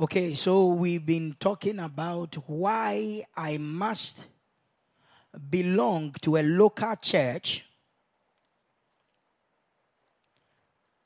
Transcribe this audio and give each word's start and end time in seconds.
Okay, 0.00 0.32
so 0.32 0.68
we've 0.68 1.04
been 1.04 1.36
talking 1.38 1.78
about 1.78 2.34
why 2.46 3.22
I 3.36 3.58
must 3.58 4.28
belong 5.50 6.12
to 6.22 6.38
a 6.38 6.42
local 6.42 6.96
church 6.96 7.62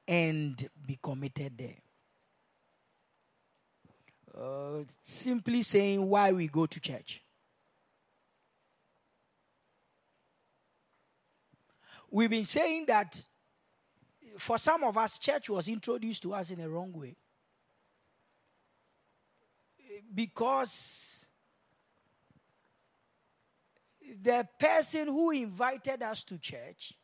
and 0.07 0.69
be 0.87 0.97
committed 1.03 1.59
there. 1.59 1.75
Uh, 4.33 4.85
simply 5.03 5.63
saying 5.63 6.09
why 6.09 6.31
we 6.31 6.47
go 6.47 6.67
to 6.67 6.79
church. 6.79 7.21
We've 12.13 12.31
been 12.31 12.45
saying 12.45 12.87
that 12.87 13.21
for 14.39 14.57
some 14.57 14.85
of 14.85 14.97
us, 14.97 15.19
church 15.19 15.51
was 15.51 15.67
introduced 15.67 16.23
to 16.23 16.35
us 16.35 16.51
in 16.51 16.61
a 16.61 16.69
wrong 16.69 16.93
way 16.93 17.17
because 20.13 21.27
the 24.23 24.47
person 24.59 25.09
who 25.09 25.31
invited 25.31 26.03
us 26.03 26.25
to 26.25 26.39
church 26.39 26.95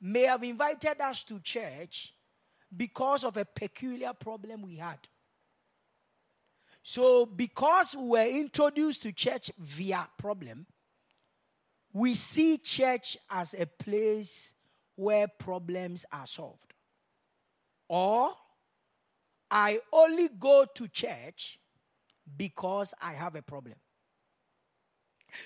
may 0.00 0.22
have 0.22 0.42
invited 0.44 1.00
us 1.00 1.24
to 1.24 1.40
church 1.40 2.14
because 2.74 3.24
of 3.24 3.36
a 3.36 3.44
peculiar 3.44 4.12
problem 4.12 4.62
we 4.62 4.76
had. 4.76 4.98
So, 6.82 7.26
because 7.26 7.94
we 7.94 8.08
were 8.08 8.26
introduced 8.26 9.02
to 9.02 9.12
church 9.12 9.50
via 9.58 10.08
problem, 10.16 10.66
we 11.92 12.14
see 12.14 12.58
church 12.58 13.18
as 13.30 13.54
a 13.54 13.66
place 13.66 14.54
where 14.94 15.28
problems 15.28 16.06
are 16.12 16.26
solved. 16.26 16.72
Or, 17.88 18.34
I 19.50 19.80
only 19.92 20.28
go 20.28 20.66
to 20.74 20.88
church 20.88 21.58
because 22.36 22.94
I 23.00 23.12
have 23.14 23.34
a 23.34 23.42
problem. 23.42 23.74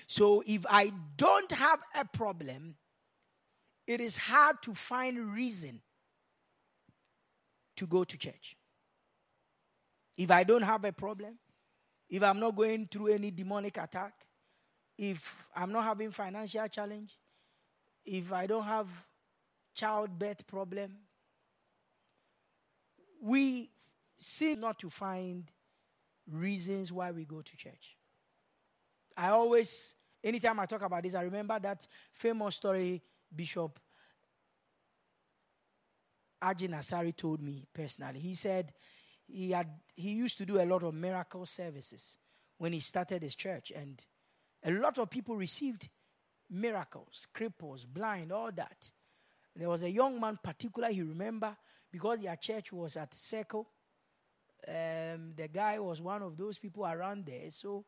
So 0.07 0.43
if 0.45 0.65
I 0.69 0.91
don't 1.17 1.51
have 1.51 1.79
a 1.95 2.05
problem, 2.05 2.75
it 3.85 3.99
is 3.99 4.17
hard 4.17 4.61
to 4.63 4.73
find 4.73 5.33
reason 5.33 5.81
to 7.77 7.87
go 7.87 8.03
to 8.03 8.17
church. 8.17 8.55
If 10.17 10.31
I 10.31 10.43
don't 10.43 10.61
have 10.61 10.85
a 10.85 10.91
problem, 10.91 11.37
if 12.09 12.23
I'm 12.23 12.39
not 12.39 12.55
going 12.55 12.87
through 12.91 13.07
any 13.07 13.31
demonic 13.31 13.77
attack, 13.77 14.13
if 14.97 15.35
I'm 15.55 15.71
not 15.71 15.83
having 15.83 16.11
financial 16.11 16.67
challenge, 16.67 17.17
if 18.05 18.31
I 18.31 18.45
don't 18.45 18.63
have 18.63 18.87
childbirth 19.73 20.45
problem, 20.45 20.97
we 23.21 23.69
seem 24.17 24.59
not 24.59 24.77
to 24.79 24.89
find 24.89 25.45
reasons 26.31 26.91
why 26.91 27.11
we 27.11 27.25
go 27.25 27.41
to 27.41 27.57
church. 27.57 27.97
I 29.15 29.29
always, 29.29 29.95
anytime 30.23 30.59
I 30.59 30.65
talk 30.65 30.81
about 30.81 31.03
this, 31.03 31.15
I 31.15 31.23
remember 31.23 31.59
that 31.59 31.87
famous 32.13 32.55
story 32.55 33.01
Bishop 33.35 33.79
Agyin 36.41 36.71
Asare 36.71 37.15
told 37.15 37.41
me 37.41 37.65
personally. 37.73 38.19
He 38.19 38.35
said 38.35 38.73
he 39.27 39.51
had 39.51 39.67
he 39.95 40.11
used 40.11 40.37
to 40.39 40.45
do 40.45 40.61
a 40.61 40.65
lot 40.65 40.83
of 40.83 40.93
miracle 40.93 41.45
services 41.45 42.17
when 42.57 42.73
he 42.73 42.79
started 42.79 43.23
his 43.23 43.35
church, 43.35 43.71
and 43.75 44.03
a 44.63 44.71
lot 44.71 44.97
of 44.97 45.09
people 45.09 45.35
received 45.35 45.89
miracles, 46.49 47.27
cripples, 47.35 47.85
blind, 47.85 48.31
all 48.31 48.51
that. 48.51 48.91
There 49.55 49.69
was 49.69 49.83
a 49.83 49.89
young 49.89 50.19
man, 50.19 50.39
particular 50.43 50.89
he 50.89 51.01
remember 51.01 51.55
because 51.91 52.21
their 52.21 52.35
church 52.35 52.73
was 52.73 52.97
at 52.97 53.13
Circle 53.13 53.67
um, 54.67 55.33
the 55.35 55.47
guy 55.47 55.79
was 55.79 56.01
one 56.01 56.21
of 56.21 56.37
those 56.37 56.57
people 56.57 56.85
around 56.85 57.25
there. 57.25 57.49
So 57.49 57.85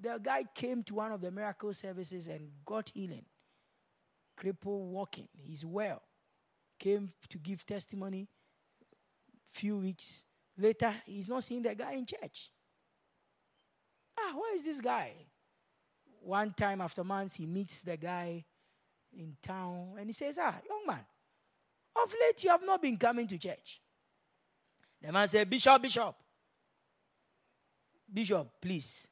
the 0.00 0.18
guy 0.22 0.44
came 0.54 0.82
to 0.84 0.94
one 0.94 1.12
of 1.12 1.20
the 1.20 1.30
miracle 1.30 1.72
services 1.74 2.28
and 2.28 2.50
got 2.64 2.90
healing. 2.94 3.24
Cripple 4.38 4.86
walking. 4.86 5.28
He's 5.32 5.64
well. 5.64 6.02
Came 6.78 7.12
to 7.28 7.38
give 7.38 7.66
testimony. 7.66 8.28
Few 9.52 9.76
weeks 9.76 10.24
later, 10.56 10.94
he's 11.04 11.28
not 11.28 11.44
seeing 11.44 11.62
the 11.62 11.74
guy 11.74 11.92
in 11.92 12.06
church. 12.06 12.50
Ah, 14.18 14.32
where 14.36 14.54
is 14.54 14.62
this 14.62 14.80
guy? 14.80 15.12
One 16.22 16.52
time 16.52 16.80
after 16.80 17.02
months, 17.02 17.34
he 17.34 17.46
meets 17.46 17.82
the 17.82 17.96
guy 17.96 18.44
in 19.12 19.36
town 19.42 19.94
and 19.98 20.08
he 20.08 20.12
says, 20.12 20.38
Ah, 20.40 20.54
young 20.68 20.86
man, 20.86 21.04
of 21.96 22.14
late 22.20 22.44
you 22.44 22.50
have 22.50 22.64
not 22.64 22.80
been 22.80 22.96
coming 22.96 23.26
to 23.26 23.38
church. 23.38 23.80
The 25.02 25.12
man 25.12 25.28
said, 25.28 25.48
Bishop, 25.48 25.80
Bishop, 25.80 26.14
Bishop, 28.12 28.48
please. 28.60 29.08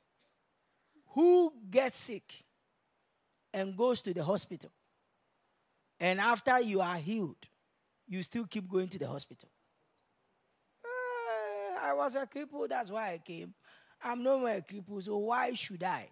Who 1.08 1.52
gets 1.70 1.96
sick 1.96 2.44
and 3.52 3.76
goes 3.76 4.02
to 4.02 4.12
the 4.12 4.22
hospital, 4.22 4.70
and 5.98 6.20
after 6.20 6.60
you 6.60 6.80
are 6.80 6.96
healed, 6.96 7.48
you 8.06 8.22
still 8.22 8.44
keep 8.44 8.68
going 8.68 8.88
to 8.88 8.98
the 8.98 9.08
hospital? 9.08 9.48
Uh, 10.84 11.86
I 11.86 11.94
was 11.94 12.14
a 12.14 12.26
cripple, 12.26 12.68
that's 12.68 12.90
why 12.90 13.12
I 13.12 13.18
came. 13.18 13.54
I'm 14.02 14.22
no 14.22 14.38
more 14.38 14.50
a 14.50 14.60
cripple, 14.60 15.02
so 15.02 15.16
why 15.16 15.54
should 15.54 15.82
I? 15.82 16.08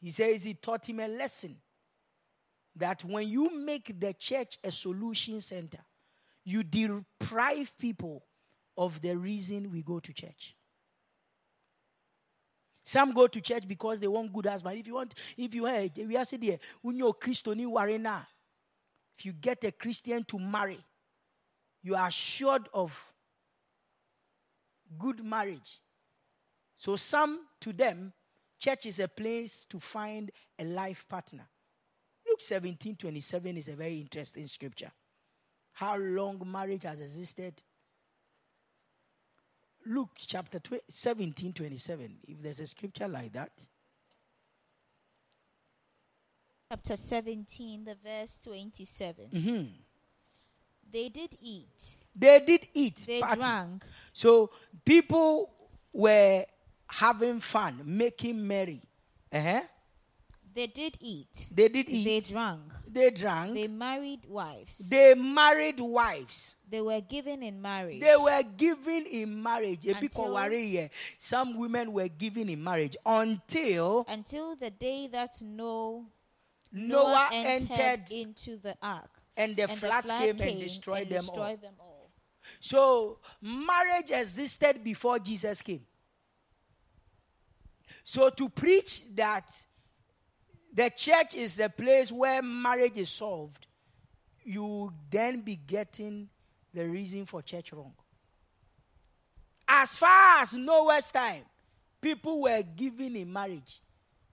He 0.00 0.10
says 0.10 0.44
he 0.44 0.54
taught 0.54 0.88
him 0.88 1.00
a 1.00 1.08
lesson 1.08 1.56
that 2.76 3.04
when 3.04 3.28
you 3.28 3.50
make 3.58 3.98
the 3.98 4.14
church 4.14 4.58
a 4.62 4.70
solution 4.70 5.40
center, 5.40 5.78
you 6.44 6.62
deprive 6.62 7.76
people 7.78 8.22
of 8.76 9.00
the 9.00 9.16
reason 9.16 9.70
we 9.70 9.82
go 9.82 10.00
to 10.00 10.12
church. 10.12 10.54
Some 12.84 13.12
go 13.12 13.26
to 13.26 13.40
church 13.40 13.66
because 13.66 13.98
they 13.98 14.08
want 14.08 14.32
good 14.32 14.46
husband. 14.46 14.78
If 14.78 14.86
you 14.86 14.94
want, 14.94 15.14
if 15.38 15.54
you 15.54 15.64
hey, 15.64 15.90
we 15.96 16.16
are 16.16 16.24
when 16.82 16.96
you're 16.96 17.14
Christian, 17.14 17.58
you 17.58 17.76
are 17.78 17.88
If 17.88 19.24
you 19.24 19.32
get 19.32 19.64
a 19.64 19.72
Christian 19.72 20.24
to 20.24 20.38
marry, 20.38 20.78
you 21.82 21.94
are 21.94 22.08
assured 22.08 22.68
of 22.74 23.12
good 24.98 25.24
marriage. 25.24 25.80
So 26.76 26.96
some 26.96 27.46
to 27.60 27.72
them, 27.72 28.12
church 28.58 28.86
is 28.86 29.00
a 29.00 29.08
place 29.08 29.64
to 29.70 29.78
find 29.78 30.30
a 30.58 30.64
life 30.64 31.06
partner. 31.08 31.48
Luke 32.26 32.40
17, 32.40 32.96
27 32.96 33.56
is 33.56 33.68
a 33.68 33.74
very 33.74 34.00
interesting 34.00 34.46
scripture. 34.46 34.90
How 35.72 35.96
long 35.96 36.42
marriage 36.46 36.82
has 36.82 37.00
existed 37.00 37.62
Luke 39.86 40.16
chapter 40.16 40.60
17, 40.88 41.52
27. 41.52 42.16
If 42.28 42.42
there's 42.42 42.60
a 42.60 42.66
scripture 42.66 43.08
like 43.08 43.32
that. 43.32 43.52
Chapter 46.70 46.96
17, 46.96 47.84
the 47.84 47.94
verse 48.02 48.38
27. 48.42 49.26
Mm-hmm. 49.32 49.64
They 50.90 51.08
did 51.08 51.36
eat. 51.42 51.96
They 52.14 52.40
did 52.40 52.68
eat. 52.72 53.04
They 53.06 53.20
party. 53.20 53.40
drank. 53.40 53.84
So 54.12 54.50
people 54.84 55.50
were 55.92 56.44
having 56.88 57.40
fun, 57.40 57.82
making 57.84 58.46
merry. 58.46 58.80
Uh-huh. 59.32 59.62
They 60.54 60.68
did 60.68 60.96
eat. 61.00 61.48
They 61.50 61.68
did 61.68 61.88
eat. 61.88 62.04
They 62.04 62.20
drank. 62.20 62.60
They 62.86 63.10
drank. 63.10 63.54
They 63.54 63.66
married 63.66 64.20
wives. 64.28 64.78
They 64.78 65.14
married 65.14 65.80
wives. 65.80 66.54
They 66.68 66.80
were 66.80 67.00
given 67.00 67.42
in 67.42 67.60
marriage. 67.60 68.00
They 68.00 68.16
were 68.16 68.42
given 68.56 69.06
in 69.06 69.42
marriage. 69.42 69.84
Until- 69.86 70.90
Some 71.18 71.58
women 71.58 71.92
were 71.92 72.08
given 72.08 72.48
in 72.48 72.62
marriage 72.62 72.96
until 73.04 74.04
until 74.08 74.54
the 74.56 74.70
day 74.70 75.08
that 75.08 75.40
no 75.42 76.06
Noah 76.72 77.28
entered, 77.32 77.78
entered 77.78 78.10
into 78.10 78.56
the 78.56 78.76
ark. 78.82 79.10
and 79.36 79.56
the 79.56 79.62
and 79.64 79.72
the 79.72 79.78
flood 79.78 80.04
flood 80.04 80.20
came 80.20 80.36
came 80.38 80.48
and 80.48 80.60
destroyed 80.60 81.02
and 81.02 81.10
them 81.10 81.26
destroyed 81.26 81.38
all. 81.38 81.56
them 81.56 81.74
all. 81.80 82.10
So 82.60 83.18
marriage 83.40 84.10
existed 84.10 84.82
before 84.84 85.18
Jesus 85.18 85.62
came. 85.62 85.84
So 88.04 88.30
to 88.30 88.48
preach 88.48 89.04
that 89.14 89.50
the 90.74 90.90
church 90.90 91.34
is 91.34 91.56
the 91.56 91.68
place 91.68 92.10
where 92.10 92.42
marriage 92.42 92.96
is 92.96 93.08
solved, 93.08 93.66
you 94.42 94.92
then 95.08 95.40
be 95.40 95.56
getting 95.56 96.28
the 96.72 96.86
reason 96.86 97.24
for 97.24 97.40
church 97.40 97.72
wrong. 97.72 97.94
As 99.68 99.94
far 99.94 100.42
as 100.42 100.52
Noah's 100.52 101.10
time, 101.12 101.44
people 102.00 102.42
were 102.42 102.62
giving 102.62 103.16
in 103.16 103.32
marriage, 103.32 103.80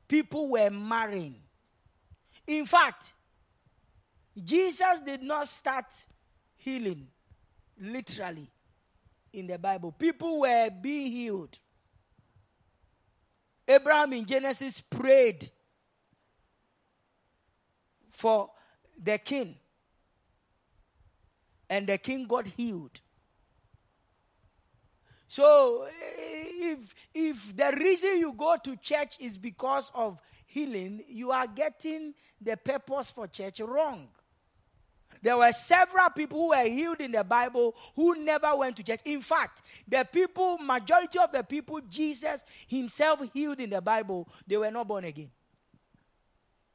people 0.08 0.50
were 0.50 0.70
marrying. 0.70 1.36
In 2.48 2.66
fact, 2.66 3.14
Jesus 4.44 5.00
did 5.06 5.22
not 5.22 5.48
start 5.48 5.86
healing 6.58 7.08
literally 7.80 8.50
in 9.32 9.48
the 9.48 9.58
Bible. 9.58 9.92
People 9.92 10.42
were 10.42 10.70
being 10.70 11.12
healed. 11.12 11.58
Abraham 13.68 14.14
in 14.14 14.26
Genesis 14.26 14.82
prayed 14.82 15.50
for 18.21 18.51
the 19.03 19.18
king 19.18 19.56
and 21.68 21.88
the 21.88 21.97
king 21.97 22.27
got 22.27 22.45
healed. 22.45 23.01
So, 25.27 25.88
if 25.89 26.94
if 27.15 27.57
the 27.57 27.73
reason 27.79 28.19
you 28.19 28.33
go 28.33 28.57
to 28.63 28.75
church 28.75 29.15
is 29.19 29.39
because 29.39 29.91
of 29.95 30.19
healing, 30.45 31.03
you 31.07 31.31
are 31.31 31.47
getting 31.47 32.13
the 32.39 32.57
purpose 32.57 33.09
for 33.09 33.25
church 33.27 33.59
wrong. 33.59 34.07
There 35.23 35.38
were 35.38 35.51
several 35.51 36.09
people 36.09 36.39
who 36.39 36.50
were 36.50 36.69
healed 36.69 37.01
in 37.01 37.12
the 37.12 37.23
Bible 37.23 37.75
who 37.95 38.23
never 38.23 38.56
went 38.56 38.75
to 38.77 38.83
church. 38.83 39.01
In 39.06 39.21
fact, 39.21 39.62
the 39.88 40.07
people, 40.12 40.57
majority 40.59 41.18
of 41.18 41.31
the 41.31 41.44
people 41.44 41.79
Jesus 41.89 42.44
himself 42.68 43.21
healed 43.33 43.59
in 43.59 43.69
the 43.71 43.81
Bible, 43.81 44.27
they 44.45 44.57
were 44.57 44.71
not 44.71 44.88
born 44.88 45.06
again. 45.06 45.31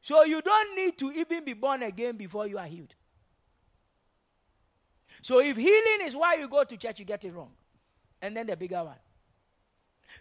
So 0.06 0.22
you 0.22 0.40
don't 0.40 0.76
need 0.76 0.96
to 0.98 1.10
even 1.10 1.44
be 1.44 1.52
born 1.52 1.82
again 1.82 2.16
before 2.16 2.46
you 2.46 2.58
are 2.58 2.66
healed. 2.66 2.94
So 5.20 5.40
if 5.40 5.56
healing 5.56 6.02
is 6.02 6.14
why 6.14 6.36
you 6.36 6.48
go 6.48 6.62
to 6.62 6.76
church, 6.76 7.00
you 7.00 7.04
get 7.04 7.24
it 7.24 7.32
wrong. 7.32 7.50
And 8.22 8.36
then 8.36 8.46
the 8.46 8.56
bigger 8.56 8.84
one. 8.84 8.94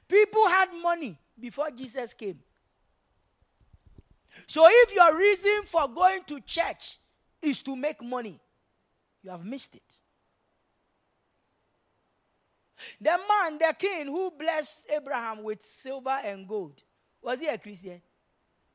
People 0.08 0.48
had 0.48 0.70
money 0.82 1.16
before 1.40 1.70
Jesus 1.70 2.16
came. 2.16 2.40
So 4.48 4.66
if 4.68 4.92
your 4.92 5.16
reason 5.16 5.62
for 5.66 5.88
going 5.88 6.24
to 6.30 6.42
church 6.42 6.98
is 7.40 7.62
to 7.62 7.76
make 7.76 8.02
money, 8.02 8.40
you 9.22 9.30
have 9.30 9.46
missed 9.46 9.76
it. 9.76 9.94
The 13.00 13.20
man, 13.30 13.60
the 13.60 13.76
king 13.78 14.08
who 14.08 14.32
blessed 14.32 14.88
Abraham 14.92 15.44
with 15.44 15.64
silver 15.64 16.18
and 16.26 16.48
gold, 16.48 16.82
was 17.22 17.40
he 17.40 17.46
a 17.46 17.58
Christian? 17.60 18.02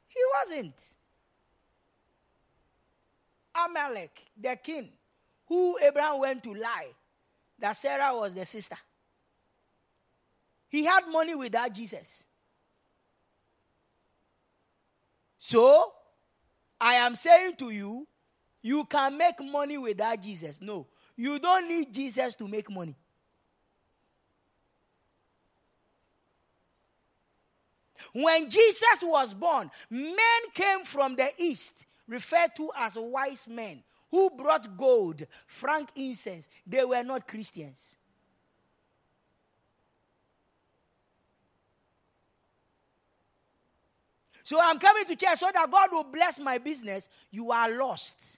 He 0.07 0.21
wasn't. 0.39 0.75
Amalek, 3.55 4.25
the 4.41 4.57
king, 4.63 4.89
who 5.47 5.79
Abraham 5.83 6.21
went 6.21 6.43
to 6.45 6.55
lie 6.55 6.91
that 7.59 7.73
Sarah 7.77 8.17
was 8.17 8.35
the 8.35 8.45
sister. 8.45 8.77
He 10.69 10.85
had 10.85 11.09
money 11.11 11.35
without 11.35 11.73
Jesus. 11.75 12.25
So, 15.39 15.93
I 16.81 16.95
am 16.95 17.15
saying 17.15 17.57
to 17.57 17.71
you, 17.71 18.07
you 18.63 18.85
can 18.85 19.19
make 19.19 19.43
money 19.43 19.79
without 19.79 20.23
Jesus. 20.23 20.61
No, 20.61 20.87
you 21.17 21.39
don't 21.39 21.69
need 21.69 21.93
Jesus 21.93 22.35
to 22.37 22.47
make 22.47 22.71
money. 22.71 22.95
When 28.13 28.51
Jesus 28.51 29.03
was 29.03 29.35
born, 29.35 29.71
men 29.89 30.17
came 30.55 30.85
from 30.85 31.17
the 31.17 31.29
east, 31.39 31.87
referred 32.11 32.55
to 32.57 32.71
as 32.77 32.97
wise 32.97 33.47
men, 33.49 33.83
who 34.11 34.29
brought 34.31 34.77
gold, 34.77 35.25
frankincense. 35.47 36.49
They 36.67 36.85
were 36.85 37.03
not 37.05 37.27
Christians. 37.27 37.97
So 44.43 44.59
I'm 44.61 44.81
coming 44.81 45.05
to 45.05 45.15
church 45.15 45.39
so 45.39 45.49
that 45.55 45.71
God 45.71 45.91
will 45.93 46.05
bless 46.05 46.41
my 46.41 46.59
business. 46.59 47.09
You 47.31 47.53
are 47.53 47.71
lost. 47.71 48.37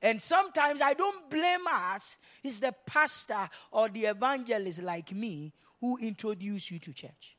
And 0.00 0.18
sometimes 0.18 0.80
I 0.80 0.94
don't 0.94 1.28
blame 1.28 1.66
us. 1.70 2.16
It's 2.42 2.60
the 2.60 2.74
pastor 2.86 3.50
or 3.70 3.90
the 3.90 4.06
evangelist 4.06 4.82
like 4.82 5.12
me 5.12 5.52
who 5.80 5.98
introduce 5.98 6.70
you 6.70 6.78
to 6.78 6.94
church. 6.94 7.36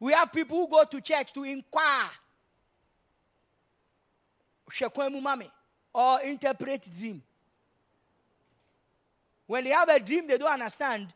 We 0.00 0.14
have 0.14 0.32
people 0.32 0.56
who 0.56 0.68
go 0.68 0.82
to 0.84 1.00
church 1.02 1.32
to 1.34 1.44
inquire 1.44 2.10
or 5.92 6.20
interpret 6.22 6.88
dream. 6.98 7.22
When 9.46 9.64
they 9.64 9.70
have 9.70 9.88
a 9.88 10.00
dream 10.00 10.26
they 10.26 10.38
don't 10.38 10.52
understand, 10.52 11.12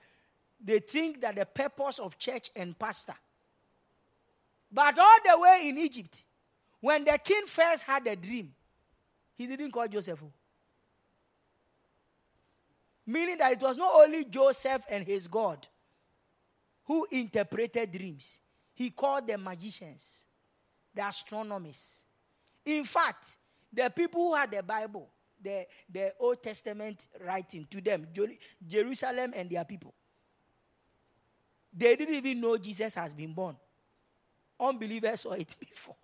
they 0.62 0.80
think 0.80 1.20
that 1.22 1.36
the 1.36 1.46
purpose 1.46 1.98
of 1.98 2.18
church 2.18 2.50
and 2.54 2.78
pastor. 2.78 3.14
But 4.70 4.98
all 4.98 5.18
the 5.24 5.38
way 5.38 5.68
in 5.68 5.78
Egypt, 5.78 6.24
when 6.80 7.04
the 7.04 7.16
king 7.22 7.46
first 7.46 7.84
had 7.84 8.06
a 8.06 8.16
dream, 8.16 8.52
he 9.36 9.46
didn't 9.46 9.70
call 9.70 9.88
Joseph. 9.88 10.20
Oh. 10.22 10.32
Meaning 13.06 13.38
that 13.38 13.52
it 13.52 13.60
was 13.60 13.76
not 13.76 13.92
only 13.94 14.24
Joseph 14.24 14.82
and 14.90 15.06
his 15.06 15.28
God 15.28 15.66
who 16.84 17.06
interpreted 17.10 17.92
dreams, 17.92 18.40
he 18.74 18.90
called 18.90 19.26
the 19.26 19.38
magicians, 19.38 20.24
the 20.94 21.06
astronomers. 21.06 22.02
In 22.64 22.84
fact, 22.84 23.36
the 23.72 23.90
people 23.90 24.28
who 24.28 24.34
had 24.34 24.50
the 24.50 24.62
Bible, 24.62 25.08
the, 25.40 25.66
the 25.90 26.12
Old 26.18 26.42
Testament 26.42 27.08
writing 27.24 27.66
to 27.70 27.80
them, 27.80 28.06
Jerusalem 28.66 29.32
and 29.34 29.48
their 29.48 29.64
people. 29.64 29.94
They 31.76 31.96
didn't 31.96 32.14
even 32.14 32.40
know 32.40 32.56
Jesus 32.56 32.94
has 32.94 33.14
been 33.14 33.32
born. 33.32 33.56
Unbelievers 34.58 35.22
saw 35.22 35.32
it 35.32 35.54
before. 35.60 35.96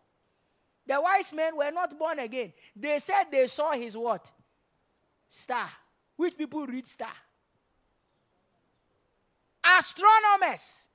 The 0.86 1.00
wise 1.00 1.32
men 1.32 1.56
were 1.56 1.70
not 1.70 1.96
born 1.98 2.18
again. 2.18 2.52
They 2.74 2.98
said 2.98 3.24
they 3.30 3.46
saw 3.46 3.72
his 3.72 3.96
what? 3.96 4.30
Star. 5.28 5.68
Which 6.16 6.36
people 6.36 6.66
read 6.66 6.86
star? 6.86 7.12
Astronomers 9.78 10.86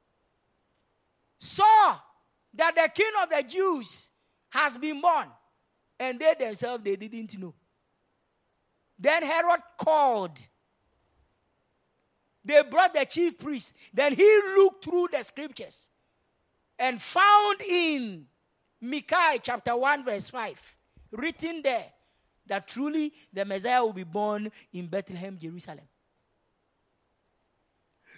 saw 1.45 1.97
that 2.53 2.75
the 2.75 2.89
king 2.94 3.12
of 3.21 3.30
the 3.30 3.44
Jews 3.44 4.09
has 4.50 4.77
been 4.77 5.01
born. 5.01 5.27
And 6.00 6.19
they 6.19 6.33
themselves, 6.38 6.83
they 6.83 6.95
didn't 6.95 7.38
know. 7.39 7.53
Then 8.97 9.24
Herod 9.24 9.62
called. 9.77 10.38
They 12.44 12.62
brought 12.63 12.94
the 12.94 13.06
chief 13.06 13.38
priest. 13.38 13.74
Then 13.94 14.13
he 14.13 14.42
looked 14.56 14.86
through 14.86 15.09
the 15.12 15.24
scriptures 15.24 15.89
and 16.77 17.01
found 17.01 17.62
in 17.62 18.25
Micah 18.81 19.39
chapter 19.41 19.75
1, 19.75 20.06
verse 20.06 20.30
5, 20.30 20.75
written 21.12 21.62
there 21.63 21.86
that 22.45 22.68
truly 22.68 23.13
the 23.33 23.44
Messiah 23.45 23.83
will 23.83 23.94
be 23.94 24.03
born 24.03 24.51
in 24.74 24.86
Bethlehem, 24.88 25.38
Jerusalem. 25.41 25.88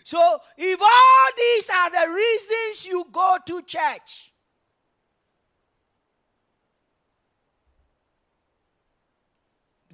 So, 0.03 0.39
if 0.57 0.81
all 0.81 1.31
these 1.35 1.69
are 1.69 1.89
the 1.89 2.13
reasons 2.13 2.85
you 2.85 3.05
go 3.11 3.37
to 3.45 3.61
church, 3.63 4.31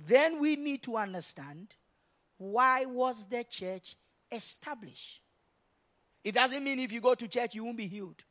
then 0.07 0.39
we 0.39 0.55
need 0.55 0.83
to 0.83 0.97
understand 0.97 1.75
why 2.37 2.85
was 2.85 3.25
the 3.25 3.43
church 3.43 3.95
established. 4.31 5.21
It 6.23 6.35
doesn't 6.35 6.63
mean 6.63 6.79
if 6.79 6.91
you 6.91 7.01
go 7.01 7.15
to 7.15 7.27
church 7.27 7.55
you 7.55 7.65
won't 7.65 7.77
be 7.77 7.87
healed. 7.87 8.23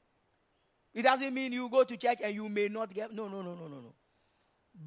It 0.94 1.02
doesn't 1.02 1.32
mean 1.32 1.52
you 1.52 1.68
go 1.68 1.84
to 1.84 1.96
church 1.96 2.18
and 2.22 2.34
you 2.34 2.48
may 2.48 2.68
not 2.68 2.92
get 2.92 3.12
no 3.12 3.28
no 3.28 3.42
no 3.42 3.54
no 3.54 3.66
no 3.66 3.80
no. 3.80 3.94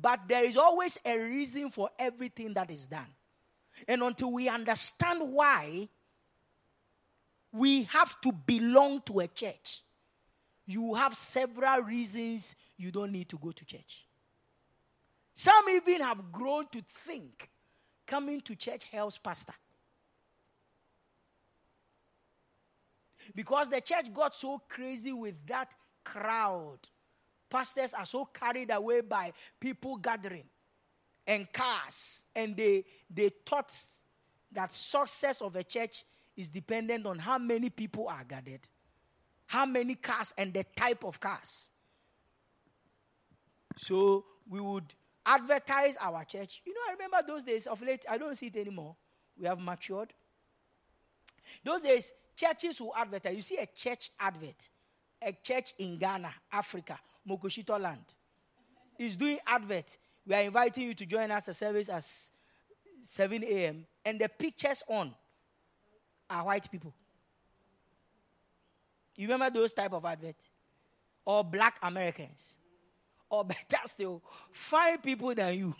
But 0.01 0.27
there 0.27 0.45
is 0.45 0.57
always 0.57 0.97
a 1.05 1.17
reason 1.17 1.69
for 1.69 1.89
everything 1.97 2.53
that 2.53 2.71
is 2.71 2.85
done. 2.85 3.07
And 3.87 4.01
until 4.01 4.31
we 4.31 4.49
understand 4.49 5.21
why 5.21 5.89
we 7.55 7.83
have 7.83 8.19
to 8.21 8.31
belong 8.31 9.01
to 9.03 9.21
a 9.21 9.27
church, 9.27 9.81
you 10.65 10.93
have 10.93 11.15
several 11.15 11.81
reasons 11.81 12.55
you 12.77 12.91
don't 12.91 13.11
need 13.11 13.29
to 13.29 13.37
go 13.37 13.51
to 13.51 13.65
church. 13.65 14.05
Some 15.35 15.69
even 15.69 16.01
have 16.01 16.31
grown 16.31 16.67
to 16.67 16.81
think 17.05 17.49
coming 18.05 18.41
to 18.41 18.55
church 18.55 18.83
helps 18.91 19.17
pastor. 19.17 19.53
Because 23.33 23.69
the 23.69 23.81
church 23.81 24.13
got 24.13 24.35
so 24.35 24.61
crazy 24.67 25.13
with 25.13 25.35
that 25.47 25.73
crowd. 26.03 26.79
Pastors 27.49 27.93
are 27.93 28.05
so 28.05 28.25
carried 28.25 28.71
away 28.71 29.01
by 29.01 29.31
people 29.59 29.97
gathering 29.97 30.45
and 31.25 31.51
cars, 31.51 32.25
and 32.35 32.55
they, 32.55 32.83
they 33.09 33.29
thought 33.45 33.73
that 34.51 34.73
success 34.73 35.41
of 35.41 35.55
a 35.55 35.63
church 35.63 36.03
is 36.35 36.49
dependent 36.49 37.05
on 37.05 37.19
how 37.19 37.37
many 37.37 37.69
people 37.69 38.07
are 38.07 38.23
gathered, 38.27 38.67
how 39.47 39.65
many 39.65 39.95
cars, 39.95 40.33
and 40.37 40.53
the 40.53 40.63
type 40.75 41.03
of 41.03 41.19
cars. 41.19 41.69
So 43.77 44.25
we 44.49 44.59
would 44.59 44.93
advertise 45.25 45.97
our 45.99 46.23
church. 46.23 46.61
You 46.65 46.73
know, 46.73 46.81
I 46.89 46.93
remember 46.93 47.17
those 47.25 47.43
days 47.43 47.67
of 47.67 47.81
late, 47.81 48.05
I 48.09 48.17
don't 48.17 48.35
see 48.35 48.47
it 48.47 48.55
anymore. 48.57 48.95
We 49.37 49.47
have 49.47 49.59
matured. 49.59 50.13
Those 51.63 51.81
days, 51.81 52.13
churches 52.35 52.79
will 52.79 52.93
advertise. 52.95 53.35
You 53.35 53.41
see 53.41 53.57
a 53.57 53.65
church 53.65 54.11
advert, 54.19 54.69
a 55.21 55.33
church 55.43 55.73
in 55.79 55.97
Ghana, 55.97 56.33
Africa, 56.51 56.99
Mokoshito 57.27 57.79
land, 57.79 58.03
is 58.97 59.15
doing 59.15 59.39
advert. 59.47 59.97
We 60.25 60.35
are 60.35 60.41
inviting 60.41 60.83
you 60.83 60.93
to 60.95 61.05
join 61.05 61.31
us 61.31 61.47
a 61.47 61.53
service 61.53 61.89
at 61.89 62.03
7 63.01 63.43
a.m. 63.43 63.85
And 64.03 64.19
the 64.19 64.29
pictures 64.29 64.83
on 64.87 65.13
are 66.35 66.45
white 66.45 66.69
people. 66.69 66.93
You 69.15 69.27
remember 69.27 69.59
those 69.59 69.73
type 69.73 69.93
of 69.93 70.03
adverts? 70.03 70.49
Or 71.25 71.43
black 71.43 71.79
Americans 71.81 72.55
or 73.29 73.43
better 73.43 73.77
still, 73.85 74.21
five 74.51 75.01
people 75.01 75.33
than 75.33 75.57
you. 75.57 75.75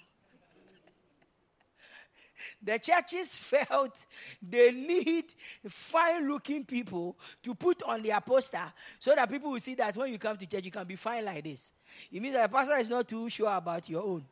the 2.63 2.79
churches 2.79 3.33
felt 3.33 4.05
they 4.41 4.71
need 4.71 5.25
fine 5.67 6.27
looking 6.27 6.65
people 6.65 7.17
to 7.43 7.53
put 7.53 7.83
on 7.83 8.01
their 8.01 8.19
poster 8.21 8.73
so 8.99 9.13
that 9.15 9.29
people 9.29 9.51
will 9.51 9.59
see 9.59 9.75
that 9.75 9.95
when 9.95 10.11
you 10.11 10.17
come 10.17 10.37
to 10.37 10.45
church, 10.45 10.65
you 10.65 10.71
can 10.71 10.85
be 10.85 10.95
fine 10.95 11.23
like 11.25 11.43
this. 11.43 11.71
It 12.11 12.21
means 12.21 12.35
that 12.35 12.49
the 12.49 12.57
pastor 12.57 12.77
is 12.77 12.89
not 12.89 13.07
too 13.07 13.29
sure 13.29 13.55
about 13.55 13.87
your 13.89 14.03
own. 14.03 14.25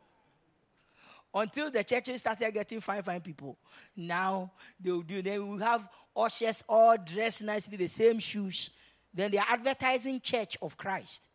Until 1.33 1.71
the 1.71 1.83
churches 1.83 2.21
started 2.21 2.53
getting 2.53 2.79
fine, 2.79 3.01
fine 3.01 3.21
people. 3.21 3.57
Now 3.95 4.51
they 4.79 4.91
will 4.91 5.01
do, 5.01 5.21
they 5.21 5.39
will 5.39 5.57
have 5.57 5.87
ushers 6.15 6.63
all 6.69 6.95
dressed 6.97 7.43
nicely, 7.43 7.77
the 7.77 7.87
same 7.87 8.19
shoes. 8.19 8.69
Then 9.13 9.31
they 9.31 9.37
are 9.39 9.47
advertising 9.49 10.19
Church 10.21 10.57
of 10.61 10.77
Christ. 10.77 11.27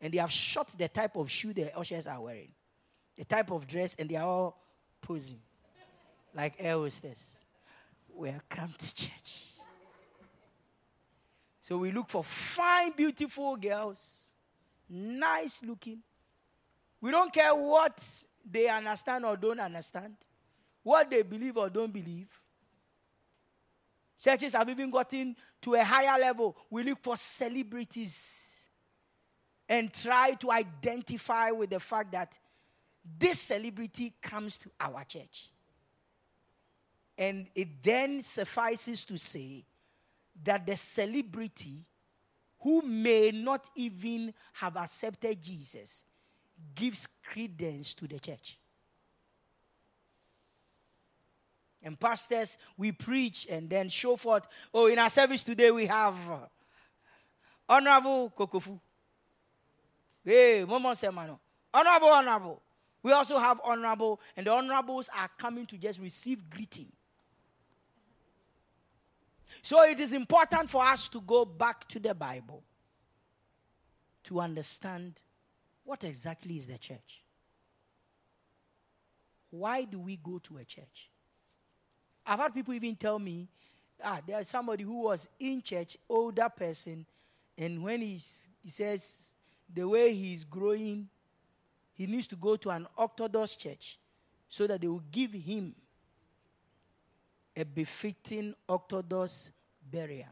And 0.00 0.12
they 0.12 0.18
have 0.18 0.32
shot 0.32 0.76
the 0.76 0.88
type 0.88 1.16
of 1.16 1.30
shoe 1.30 1.52
the 1.52 1.76
ushers 1.78 2.06
are 2.06 2.20
wearing, 2.20 2.50
the 3.16 3.24
type 3.24 3.50
of 3.50 3.66
dress, 3.66 3.94
and 3.98 4.08
they 4.08 4.16
are 4.16 4.26
all 4.26 4.60
posing 5.00 5.38
like 6.34 6.54
air 6.58 6.74
hostess. 6.74 7.38
Welcome 8.08 8.74
to 8.78 8.94
church. 8.94 9.52
So 11.60 11.78
we 11.78 11.92
look 11.92 12.08
for 12.08 12.24
fine, 12.24 12.92
beautiful 12.92 13.56
girls, 13.56 14.32
nice 14.88 15.62
looking. 15.62 16.00
We 17.00 17.10
don't 17.10 17.32
care 17.32 17.54
what 17.54 18.02
they 18.50 18.68
understand 18.68 19.24
or 19.24 19.36
don't 19.36 19.60
understand, 19.60 20.14
what 20.82 21.10
they 21.10 21.22
believe 21.22 21.56
or 21.56 21.70
don't 21.70 21.92
believe. 21.92 22.28
Churches 24.22 24.52
have 24.52 24.68
even 24.68 24.90
gotten 24.90 25.36
to 25.60 25.74
a 25.74 25.82
higher 25.82 26.18
level. 26.20 26.56
We 26.70 26.84
look 26.84 26.98
for 27.02 27.16
celebrities 27.16 28.54
and 29.68 29.92
try 29.92 30.32
to 30.34 30.52
identify 30.52 31.50
with 31.50 31.70
the 31.70 31.80
fact 31.80 32.12
that 32.12 32.38
this 33.18 33.40
celebrity 33.40 34.12
comes 34.20 34.58
to 34.58 34.70
our 34.80 35.02
church. 35.04 35.50
And 37.18 37.48
it 37.54 37.82
then 37.82 38.22
suffices 38.22 39.04
to 39.06 39.16
say 39.16 39.64
that 40.44 40.66
the 40.66 40.76
celebrity 40.76 41.84
who 42.60 42.82
may 42.82 43.32
not 43.32 43.68
even 43.74 44.32
have 44.52 44.76
accepted 44.76 45.42
Jesus 45.42 46.04
gives 46.74 47.08
credence 47.24 47.94
to 47.94 48.06
the 48.06 48.18
church. 48.18 48.58
And 51.82 51.98
pastors, 51.98 52.58
we 52.76 52.92
preach 52.92 53.46
and 53.50 53.68
then 53.68 53.88
show 53.88 54.16
forth. 54.16 54.46
Oh, 54.72 54.86
in 54.86 54.98
our 54.98 55.10
service 55.10 55.42
today, 55.42 55.70
we 55.70 55.86
have 55.86 56.14
uh, 56.30 56.38
Honorable 57.68 58.30
Kokofu. 58.30 58.78
Hey, 60.24 60.64
Momo 60.66 60.92
Semano. 60.94 61.38
Honorable, 61.74 62.08
honorable. 62.08 62.62
We 63.02 63.12
also 63.12 63.38
have 63.38 63.60
honorable, 63.64 64.20
and 64.36 64.46
the 64.46 64.52
honorables 64.52 65.08
are 65.16 65.28
coming 65.36 65.66
to 65.66 65.76
just 65.76 65.98
receive 65.98 66.48
greeting. 66.48 66.92
So 69.62 69.82
it 69.84 69.98
is 69.98 70.12
important 70.12 70.70
for 70.70 70.84
us 70.84 71.08
to 71.08 71.20
go 71.20 71.44
back 71.44 71.88
to 71.88 71.98
the 71.98 72.14
Bible 72.14 72.62
to 74.24 74.40
understand 74.40 75.20
what 75.84 76.04
exactly 76.04 76.56
is 76.56 76.68
the 76.68 76.78
church. 76.78 77.22
Why 79.50 79.84
do 79.84 80.00
we 80.00 80.16
go 80.16 80.38
to 80.38 80.58
a 80.58 80.64
church? 80.64 81.10
I've 82.24 82.38
had 82.38 82.54
people 82.54 82.72
even 82.74 82.96
tell 82.96 83.18
me, 83.18 83.48
ah, 84.02 84.20
there's 84.26 84.48
somebody 84.48 84.84
who 84.84 85.02
was 85.02 85.28
in 85.38 85.60
church, 85.60 85.96
older 86.08 86.48
person, 86.48 87.04
and 87.58 87.82
when 87.82 88.00
he's, 88.00 88.48
he 88.62 88.70
says 88.70 89.32
the 89.72 89.86
way 89.86 90.14
he's 90.14 90.44
growing, 90.44 91.08
he 91.94 92.06
needs 92.06 92.26
to 92.28 92.36
go 92.36 92.56
to 92.56 92.70
an 92.70 92.86
Orthodox 92.96 93.56
church 93.56 93.98
so 94.48 94.66
that 94.66 94.80
they 94.80 94.88
will 94.88 95.02
give 95.10 95.32
him 95.32 95.74
a 97.54 97.64
befitting 97.64 98.54
Orthodox 98.66 99.50
burial. 99.90 100.28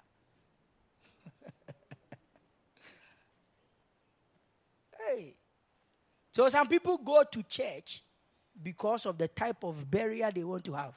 hey. 5.07 5.35
So 6.33 6.49
some 6.49 6.69
people 6.69 6.99
go 6.99 7.25
to 7.25 7.43
church 7.43 8.03
because 8.63 9.07
of 9.07 9.19
the 9.19 9.29
type 9.29 9.65
of 9.65 9.91
burial 9.91 10.31
they 10.35 10.45
want 10.45 10.65
to 10.65 10.75
have. 10.75 10.95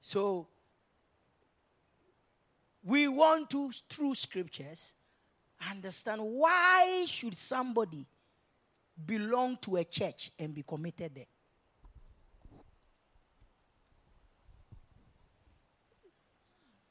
So 0.00 0.48
we 2.82 3.08
want 3.08 3.48
to, 3.50 3.70
through 3.88 4.14
scriptures, 4.16 4.92
understand 5.70 6.20
why 6.20 7.04
should 7.06 7.36
somebody 7.36 8.06
belong 9.06 9.58
to 9.62 9.76
a 9.76 9.84
church 9.84 10.30
and 10.38 10.54
be 10.54 10.62
committed 10.62 11.12
there. 11.14 11.24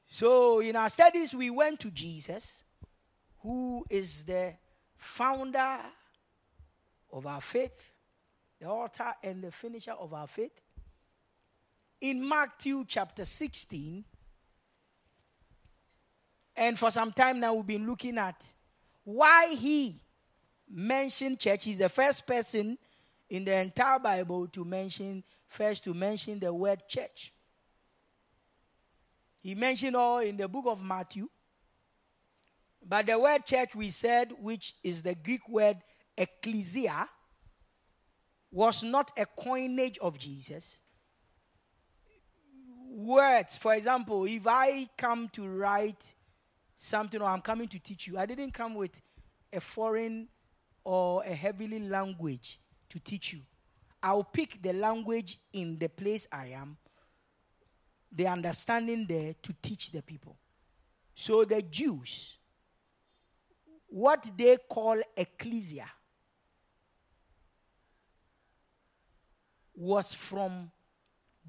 So, 0.09 0.59
in 0.59 0.75
our 0.75 0.89
studies, 0.89 1.33
we 1.33 1.49
went 1.49 1.79
to 1.79 1.89
Jesus, 1.89 2.63
who 3.43 3.85
is 3.89 4.23
the 4.23 4.55
founder 4.95 5.77
of 7.11 7.27
our 7.27 7.41
faith, 7.41 7.77
the 8.59 8.67
author 8.67 9.13
and 9.21 9.43
the 9.43 9.51
finisher 9.51 9.91
of 9.91 10.13
our 10.13 10.27
faith. 10.27 10.59
In 12.01 12.27
Matthew 12.27 12.83
chapter 12.87 13.25
16, 13.25 14.03
and 16.55 16.79
for 16.79 16.89
some 16.89 17.11
time 17.11 17.39
now, 17.39 17.53
we've 17.53 17.67
been 17.67 17.85
looking 17.85 18.17
at 18.17 18.45
why 19.03 19.55
he 19.55 19.99
mentioned 20.69 21.39
church. 21.39 21.65
He's 21.65 21.79
the 21.79 21.89
first 21.89 22.25
person 22.25 22.77
in 23.29 23.43
the 23.43 23.57
entire 23.57 23.99
Bible 23.99 24.47
to 24.47 24.63
mention, 24.63 25.23
first 25.47 25.83
to 25.85 25.93
mention 25.93 26.39
the 26.39 26.53
word 26.53 26.83
church. 26.87 27.33
He 29.41 29.55
mentioned 29.55 29.95
all 29.95 30.19
in 30.19 30.37
the 30.37 30.47
book 30.47 30.65
of 30.67 30.81
Matthew. 30.83 31.27
But 32.87 33.07
the 33.07 33.17
word 33.17 33.45
church, 33.45 33.75
we 33.75 33.89
said, 33.89 34.33
which 34.39 34.75
is 34.83 35.01
the 35.01 35.15
Greek 35.15 35.47
word 35.47 35.77
ecclesia, 36.17 37.07
was 38.51 38.83
not 38.83 39.11
a 39.17 39.25
coinage 39.25 39.97
of 39.99 40.19
Jesus. 40.19 40.77
Words, 42.89 43.57
for 43.57 43.73
example, 43.73 44.25
if 44.25 44.45
I 44.45 44.87
come 44.97 45.29
to 45.29 45.47
write 45.47 46.13
something 46.75 47.21
or 47.21 47.25
I'm 47.25 47.41
coming 47.41 47.67
to 47.69 47.79
teach 47.79 48.07
you, 48.07 48.17
I 48.17 48.25
didn't 48.25 48.51
come 48.51 48.75
with 48.75 49.01
a 49.51 49.59
foreign 49.59 50.27
or 50.83 51.23
a 51.23 51.33
heavenly 51.33 51.79
language 51.79 52.59
to 52.89 52.99
teach 52.99 53.33
you. 53.33 53.41
I'll 54.01 54.23
pick 54.23 54.61
the 54.61 54.73
language 54.73 55.39
in 55.53 55.79
the 55.79 55.87
place 55.87 56.27
I 56.31 56.47
am, 56.47 56.77
the 58.11 58.27
understanding 58.27 59.05
there 59.07 59.33
to 59.41 59.53
teach 59.61 59.91
the 59.91 60.01
people. 60.01 60.37
So 61.15 61.45
the 61.45 61.61
Jews, 61.61 62.37
what 63.93 64.27
they 64.35 64.57
call 64.67 64.99
ecclesia, 65.15 65.85
was 69.75 70.15
from 70.15 70.71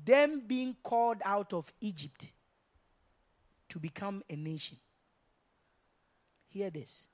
them 0.04 0.42
being 0.46 0.76
called 0.82 1.22
out 1.24 1.54
of 1.54 1.72
Egypt 1.80 2.30
to 3.70 3.78
become 3.78 4.22
a 4.28 4.36
nation. 4.36 4.76
Hear 6.48 6.68
this. 6.68 7.06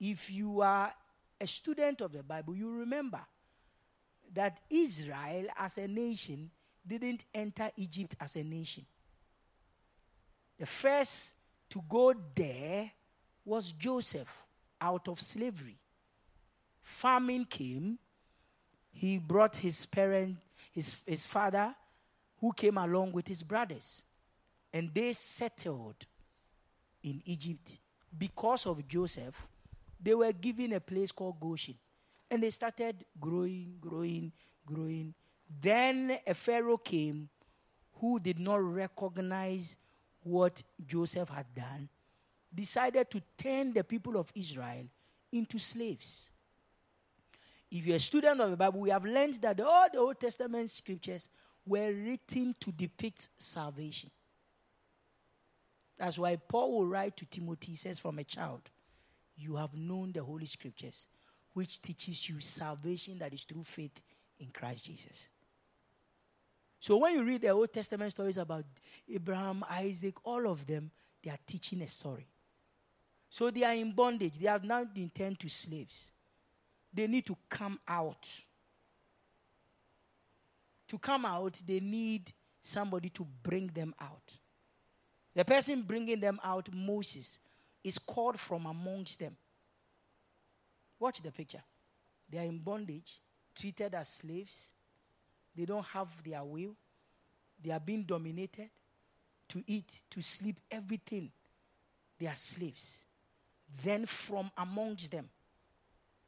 If 0.00 0.30
you 0.30 0.62
are 0.62 0.90
a 1.38 1.46
student 1.46 2.00
of 2.00 2.12
the 2.12 2.22
Bible, 2.22 2.56
you 2.56 2.70
remember 2.70 3.20
that 4.32 4.60
Israel 4.70 5.48
as 5.58 5.76
a 5.76 5.86
nation 5.86 6.50
didn't 6.86 7.26
enter 7.34 7.70
Egypt 7.76 8.16
as 8.18 8.36
a 8.36 8.42
nation. 8.42 8.86
The 10.58 10.64
first 10.64 11.34
to 11.68 11.82
go 11.86 12.14
there 12.34 12.90
was 13.44 13.72
Joseph 13.72 14.30
out 14.80 15.08
of 15.08 15.20
slavery. 15.20 15.78
Famine 16.82 17.44
came. 17.44 17.98
He 18.92 19.18
brought 19.18 19.56
his 19.56 19.86
parent, 19.86 20.36
his, 20.72 20.96
his 21.06 21.24
father, 21.24 21.74
who 22.40 22.52
came 22.52 22.78
along 22.78 23.12
with 23.12 23.28
his 23.28 23.42
brothers. 23.42 24.02
And 24.72 24.90
they 24.92 25.12
settled 25.12 26.06
in 27.02 27.22
Egypt. 27.24 27.78
Because 28.16 28.66
of 28.66 28.86
Joseph, 28.88 29.46
they 30.02 30.14
were 30.14 30.32
given 30.32 30.72
a 30.72 30.80
place 30.80 31.12
called 31.12 31.38
Goshen. 31.40 31.76
And 32.30 32.42
they 32.42 32.50
started 32.50 33.04
growing, 33.20 33.74
growing, 33.80 34.32
growing. 34.66 35.14
Then 35.60 36.18
a 36.26 36.34
Pharaoh 36.34 36.76
came 36.76 37.28
who 38.00 38.18
did 38.18 38.38
not 38.38 38.62
recognize 38.62 39.76
what 40.22 40.62
Joseph 40.86 41.28
had 41.28 41.46
done, 41.54 41.88
decided 42.54 43.10
to 43.10 43.22
turn 43.38 43.72
the 43.72 43.84
people 43.84 44.16
of 44.16 44.32
Israel 44.34 44.84
into 45.32 45.58
slaves. 45.58 46.28
If 47.70 47.86
you're 47.86 47.96
a 47.96 48.00
student 48.00 48.40
of 48.40 48.50
the 48.50 48.56
Bible, 48.56 48.80
we 48.80 48.90
have 48.90 49.04
learned 49.04 49.34
that 49.34 49.60
all 49.60 49.86
the 49.92 49.98
Old 49.98 50.18
Testament 50.18 50.68
scriptures 50.70 51.28
were 51.64 51.92
written 51.92 52.54
to 52.58 52.72
depict 52.72 53.28
salvation. 53.38 54.10
That's 55.96 56.18
why 56.18 56.36
Paul 56.36 56.78
will 56.78 56.86
write 56.86 57.16
to 57.18 57.26
Timothy, 57.26 57.74
says, 57.76 57.98
From 57.98 58.18
a 58.18 58.24
child, 58.24 58.62
you 59.36 59.56
have 59.56 59.74
known 59.74 60.12
the 60.12 60.22
Holy 60.22 60.46
Scriptures, 60.46 61.06
which 61.52 61.80
teaches 61.80 62.28
you 62.28 62.40
salvation 62.40 63.18
that 63.18 63.32
is 63.32 63.44
through 63.44 63.64
faith 63.64 64.00
in 64.38 64.48
Christ 64.52 64.86
Jesus. 64.86 65.28
So 66.80 66.96
when 66.96 67.14
you 67.14 67.24
read 67.24 67.42
the 67.42 67.48
Old 67.48 67.72
Testament 67.72 68.10
stories 68.12 68.38
about 68.38 68.64
Abraham, 69.12 69.62
Isaac, 69.70 70.14
all 70.24 70.48
of 70.48 70.66
them, 70.66 70.90
they 71.22 71.30
are 71.30 71.38
teaching 71.46 71.82
a 71.82 71.88
story. 71.88 72.26
So 73.30 73.50
they 73.50 73.62
are 73.62 73.74
in 73.74 73.92
bondage. 73.92 74.38
They 74.38 74.48
have 74.48 74.64
now 74.64 74.84
been 74.84 75.08
turned 75.08 75.38
to 75.40 75.48
slaves. 75.48 76.10
They 76.92 77.06
need 77.06 77.24
to 77.26 77.36
come 77.48 77.78
out. 77.86 78.26
To 80.88 80.98
come 80.98 81.24
out, 81.24 81.62
they 81.64 81.78
need 81.78 82.32
somebody 82.60 83.08
to 83.10 83.26
bring 83.42 83.68
them 83.68 83.94
out. 84.00 84.36
The 85.34 85.44
person 85.44 85.82
bringing 85.82 86.18
them 86.18 86.40
out, 86.42 86.68
Moses, 86.74 87.38
is 87.84 87.98
called 87.98 88.38
from 88.38 88.66
amongst 88.66 89.20
them. 89.20 89.36
Watch 90.98 91.22
the 91.22 91.30
picture. 91.30 91.62
They 92.28 92.38
are 92.38 92.44
in 92.44 92.58
bondage, 92.58 93.20
treated 93.54 93.94
as 93.94 94.08
slaves. 94.08 94.70
They 95.56 95.64
don't 95.64 95.86
have 95.86 96.08
their 96.24 96.42
will. 96.42 96.74
They 97.62 97.70
are 97.70 97.80
being 97.80 98.02
dominated 98.02 98.70
to 99.50 99.62
eat, 99.66 100.02
to 100.10 100.20
sleep, 100.20 100.58
everything. 100.70 101.30
They 102.18 102.26
are 102.26 102.34
slaves. 102.34 103.04
Then 103.82 104.06
from 104.06 104.50
amongst 104.56 105.10
them, 105.10 105.28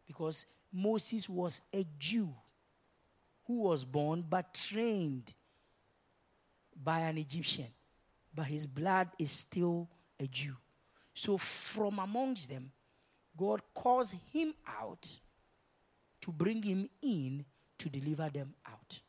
because 0.07 0.47
Moses 0.73 1.29
was 1.29 1.61
a 1.73 1.87
Jew 1.99 2.35
who 3.47 3.63
was 3.63 3.85
born 3.85 4.25
but 4.29 4.55
trained 4.55 5.35
by 6.83 7.01
an 7.01 7.19
Egyptian, 7.19 7.69
but 8.35 8.47
his 8.47 8.67
blood 8.67 9.09
is 9.19 9.31
still 9.31 9.89
a 10.19 10.27
Jew. 10.27 10.57
So 11.15 11.37
from 11.37 11.99
amongst 11.99 12.49
them, 12.49 12.71
God 13.37 13.61
calls 13.75 14.15
him 14.33 14.55
out 14.67 15.07
to 16.23 16.33
bring 16.33 16.63
him 16.63 16.89
in 17.03 17.45
to 17.79 17.89
deliver 17.89 18.31
them 18.31 18.55
out. 18.67 19.01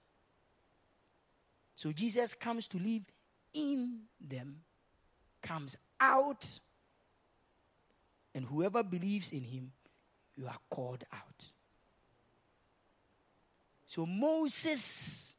So 1.75 1.91
Jesus 1.91 2.33
comes 2.33 2.67
to 2.69 2.77
live 2.77 3.03
in 3.53 4.01
them, 4.19 4.61
comes 5.41 5.77
out, 5.99 6.59
and 8.33 8.45
whoever 8.45 8.83
believes 8.83 9.31
in 9.31 9.43
him, 9.43 9.71
you 10.35 10.47
are 10.47 10.59
called 10.69 11.03
out. 11.11 11.45
So 13.85 14.05
Moses 14.05 15.35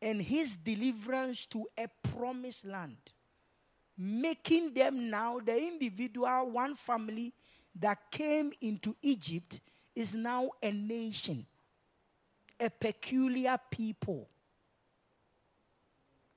and 0.00 0.20
his 0.20 0.56
deliverance 0.56 1.46
to 1.46 1.66
a 1.78 1.88
promised 2.02 2.66
land, 2.66 2.98
making 3.96 4.74
them 4.74 5.08
now 5.08 5.38
the 5.38 5.56
individual, 5.56 6.50
one 6.50 6.74
family 6.74 7.32
that 7.80 8.10
came 8.10 8.52
into 8.60 8.94
Egypt 9.00 9.60
is 9.94 10.14
now 10.14 10.50
a 10.62 10.70
nation, 10.70 11.46
a 12.60 12.68
peculiar 12.68 13.58
people. 13.70 14.28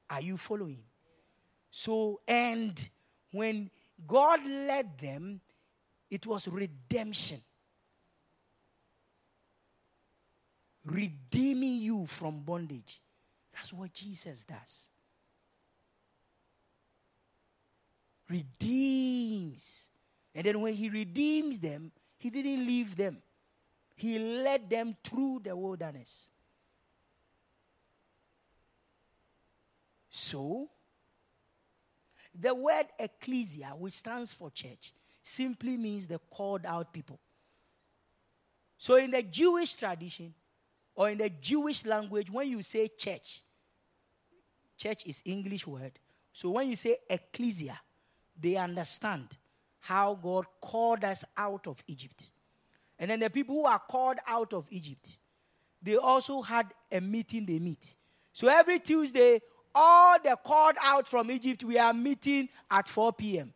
Are 0.09 0.21
you 0.21 0.37
following? 0.37 0.83
So, 1.71 2.21
and 2.27 2.89
when 3.31 3.69
God 4.07 4.45
led 4.45 4.97
them, 4.99 5.41
it 6.09 6.25
was 6.27 6.47
redemption. 6.47 7.41
Redeeming 10.85 11.81
you 11.81 12.05
from 12.05 12.41
bondage. 12.41 13.01
That's 13.53 13.73
what 13.73 13.93
Jesus 13.93 14.43
does. 14.43 14.89
Redeems. 18.29 19.87
And 20.33 20.45
then 20.45 20.61
when 20.61 20.73
he 20.73 20.89
redeems 20.89 21.59
them, 21.59 21.91
he 22.17 22.29
didn't 22.29 22.65
leave 22.65 22.95
them. 22.95 23.17
He 23.95 24.19
led 24.19 24.69
them 24.69 24.95
through 25.03 25.41
the 25.43 25.55
wilderness. 25.55 26.27
So, 30.09 30.69
the 32.39 32.53
word 32.53 32.85
ecclesia, 32.99 33.73
which 33.77 33.93
stands 33.93 34.33
for 34.33 34.49
church, 34.51 34.93
simply 35.21 35.77
means 35.77 36.07
the 36.07 36.19
called 36.29 36.65
out 36.65 36.93
people. 36.93 37.19
So, 38.77 38.95
in 38.95 39.11
the 39.11 39.23
Jewish 39.23 39.73
tradition 39.75 40.33
or 40.95 41.09
in 41.09 41.17
the 41.17 41.29
Jewish 41.29 41.85
language, 41.85 42.29
when 42.29 42.49
you 42.49 42.61
say 42.61 42.89
church, 42.97 43.41
church 44.77 45.05
is 45.05 45.21
English 45.25 45.65
word. 45.65 45.93
So, 46.31 46.49
when 46.51 46.69
you 46.69 46.75
say 46.75 46.97
ecclesia, 47.09 47.79
they 48.39 48.57
understand 48.57 49.29
how 49.79 50.15
God 50.15 50.45
called 50.61 51.03
us 51.03 51.23
out 51.37 51.67
of 51.67 51.81
Egypt. 51.87 52.29
And 52.97 53.11
then 53.11 53.19
the 53.19 53.29
people 53.29 53.55
who 53.55 53.65
are 53.65 53.79
called 53.79 54.17
out 54.27 54.53
of 54.53 54.65
Egypt, 54.69 55.17
they 55.81 55.95
also 55.97 56.41
had 56.41 56.67
a 56.91 56.99
meeting 56.99 57.45
they 57.45 57.59
meet. 57.59 57.93
So 58.33 58.47
every 58.47 58.79
Tuesday, 58.79 59.41
all 59.75 60.17
the 60.23 60.37
called 60.43 60.75
out 60.81 61.07
from 61.07 61.29
Egypt, 61.29 61.63
we 61.63 61.77
are 61.77 61.93
meeting 61.93 62.47
at 62.71 62.87
4 62.87 63.11
p.m. 63.13 63.53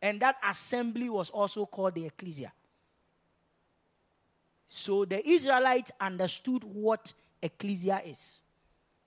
And 0.00 0.20
that 0.20 0.36
assembly 0.42 1.10
was 1.10 1.30
also 1.30 1.66
called 1.66 1.94
the 1.94 2.06
ecclesia. 2.06 2.52
So 4.66 5.04
the 5.04 5.26
Israelites 5.28 5.92
understood 6.00 6.64
what 6.64 7.12
ecclesia 7.42 8.02
is. 8.04 8.40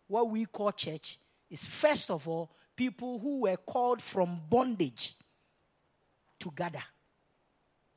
What 0.08 0.30
we 0.30 0.46
call 0.46 0.72
church 0.72 1.18
is, 1.50 1.66
first 1.66 2.10
of 2.10 2.28
all, 2.28 2.50
people 2.76 3.20
who 3.20 3.42
were 3.42 3.58
called 3.58 4.02
from 4.02 4.40
bondage 4.50 5.16
to 6.40 6.52
gather. 6.56 6.84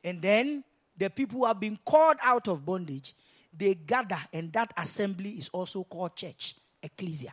And 0.03 0.21
then 0.21 0.65
the 0.97 1.09
people 1.09 1.41
who 1.41 1.47
have 1.47 1.61
been 1.61 1.79
called 1.85 2.17
out 2.23 2.49
of 2.49 2.65
bondage, 2.65 3.15
they 3.57 3.75
gather, 3.75 4.19
and 4.33 4.53
that 4.53 4.73
assembly 4.77 5.31
is 5.31 5.49
also 5.51 5.85
called 5.85 6.17
church, 6.17 6.57
ecclesia. 6.83 7.33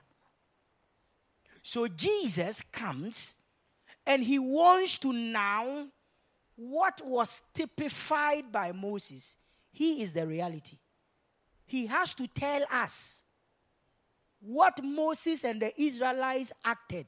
So 1.69 1.88
Jesus 1.88 2.63
comes 2.71 3.36
and 4.03 4.23
he 4.23 4.39
wants 4.39 4.97
to 4.97 5.13
now 5.13 5.86
what 6.55 6.99
was 7.05 7.43
typified 7.53 8.51
by 8.51 8.71
Moses. 8.71 9.38
He 9.71 10.01
is 10.01 10.12
the 10.12 10.25
reality. 10.25 10.79
He 11.67 11.86
has 11.86 12.15
to 12.15 12.25
tell 12.25 12.65
us 12.71 13.21
what 14.39 14.84
Moses 14.84 15.43
and 15.43 15.62
the 15.62 15.79
Israelites 15.79 16.51
acted. 16.65 17.05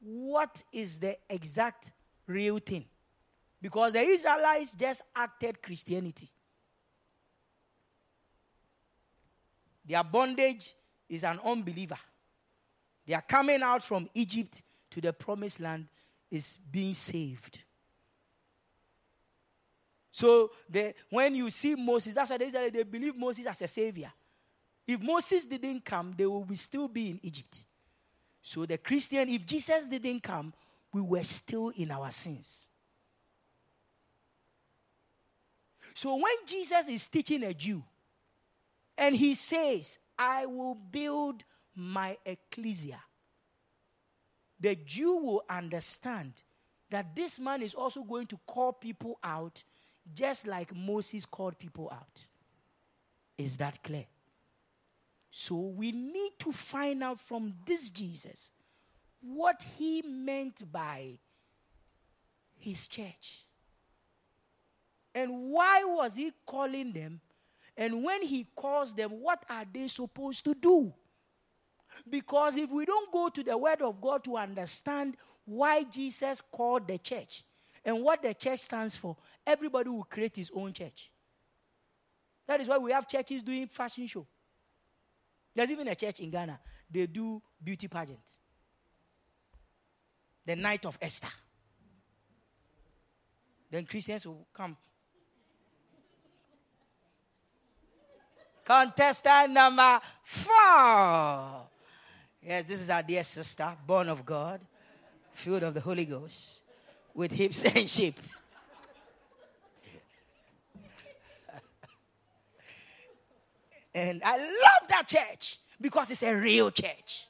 What 0.00 0.62
is 0.72 1.00
the 1.00 1.16
exact 1.28 1.90
real 2.28 2.58
thing? 2.58 2.84
Because 3.60 3.90
the 3.90 4.02
Israelites 4.02 4.70
just 4.70 5.02
acted 5.16 5.60
Christianity. 5.60 6.30
Their 9.84 10.04
bondage 10.04 10.76
is 11.08 11.24
an 11.24 11.40
unbeliever. 11.44 11.98
They 13.06 13.14
are 13.14 13.22
coming 13.22 13.62
out 13.62 13.82
from 13.82 14.08
Egypt 14.14 14.62
to 14.90 15.00
the 15.00 15.12
promised 15.12 15.60
land 15.60 15.86
is 16.30 16.58
being 16.70 16.94
saved. 16.94 17.60
So 20.10 20.52
when 21.10 21.34
you 21.34 21.50
see 21.50 21.74
Moses, 21.74 22.14
that's 22.14 22.30
why 22.30 22.38
they, 22.38 22.70
they 22.70 22.82
believe 22.84 23.16
Moses 23.16 23.46
as 23.46 23.62
a 23.62 23.68
savior. 23.68 24.12
If 24.86 25.00
Moses 25.00 25.44
didn't 25.44 25.84
come, 25.84 26.14
they 26.16 26.26
will 26.26 26.44
be 26.44 26.56
still 26.56 26.88
be 26.88 27.10
in 27.10 27.20
Egypt. 27.22 27.64
So 28.40 28.66
the 28.66 28.78
Christian, 28.78 29.28
if 29.28 29.44
Jesus 29.44 29.86
didn't 29.86 30.22
come, 30.22 30.52
we 30.92 31.00
were 31.00 31.24
still 31.24 31.70
in 31.70 31.90
our 31.90 32.10
sins. 32.10 32.68
So 35.94 36.14
when 36.14 36.34
Jesus 36.46 36.88
is 36.88 37.06
teaching 37.08 37.42
a 37.44 37.54
Jew 37.54 37.82
and 38.96 39.16
he 39.16 39.34
says, 39.34 39.98
I 40.18 40.46
will 40.46 40.74
build 40.74 41.42
my 41.74 42.16
ecclesia, 42.24 43.00
the 44.60 44.76
Jew 44.76 45.16
will 45.16 45.44
understand 45.48 46.32
that 46.90 47.14
this 47.16 47.38
man 47.40 47.62
is 47.62 47.74
also 47.74 48.02
going 48.02 48.26
to 48.28 48.38
call 48.46 48.72
people 48.72 49.18
out 49.22 49.62
just 50.14 50.46
like 50.46 50.74
Moses 50.74 51.24
called 51.24 51.58
people 51.58 51.90
out. 51.92 52.26
Is 53.36 53.56
that 53.56 53.82
clear? 53.82 54.04
So 55.30 55.56
we 55.56 55.90
need 55.90 56.32
to 56.40 56.52
find 56.52 57.02
out 57.02 57.18
from 57.18 57.54
this 57.66 57.90
Jesus 57.90 58.50
what 59.20 59.64
he 59.76 60.02
meant 60.02 60.70
by 60.70 61.18
his 62.56 62.86
church. 62.86 63.44
And 65.14 65.50
why 65.50 65.82
was 65.84 66.16
he 66.16 66.32
calling 66.46 66.92
them? 66.92 67.20
And 67.76 68.04
when 68.04 68.22
he 68.22 68.46
calls 68.54 68.94
them, 68.94 69.10
what 69.10 69.44
are 69.50 69.64
they 69.72 69.88
supposed 69.88 70.44
to 70.44 70.54
do? 70.54 70.92
Because 72.08 72.56
if 72.56 72.70
we 72.70 72.84
don't 72.84 73.10
go 73.12 73.28
to 73.28 73.42
the 73.42 73.56
Word 73.56 73.82
of 73.82 74.00
God 74.00 74.24
to 74.24 74.36
understand 74.36 75.16
why 75.44 75.84
Jesus 75.84 76.40
called 76.40 76.88
the 76.88 76.98
church 76.98 77.44
and 77.84 78.02
what 78.02 78.22
the 78.22 78.34
church 78.34 78.60
stands 78.60 78.96
for, 78.96 79.16
everybody 79.46 79.90
will 79.90 80.04
create 80.04 80.36
his 80.36 80.50
own 80.54 80.72
church. 80.72 81.10
That 82.46 82.60
is 82.60 82.68
why 82.68 82.78
we 82.78 82.92
have 82.92 83.08
churches 83.08 83.42
doing 83.42 83.66
fashion 83.66 84.06
show. 84.06 84.26
There's 85.54 85.70
even 85.70 85.88
a 85.88 85.94
church 85.94 86.20
in 86.20 86.30
Ghana, 86.30 86.58
they 86.90 87.06
do 87.06 87.40
beauty 87.62 87.88
pageant. 87.88 88.20
The 90.46 90.56
night 90.56 90.84
of 90.84 90.98
Esther. 91.00 91.28
Then 93.70 93.86
Christians 93.86 94.26
will 94.26 94.46
come 94.52 94.76
Contestant 98.64 99.52
number 99.52 100.00
four. 100.24 101.68
Yes, 102.46 102.64
this 102.64 102.80
is 102.80 102.90
our 102.90 103.02
dear 103.02 103.22
sister, 103.22 103.74
born 103.86 104.10
of 104.10 104.26
God, 104.26 104.60
filled 105.32 105.62
of 105.62 105.72
the 105.72 105.80
Holy 105.80 106.04
Ghost, 106.04 106.60
with 107.14 107.32
hips 107.32 107.64
and 107.74 107.88
shape. 107.88 108.20
and 113.94 114.20
I 114.22 114.38
love 114.38 114.88
that 114.88 115.08
church 115.08 115.58
because 115.80 116.10
it's 116.10 116.22
a 116.22 116.34
real 116.34 116.70
church. 116.70 117.26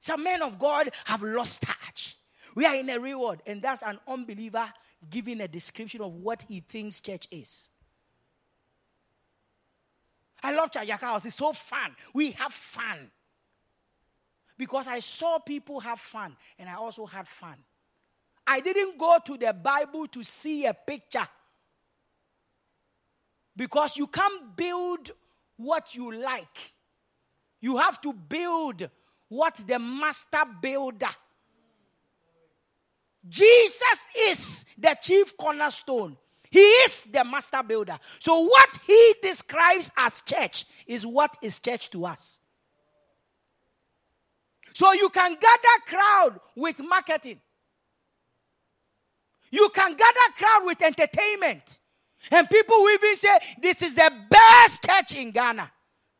Some 0.00 0.22
men 0.22 0.42
of 0.42 0.58
God 0.58 0.90
have 1.06 1.22
lost 1.22 1.62
touch. 1.62 2.18
We 2.54 2.66
are 2.66 2.74
in 2.74 2.90
a 2.90 3.00
real 3.00 3.22
world, 3.22 3.40
and 3.46 3.62
that's 3.62 3.82
an 3.82 3.98
unbeliever 4.06 4.68
giving 5.08 5.40
a 5.40 5.48
description 5.48 6.02
of 6.02 6.12
what 6.12 6.44
he 6.46 6.60
thinks 6.60 7.00
church 7.00 7.26
is. 7.30 7.70
I 10.42 10.54
love 10.54 10.70
Chayaka 10.70 11.00
House. 11.00 11.24
It's 11.24 11.36
so 11.36 11.54
fun. 11.54 11.96
We 12.12 12.32
have 12.32 12.52
fun. 12.52 13.10
Because 14.56 14.86
I 14.86 15.00
saw 15.00 15.38
people 15.38 15.80
have 15.80 15.98
fun, 15.98 16.36
and 16.58 16.68
I 16.68 16.74
also 16.74 17.06
had 17.06 17.26
fun. 17.26 17.56
I 18.46 18.60
didn't 18.60 18.98
go 18.98 19.18
to 19.24 19.36
the 19.36 19.52
Bible 19.52 20.06
to 20.08 20.22
see 20.22 20.66
a 20.66 20.74
picture. 20.74 21.26
Because 23.56 23.96
you 23.96 24.06
can't 24.06 24.56
build 24.56 25.10
what 25.56 25.94
you 25.94 26.12
like. 26.12 26.58
You 27.60 27.78
have 27.78 28.00
to 28.02 28.12
build 28.12 28.88
what 29.28 29.54
the 29.66 29.78
master 29.78 30.44
builder. 30.60 31.08
Jesus 33.28 34.06
is 34.28 34.66
the 34.76 34.96
chief 35.00 35.36
cornerstone. 35.36 36.16
He 36.50 36.60
is 36.60 37.04
the 37.10 37.24
master 37.24 37.62
builder. 37.66 37.98
So, 38.20 38.42
what 38.42 38.78
he 38.86 39.14
describes 39.22 39.90
as 39.96 40.20
church 40.20 40.66
is 40.86 41.06
what 41.06 41.36
is 41.42 41.58
church 41.58 41.90
to 41.90 42.06
us. 42.06 42.38
So, 44.74 44.92
you 44.92 45.08
can 45.08 45.30
gather 45.34 45.80
crowd 45.86 46.40
with 46.56 46.80
marketing. 46.80 47.40
You 49.50 49.68
can 49.72 49.94
gather 49.94 50.32
crowd 50.36 50.62
with 50.64 50.82
entertainment. 50.82 51.78
And 52.30 52.48
people 52.50 52.76
will 52.76 52.94
even 52.94 53.16
say, 53.16 53.38
This 53.62 53.82
is 53.82 53.94
the 53.94 54.10
best 54.28 54.84
church 54.84 55.16
in 55.16 55.30
Ghana. 55.30 55.70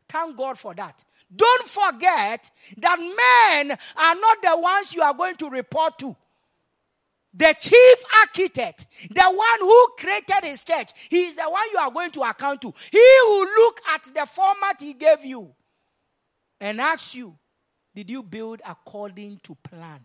Thank 0.09 0.37
God 0.37 0.59
for 0.59 0.75
that. 0.75 1.05
Don't 1.35 1.67
forget 1.67 2.51
that 2.79 2.99
men 2.99 3.77
are 3.97 4.15
not 4.15 4.43
the 4.43 4.57
ones 4.57 4.95
you 4.95 5.03
are 5.03 5.15
going 5.15 5.37
to 5.37 5.51
report 5.51 5.99
to. 5.99 6.15
The 7.37 7.57
chief 7.59 8.05
architect, 8.21 8.87
the 9.11 9.25
one 9.25 9.61
who 9.61 9.89
created 9.99 10.45
his 10.45 10.63
church, 10.63 10.91
he 11.11 11.25
is 11.25 11.35
the 11.35 11.51
one 11.51 11.65
you 11.73 11.79
are 11.79 11.91
going 11.91 12.13
to 12.13 12.23
account 12.23 12.63
to. 12.63 12.73
He 12.93 13.17
will 13.25 13.47
look 13.47 13.81
at 13.93 14.05
the 14.15 14.27
format 14.27 14.77
he 14.79 14.95
gave 14.95 15.25
you 15.25 15.53
and 16.61 16.81
ask 16.81 17.17
you, 17.17 17.37
Did 17.95 18.11
you 18.11 18.23
build 18.23 18.61
according 18.67 19.41
to 19.45 19.55
plan? 19.55 20.01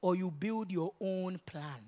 Or 0.00 0.14
you 0.14 0.30
build 0.30 0.70
your 0.70 0.92
own 1.00 1.40
plan? 1.46 1.80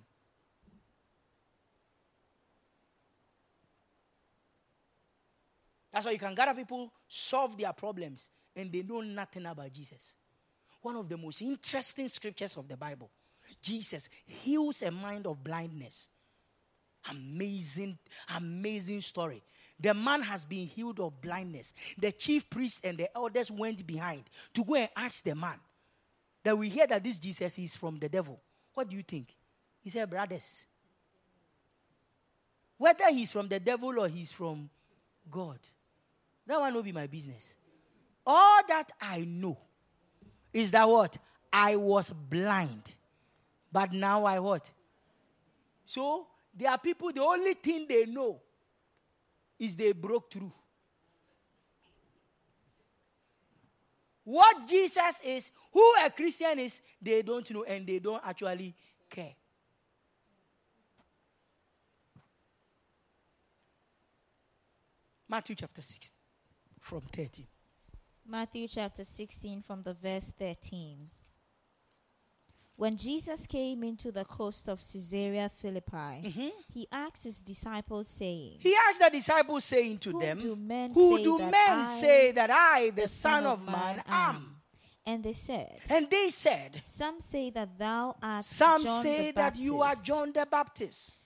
That's 5.93 6.07
why 6.07 6.13
you 6.13 6.19
can 6.19 6.35
gather 6.35 6.55
people, 6.55 6.93
solve 7.09 7.57
their 7.57 7.73
problems, 7.73 8.31
and 8.55 8.71
they 8.73 8.83
know 8.83 9.01
nothing 9.01 9.47
about 9.47 9.73
Jesus. 9.73 10.15
One 10.83 10.97
of 10.97 11.09
the 11.09 11.17
most 11.17 11.43
interesting 11.43 12.09
scriptures 12.09 12.57
of 12.57 12.69
the 12.69 12.77
Bible. 12.77 13.11
Jesus 13.63 14.09
heals 14.27 14.83
a 14.83 14.91
mind 14.91 15.27
of 15.27 15.43
blindness. 15.43 16.09
Amazing, 17.11 17.99
amazing 18.35 19.01
story. 19.01 19.43
The 19.79 19.93
man 19.93 20.23
has 20.23 20.45
been 20.45 20.67
healed 20.67 21.01
of 21.01 21.21
blindness. 21.21 21.73
The 21.99 22.13
chief 22.13 22.49
priest 22.49 22.81
and 22.85 22.97
the 22.97 23.15
elders 23.15 23.51
went 23.51 23.87
behind 23.87 24.25
to 24.55 24.65
go 24.65 24.75
and 24.75 24.89
ask 24.97 25.23
the 25.23 25.35
man 25.35 25.59
that 26.43 26.57
we 26.57 26.69
hear 26.69 26.87
that 26.87 27.05
this 27.05 27.19
Jesus 27.19 27.59
is 27.59 27.77
from 27.77 27.99
the 27.99 28.09
devil. 28.09 28.41
What 28.73 28.89
do 28.89 28.97
you 28.97 29.03
think? 29.03 29.35
He 29.83 29.91
said, 29.91 30.09
Brothers, 30.09 30.63
whether 32.79 33.09
he's 33.11 33.33
from 33.33 33.49
the 33.49 33.61
devil 33.61 33.99
or 33.99 34.09
he's 34.09 34.33
from 34.33 34.71
God, 35.31 35.59
that 36.47 36.61
one 36.61 36.75
will 36.75 36.83
be 36.83 36.93
my 36.93 37.07
business. 37.07 37.55
All 38.27 38.61
that 38.69 38.91
I 39.01 39.21
know 39.21 39.59
is 40.53 40.71
that 40.71 40.89
what? 40.89 41.19
I 41.53 41.77
was 41.77 42.11
blind. 42.11 42.95
But 43.73 43.93
now 43.93 44.25
I 44.25 44.39
what? 44.39 44.71
So 45.85 46.27
there 46.55 46.71
are 46.71 46.79
people, 46.79 47.13
the 47.13 47.23
only 47.23 47.55
thing 47.55 47.87
they 47.89 48.07
know 48.07 48.41
is 49.59 49.77
they 49.77 49.93
broke 49.93 50.33
through. 50.33 50.53
What 54.25 54.69
Jesus 54.69 55.21
is, 55.25 55.51
who 55.73 55.95
a 56.05 56.11
Christian 56.11 56.59
is, 56.59 56.81
they 57.01 57.23
don't 57.23 57.49
know 57.53 57.63
and 57.63 57.87
they 57.87 58.01
don't 58.01 58.23
actually 58.25 58.75
care. 59.09 59.35
Matthew 65.29 65.57
chapter 65.57 65.83
6 65.83 66.13
from 66.81 67.03
13. 67.13 67.47
Matthew 68.29 68.67
chapter 68.69 69.05
16 69.05 69.63
from 69.63 69.83
the 69.83 69.95
verse 69.95 70.33
13. 70.39 71.09
When 72.77 72.99
Jesus 72.99 73.47
came 73.47 73.83
into 73.83 74.13
the 74.13 74.25
coast 74.25 74.69
of 74.69 74.81
Caesarea 74.81 75.51
Philippi, 75.63 75.97
mm-hmm. 75.97 76.49
he 76.75 76.87
asked 76.93 77.25
his 77.25 77.41
disciples, 77.41 78.07
saying, 78.07 78.59
He 78.61 78.75
asked 78.89 79.01
the 79.01 79.09
disciples, 79.11 79.65
saying 79.65 79.97
to 79.99 80.11
Whom 80.11 80.21
them, 80.21 80.39
do 80.39 80.57
men 80.57 80.93
Who 80.93 81.17
say 81.17 81.25
do 81.25 81.39
men 81.39 81.55
I, 81.55 81.99
say 82.01 82.33
that 82.33 82.51
I, 82.51 82.91
the, 82.91 83.03
the 83.03 83.09
Son 83.09 83.47
of 83.47 83.65
Man, 83.65 84.03
am? 84.07 84.57
And 85.07 85.25
they 85.25 85.33
said, 85.33 85.79
And 85.89 86.11
they 86.11 86.29
said, 86.29 86.83
Some 86.85 87.21
say 87.21 87.49
that 87.51 87.79
thou 87.79 88.15
art 88.23 88.45
Some 88.45 88.85
John 88.85 89.03
say 89.03 89.31
that 89.31 89.57
you 89.57 89.81
are 89.81 89.95
John 89.95 90.33
the 90.33 90.47
Baptist. 90.51 91.17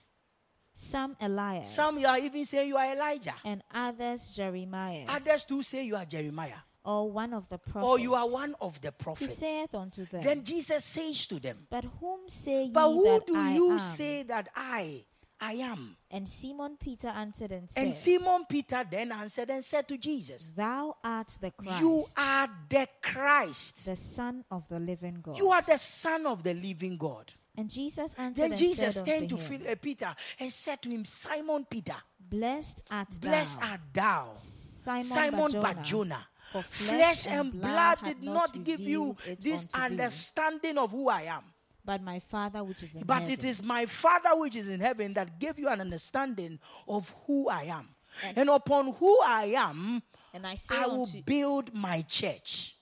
some 0.73 1.17
Elias, 1.19 1.69
Some 1.69 1.99
you 1.99 2.07
are 2.07 2.17
even 2.17 2.45
saying 2.45 2.69
you 2.69 2.77
are 2.77 2.93
Elijah. 2.93 3.35
and 3.43 3.61
others 3.73 4.29
Jeremiah, 4.33 5.03
Others 5.09 5.43
too 5.43 5.63
say 5.63 5.83
you 5.83 5.97
are 5.97 6.05
Jeremiah. 6.05 6.61
Or 6.83 7.11
one 7.11 7.33
of 7.33 7.47
the 7.49 7.57
prophets. 7.57 7.85
Or 7.85 7.99
you 7.99 8.15
are 8.15 8.27
one 8.27 8.55
of 8.61 8.79
the 8.81 8.91
prophets. 8.91 9.31
He 9.39 9.45
saith 9.45 9.73
unto 9.75 10.05
them, 10.05 10.23
Then 10.23 10.43
Jesus 10.43 10.83
says 10.83 11.27
to 11.27 11.39
them, 11.39 11.67
But 11.69 11.85
whom 11.99 12.21
say 12.27 12.65
ye 12.65 12.71
But 12.71 12.91
who 12.91 13.03
that 13.03 13.27
do 13.27 13.35
I 13.35 13.53
you 13.53 13.71
am? 13.73 13.79
say 13.79 14.23
that 14.23 14.49
I, 14.55 15.03
I 15.39 15.53
am? 15.53 15.95
And 16.09 16.27
Simon 16.27 16.77
Peter 16.79 17.07
answered 17.09 17.51
and 17.51 17.69
said, 17.69 17.83
And 17.83 17.93
Simon 17.95 18.45
Peter 18.49 18.83
then 18.89 19.11
answered 19.11 19.49
and 19.49 19.63
said 19.63 19.87
to 19.89 19.97
Jesus, 19.97 20.51
Thou 20.55 20.95
art 21.03 21.37
the 21.39 21.51
Christ, 21.51 21.81
You 21.81 22.03
are 22.17 22.47
the 22.69 22.87
Christ. 23.01 23.85
the 23.85 23.95
Son 23.95 24.43
of 24.51 24.67
the 24.67 24.79
living 24.79 25.19
God. 25.21 25.37
You 25.37 25.49
are 25.51 25.61
the 25.61 25.77
Son 25.77 26.25
of 26.25 26.43
the 26.43 26.53
living 26.53 26.97
God. 26.97 27.31
and 27.57 27.69
Jesus 27.69 28.13
answered 28.17 28.41
Then 28.41 28.51
and 28.51 28.59
Jesus 28.59 28.95
said 28.95 29.05
turned 29.05 29.29
to 29.29 29.37
him, 29.37 29.61
uh, 29.69 29.75
Peter 29.81 30.15
and 30.39 30.51
said 30.51 30.81
to 30.81 30.89
him, 30.89 31.05
Simon 31.05 31.65
Peter, 31.69 31.95
Blessed 32.19 32.81
art 32.89 33.19
blessed 33.19 33.59
thou, 33.59 33.67
art 33.71 33.81
thou, 33.93 34.31
Simon, 34.35 35.03
Simon 35.03 35.51
Barjona, 35.51 35.61
Barjona. 35.75 36.27
For 36.51 36.61
Flesh 36.63 37.27
and 37.27 37.51
blood 37.51 37.99
did 38.03 38.21
not 38.23 38.63
give 38.63 38.79
you 38.79 39.15
this 39.39 39.67
understanding 39.73 40.77
of 40.77 40.91
who 40.91 41.09
I 41.09 41.23
am. 41.23 41.43
but 41.83 42.01
my 42.03 42.19
Father 42.19 42.63
which 42.63 42.83
is 42.83 42.93
in 42.95 43.03
But 43.03 43.21
heaven. 43.21 43.31
it 43.31 43.43
is 43.43 43.63
my 43.63 43.85
Father 43.87 44.29
which 44.35 44.55
is 44.55 44.69
in 44.69 44.79
heaven 44.79 45.13
that 45.13 45.39
gave 45.39 45.57
you 45.57 45.67
an 45.67 45.81
understanding 45.81 46.59
of 46.87 47.13
who 47.25 47.49
I 47.49 47.63
am. 47.63 47.95
And- 48.23 48.37
And 48.37 48.49
upon 48.49 48.93
who 48.93 49.19
I 49.25 49.45
am, 49.57 50.03
And 50.33 50.45
I 50.45 50.55
say 50.55 50.75
I 50.77 50.85
will 50.87 51.07
build 51.25 51.73
my 51.73 52.01
church. 52.03 52.77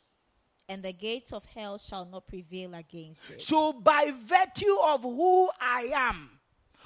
and 0.67 0.83
the 0.83 0.91
gates 0.93 1.31
of 1.33 1.45
hell 1.45 1.77
shall 1.77 2.05
not 2.05 2.27
prevail 2.27 2.73
against 2.75 3.29
it. 3.29 3.41
So, 3.41 3.73
by 3.73 4.11
virtue 4.15 4.77
of 4.83 5.01
who 5.03 5.49
I 5.59 5.89
am, 5.93 6.39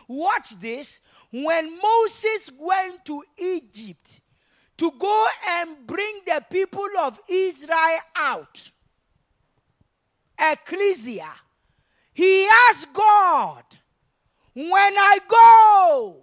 watch 0.08 0.52
this. 0.60 1.02
When 1.32 1.80
Moses 1.82 2.52
went 2.58 3.04
to 3.06 3.24
Egypt 3.38 4.22
to 4.84 4.92
go 5.00 5.26
and 5.48 5.88
bring 5.88 6.20
the 6.26 6.44
people 6.50 6.90
of 7.00 7.18
Israel 7.30 8.00
out, 8.18 8.70
Ecclesia, 10.38 11.30
he 12.14 12.46
asked 12.68 12.92
God, 12.92 13.64
when 14.54 14.68
I 14.76 15.20
go 15.26 16.18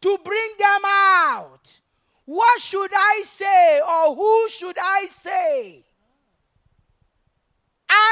to 0.00 0.18
bring 0.24 0.50
them 0.60 0.82
out, 0.84 1.80
what 2.24 2.60
should 2.60 2.92
I 2.94 3.22
say 3.24 3.80
or 3.80 4.14
who 4.14 4.48
should 4.48 4.78
I 4.80 5.06
say? 5.08 5.84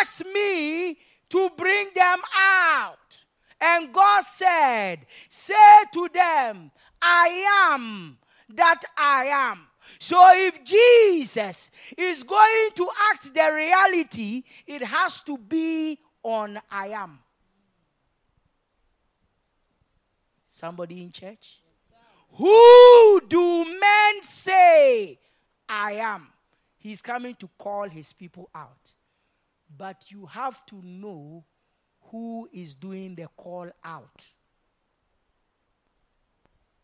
Ask 0.00 0.26
me 0.26 0.98
to 1.28 1.50
bring 1.56 1.90
them 1.94 2.18
out. 2.36 3.22
And 3.60 3.92
God 3.92 4.24
said, 4.24 5.06
Say 5.28 5.54
to 5.92 6.08
them, 6.12 6.72
I 7.00 7.68
am 7.70 8.18
that 8.48 8.82
I 8.96 9.26
am. 9.26 9.66
So 9.98 10.20
if 10.34 10.64
Jesus 10.64 11.70
is 11.96 12.22
going 12.22 12.68
to 12.74 12.88
act 13.10 13.32
the 13.32 13.52
reality, 13.52 14.42
it 14.66 14.82
has 14.82 15.20
to 15.22 15.38
be 15.38 15.98
on 16.22 16.60
I 16.70 16.88
am. 16.88 17.18
Somebody 20.46 21.02
in 21.02 21.12
church? 21.12 21.60
Who 22.32 23.20
do 23.28 23.64
men 23.64 24.20
say 24.20 25.18
I 25.68 25.92
am. 25.92 26.28
He's 26.78 27.02
coming 27.02 27.34
to 27.36 27.48
call 27.58 27.88
his 27.88 28.12
people 28.12 28.48
out. 28.54 28.92
But 29.76 30.04
you 30.08 30.26
have 30.26 30.64
to 30.66 30.80
know 30.82 31.44
who 32.10 32.48
is 32.52 32.74
doing 32.74 33.14
the 33.14 33.26
call 33.36 33.68
out. 33.84 34.24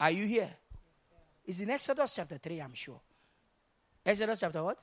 Are 0.00 0.10
you 0.10 0.26
here? 0.26 0.50
It's 1.44 1.61
in 1.61 1.70
Exodus 1.70 2.14
chapter 2.14 2.38
3, 2.38 2.61
I'm 2.61 2.74
sure. 2.74 3.00
Exodus 4.05 4.40
chapter 4.40 4.62
what? 4.62 4.78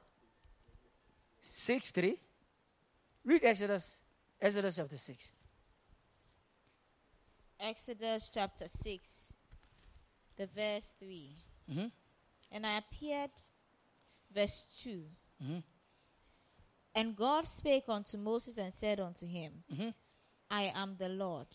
6 1.42 1.92
3. 1.92 2.20
Read 3.26 3.44
Exodus. 3.46 3.96
Exodus 4.42 4.76
chapter 4.76 4.98
6. 4.98 5.28
Exodus 7.62 8.32
chapter 8.34 8.68
6, 8.70 9.34
the 10.38 10.48
verse 10.48 10.94
3. 10.98 11.30
Mm-hmm. 11.70 11.86
And 12.54 12.66
I 12.66 12.78
appeared, 12.78 13.32
verse 14.34 14.64
2. 14.82 15.04
Mm-hmm. 15.44 15.58
And 16.96 17.16
God 17.18 17.46
spake 17.48 17.84
unto 17.90 18.18
Moses 18.18 18.58
and 18.58 18.74
said 18.74 19.00
unto 19.02 19.28
him, 19.28 19.52
Mhm. 19.74 19.94
I 20.50 20.72
am 20.74 20.96
the 20.98 21.10
Lord. 21.10 21.48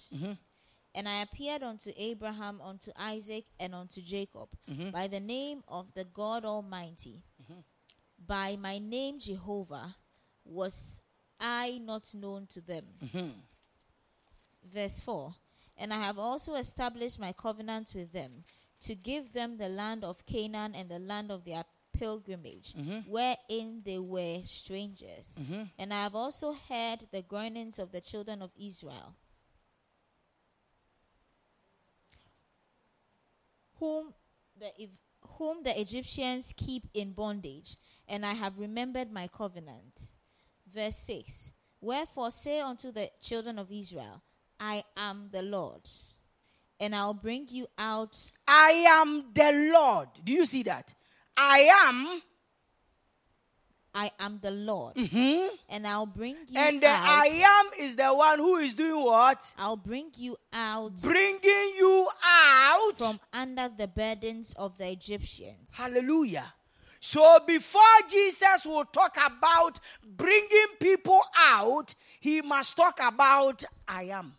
And 0.94 1.08
I 1.08 1.22
appeared 1.22 1.62
unto 1.62 1.90
Abraham, 1.96 2.60
unto 2.60 2.92
Isaac, 2.96 3.44
and 3.58 3.74
unto 3.74 4.00
Jacob 4.00 4.48
Mhm. 4.68 4.92
by 4.92 5.08
the 5.08 5.20
name 5.20 5.64
of 5.66 5.92
the 5.94 6.04
God 6.04 6.44
Almighty. 6.44 7.22
Mm-hmm. 7.42 7.60
By 8.26 8.56
my 8.56 8.78
name 8.78 9.18
Jehovah 9.18 9.96
was 10.44 11.00
I 11.40 11.78
not 11.78 12.14
known 12.14 12.46
to 12.48 12.60
them. 12.60 12.86
Mm-hmm. 13.02 13.30
Verse 14.64 15.00
4 15.00 15.34
And 15.76 15.92
I 15.92 15.98
have 15.98 16.18
also 16.18 16.54
established 16.54 17.18
my 17.18 17.32
covenant 17.32 17.92
with 17.94 18.12
them 18.12 18.44
to 18.80 18.94
give 18.94 19.32
them 19.32 19.56
the 19.56 19.68
land 19.68 20.04
of 20.04 20.24
Canaan 20.26 20.74
and 20.74 20.88
the 20.88 21.00
land 21.00 21.32
of 21.32 21.44
their 21.44 21.64
pilgrimage, 21.92 22.72
Mhm. 22.74 23.06
wherein 23.08 23.82
they 23.82 23.98
were 23.98 24.42
strangers. 24.44 25.26
Mhm. 25.36 25.70
And 25.78 25.92
I 25.92 26.02
have 26.04 26.14
also 26.14 26.52
heard 26.52 27.08
the 27.10 27.22
groanings 27.22 27.78
of 27.78 27.90
the 27.90 28.00
children 28.00 28.42
of 28.42 28.50
Israel, 28.56 29.14
whom 33.84 34.14
the 34.58 34.70
whom 35.36 35.62
the 35.62 35.78
Egyptians 35.78 36.54
keep 36.56 36.84
in 36.94 37.12
bondage, 37.12 37.76
and 38.08 38.24
I 38.24 38.32
have 38.32 38.58
remembered 38.58 39.10
my 39.10 39.28
covenant. 39.28 40.10
Verse 40.72 40.96
6 40.96 41.52
Wherefore 41.80 42.30
say 42.30 42.60
unto 42.60 42.90
the 42.90 43.10
children 43.20 43.58
of 43.58 43.70
Israel, 43.70 44.22
I 44.58 44.84
am 44.96 45.28
the 45.30 45.42
Lord, 45.42 45.82
and 46.80 46.94
I'll 46.94 47.14
bring 47.14 47.46
you 47.50 47.66
out. 47.76 48.16
I 48.48 48.86
am 48.88 49.26
the 49.34 49.70
Lord. 49.74 50.08
Do 50.24 50.32
you 50.32 50.46
see 50.46 50.62
that? 50.62 50.94
I 51.36 51.68
am, 51.84 52.22
I 53.94 54.10
am 54.18 54.40
the 54.42 54.50
Lord, 54.50 54.96
Mhm. 54.96 55.56
and 55.68 55.86
I'll 55.86 56.04
bring 56.06 56.36
you 56.48 56.58
and 56.58 56.82
the 56.82 56.88
out. 56.88 57.06
I 57.06 57.26
am 57.26 57.70
is 57.78 57.94
the 57.94 58.12
one 58.12 58.40
who 58.40 58.56
is 58.56 58.74
doing 58.74 59.00
what? 59.04 59.54
I'll 59.56 59.76
bring 59.76 60.10
you 60.16 60.36
out 60.52 61.00
Bringing 61.00 61.74
you 61.76 62.08
out. 62.24 62.98
from 62.98 63.20
under 63.32 63.68
the 63.68 63.86
burdens 63.86 64.52
of 64.54 64.76
the 64.78 64.88
Egyptians. 64.90 65.70
Hallelujah. 65.74 66.52
So 66.98 67.38
before 67.46 67.82
Jesus 68.08 68.64
will 68.66 68.86
talk 68.86 69.16
about 69.24 69.78
bringing 70.02 70.66
people 70.80 71.20
out, 71.36 71.94
he 72.18 72.40
must 72.42 72.76
talk 72.76 72.98
about 73.00 73.62
I 73.86 74.04
am. 74.04 74.36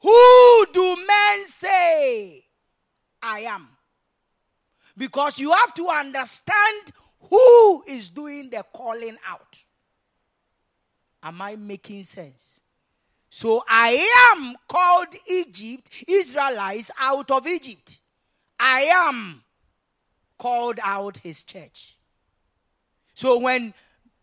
Who 0.00 0.66
do 0.72 0.96
men 1.06 1.44
say 1.46 2.44
I 3.22 3.40
am? 3.40 3.77
Because 4.98 5.38
you 5.38 5.52
have 5.52 5.72
to 5.74 5.88
understand 5.88 6.92
who 7.20 7.84
is 7.86 8.10
doing 8.10 8.50
the 8.50 8.64
calling 8.74 9.16
out. 9.26 9.62
Am 11.22 11.40
I 11.40 11.56
making 11.56 12.02
sense? 12.02 12.60
So 13.30 13.62
I 13.68 14.32
am 14.32 14.56
called 14.68 15.08
Egypt, 15.28 15.90
Israelites 16.06 16.90
out 16.98 17.30
of 17.30 17.46
Egypt. 17.46 18.00
I 18.58 18.82
am 18.82 19.42
called 20.36 20.80
out 20.82 21.18
his 21.18 21.42
church. 21.42 21.96
So 23.14 23.38
when 23.38 23.74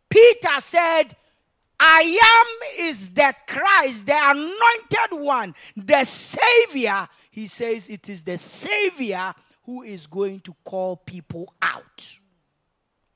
Peter 0.09 0.59
said, 0.59 1.15
I 1.79 2.17
am 2.79 2.87
is 2.87 3.11
the 3.11 3.33
Christ, 3.47 4.05
the 4.05 4.17
anointed 4.17 5.25
one, 5.25 5.53
the 5.75 6.03
Savior, 6.05 7.07
he 7.31 7.47
says 7.47 7.89
it 7.89 8.09
is 8.09 8.23
the 8.23 8.37
Savior 8.37 9.33
who 9.65 9.83
is 9.83 10.07
going 10.07 10.39
to 10.41 10.55
call 10.63 10.95
people 10.97 11.53
out. 11.61 12.17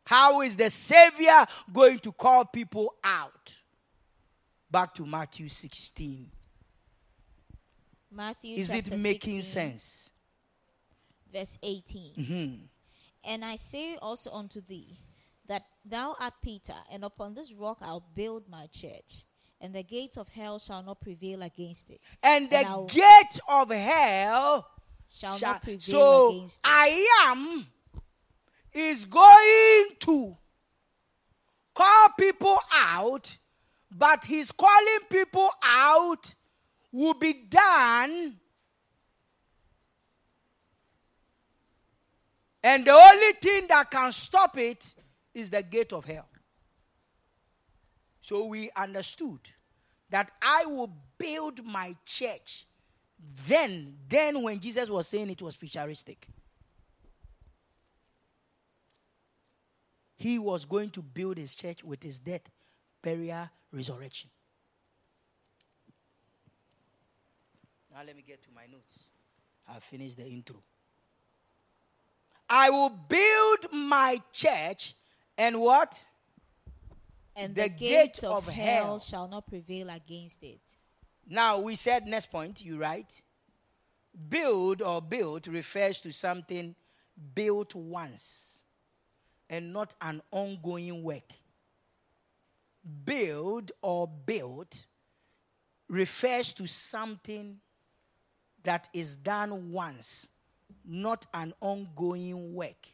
How 0.06 0.42
is 0.42 0.56
the 0.56 0.70
Savior 0.70 1.46
going 1.72 2.00
to 2.00 2.12
call 2.12 2.46
people 2.46 2.96
out? 3.04 3.54
Back 4.72 4.94
to 4.96 5.06
Matthew 5.06 5.48
16. 5.50 6.32
Matthew 8.12 8.58
Is 8.58 8.72
it 8.72 8.90
making 9.00 9.42
16, 9.42 9.44
sense? 9.44 10.10
Verse 11.32 11.58
18. 11.62 12.14
Mhm. 12.16 12.68
And 13.24 13.46
I 13.46 13.56
say 13.56 13.98
also 13.98 14.32
unto 14.32 14.62
thee 14.62 14.98
that 15.46 15.68
thou 15.86 16.16
art 16.20 16.34
Peter, 16.42 16.76
and 16.90 17.04
upon 17.04 17.34
this 17.36 17.52
rock 17.54 17.78
I'll 17.82 18.00
build 18.16 18.48
my 18.50 18.66
church, 18.68 19.26
and 19.62 19.76
the 19.76 19.84
gates 19.84 20.18
of 20.18 20.28
hell 20.30 20.58
shall 20.58 20.82
not 20.82 21.02
prevail 21.02 21.44
against 21.44 21.90
it. 21.92 22.02
And 22.24 22.50
the 22.50 22.66
I'll- 22.66 22.86
gate 22.86 23.40
of 23.48 23.70
hell 23.70 24.68
shall 25.12 25.38
shall- 25.38 25.54
not 25.54 25.64
prevail 25.64 25.80
so 25.80 26.30
against 26.30 26.58
it. 26.58 26.62
I 26.64 27.26
am 27.30 27.68
is 28.72 29.06
going 29.06 29.96
to 30.00 30.38
call 31.74 32.10
people 32.18 32.58
out, 32.74 33.38
but 33.92 34.26
his 34.26 34.52
calling 34.52 35.00
people 35.10 35.50
out 35.64 36.36
will 36.92 37.16
be 37.16 37.34
done. 37.34 38.40
And 42.64 42.86
the 42.86 42.92
only 42.92 43.34
thing 43.34 43.68
that 43.70 43.90
can 43.90 44.12
stop 44.12 44.58
it 44.58 44.94
is 45.34 45.50
the 45.50 45.64
gate 45.64 45.94
of 45.94 46.06
hell. 46.06 46.28
So 48.22 48.46
we 48.46 48.70
understood 48.76 49.40
that 50.10 50.32
I 50.42 50.66
will 50.66 50.94
build 51.18 51.64
my 51.64 51.96
church. 52.06 52.66
Then, 53.48 53.96
then 54.08 54.42
when 54.42 54.60
Jesus 54.60 54.90
was 54.90 55.08
saying 55.08 55.30
it 55.30 55.42
was 55.42 55.56
futuristic, 55.56 56.28
he 60.16 60.40
was 60.40 60.66
going 60.66 60.90
to 60.92 61.02
build 61.02 61.38
his 61.38 61.56
church 61.56 61.84
with 61.84 62.04
his 62.04 62.20
death, 62.20 62.42
burial, 63.02 63.50
resurrection. 63.72 64.30
Now 67.92 68.02
let 68.06 68.16
me 68.16 68.24
get 68.26 68.42
to 68.44 68.50
my 68.56 68.66
notes. 68.72 69.06
I'll 69.68 69.80
finish 69.80 70.16
the 70.16 70.26
intro. 70.26 70.62
I 72.50 72.70
will 72.70 72.90
build 72.90 73.72
my 73.72 74.22
church 74.34 74.96
and 75.38 75.60
what? 75.60 76.06
and 77.40 77.56
the 77.56 77.64
the, 77.64 77.70
gate 77.70 77.80
gates 77.80 78.24
of, 78.24 78.48
of 78.48 78.54
hell, 78.54 78.86
hell. 78.86 79.00
shall 79.00 79.28
not 79.28 79.48
prevail 79.48 79.90
against 79.90 80.44
it. 80.44 80.62
Now 81.30 81.60
we 81.60 81.76
said 81.76 82.08
next 82.08 82.32
point, 82.32 82.66
you 82.66 82.80
write. 82.80 83.22
Build 84.28 84.82
or 84.82 85.02
built 85.02 85.46
refers 85.48 86.02
to 86.02 86.12
something 86.12 86.76
built 87.36 87.76
once 87.76 88.60
and 89.50 89.72
not 89.72 89.94
an 90.02 90.22
ongoing 90.32 91.04
work. 91.04 91.32
Build 93.06 93.72
or 93.84 94.08
built 94.08 94.88
refers 95.88 96.52
to 96.54 96.66
something 96.66 97.60
that 98.64 98.90
is 98.94 99.16
done 99.16 99.72
once, 99.72 100.28
not 100.84 101.28
an 101.34 101.54
ongoing 101.62 102.54
work. 102.54 102.88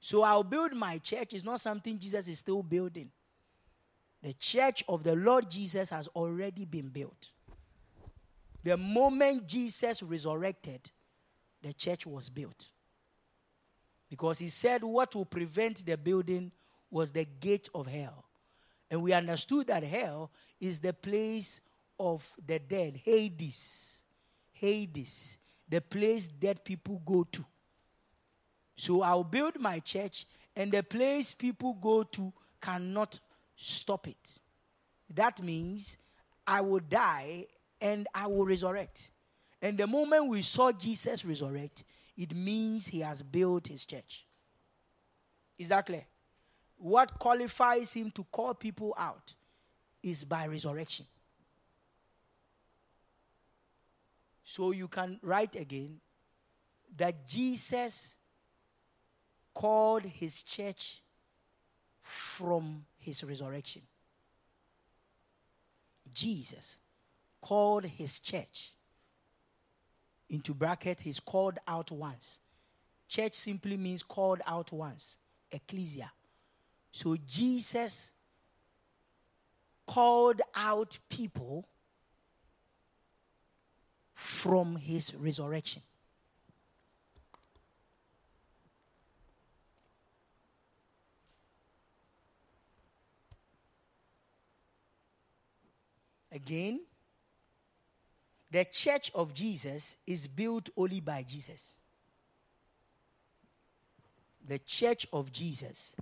So 0.00 0.22
I'll 0.22 0.44
build 0.44 0.74
my 0.74 0.98
church 0.98 1.32
is 1.32 1.44
not 1.44 1.60
something 1.60 1.98
Jesus 1.98 2.28
is 2.28 2.38
still 2.38 2.62
building. 2.62 3.10
The 4.24 4.32
church 4.32 4.82
of 4.88 5.04
the 5.04 5.14
Lord 5.14 5.50
Jesus 5.50 5.90
has 5.90 6.08
already 6.08 6.64
been 6.64 6.88
built. 6.88 7.30
The 8.62 8.78
moment 8.78 9.46
Jesus 9.46 10.02
resurrected, 10.02 10.90
the 11.62 11.74
church 11.74 12.06
was 12.06 12.30
built. 12.30 12.70
Because 14.08 14.38
he 14.38 14.48
said 14.48 14.82
what 14.82 15.14
will 15.14 15.26
prevent 15.26 15.84
the 15.84 15.98
building 15.98 16.52
was 16.90 17.12
the 17.12 17.26
gate 17.38 17.68
of 17.74 17.86
hell. 17.86 18.24
And 18.90 19.02
we 19.02 19.12
understood 19.12 19.66
that 19.66 19.84
hell 19.84 20.30
is 20.58 20.80
the 20.80 20.94
place 20.94 21.60
of 22.00 22.26
the 22.46 22.58
dead, 22.58 23.02
Hades. 23.04 23.98
Hades, 24.52 25.36
the 25.68 25.82
place 25.82 26.28
dead 26.28 26.64
people 26.64 27.02
go 27.04 27.24
to. 27.24 27.44
So 28.74 29.02
I'll 29.02 29.22
build 29.22 29.60
my 29.60 29.80
church, 29.80 30.26
and 30.56 30.72
the 30.72 30.82
place 30.82 31.34
people 31.34 31.74
go 31.74 32.04
to 32.04 32.32
cannot 32.62 33.20
stop 33.56 34.08
it. 34.08 34.38
That 35.14 35.42
means 35.42 35.96
I 36.46 36.60
will 36.60 36.80
die 36.80 37.46
and 37.80 38.06
I 38.14 38.26
will 38.26 38.44
resurrect. 38.44 39.10
And 39.62 39.78
the 39.78 39.86
moment 39.86 40.28
we 40.28 40.42
saw 40.42 40.72
Jesus 40.72 41.24
resurrect, 41.24 41.84
it 42.16 42.34
means 42.34 42.86
he 42.86 43.00
has 43.00 43.22
built 43.22 43.66
his 43.68 43.84
church. 43.84 44.26
Is 45.58 45.68
that 45.68 45.86
clear? 45.86 46.04
What 46.76 47.18
qualifies 47.18 47.92
him 47.92 48.10
to 48.12 48.24
call 48.24 48.54
people 48.54 48.94
out 48.98 49.34
is 50.02 50.24
by 50.24 50.46
resurrection. 50.46 51.06
So 54.44 54.72
you 54.72 54.88
can 54.88 55.18
write 55.22 55.56
again 55.56 56.00
that 56.96 57.26
Jesus 57.26 58.14
called 59.54 60.04
his 60.04 60.42
church 60.42 61.00
from 62.02 62.84
his 63.04 63.22
resurrection. 63.22 63.82
Jesus 66.12 66.76
called 67.40 67.84
his 67.84 68.18
church 68.18 68.72
into 70.30 70.54
bracket 70.54 71.00
he's 71.02 71.20
called 71.20 71.58
out 71.68 71.90
once. 71.90 72.38
Church 73.08 73.34
simply 73.34 73.76
means 73.76 74.02
called 74.02 74.40
out 74.46 74.72
once 74.72 75.16
ecclesia. 75.52 76.10
So 76.90 77.16
jesus 77.26 78.10
called 79.86 80.40
out 80.54 80.98
people 81.10 81.68
from 84.14 84.76
his 84.76 85.12
resurrection 85.14 85.82
Again, 96.34 96.80
the 98.50 98.64
church 98.64 99.12
of 99.14 99.32
Jesus 99.32 99.96
is 100.04 100.26
built 100.26 100.68
only 100.76 100.98
by 100.98 101.22
Jesus. 101.22 101.72
The 104.46 104.58
church 104.58 105.06
of 105.12 105.32
Jesus 105.32 105.92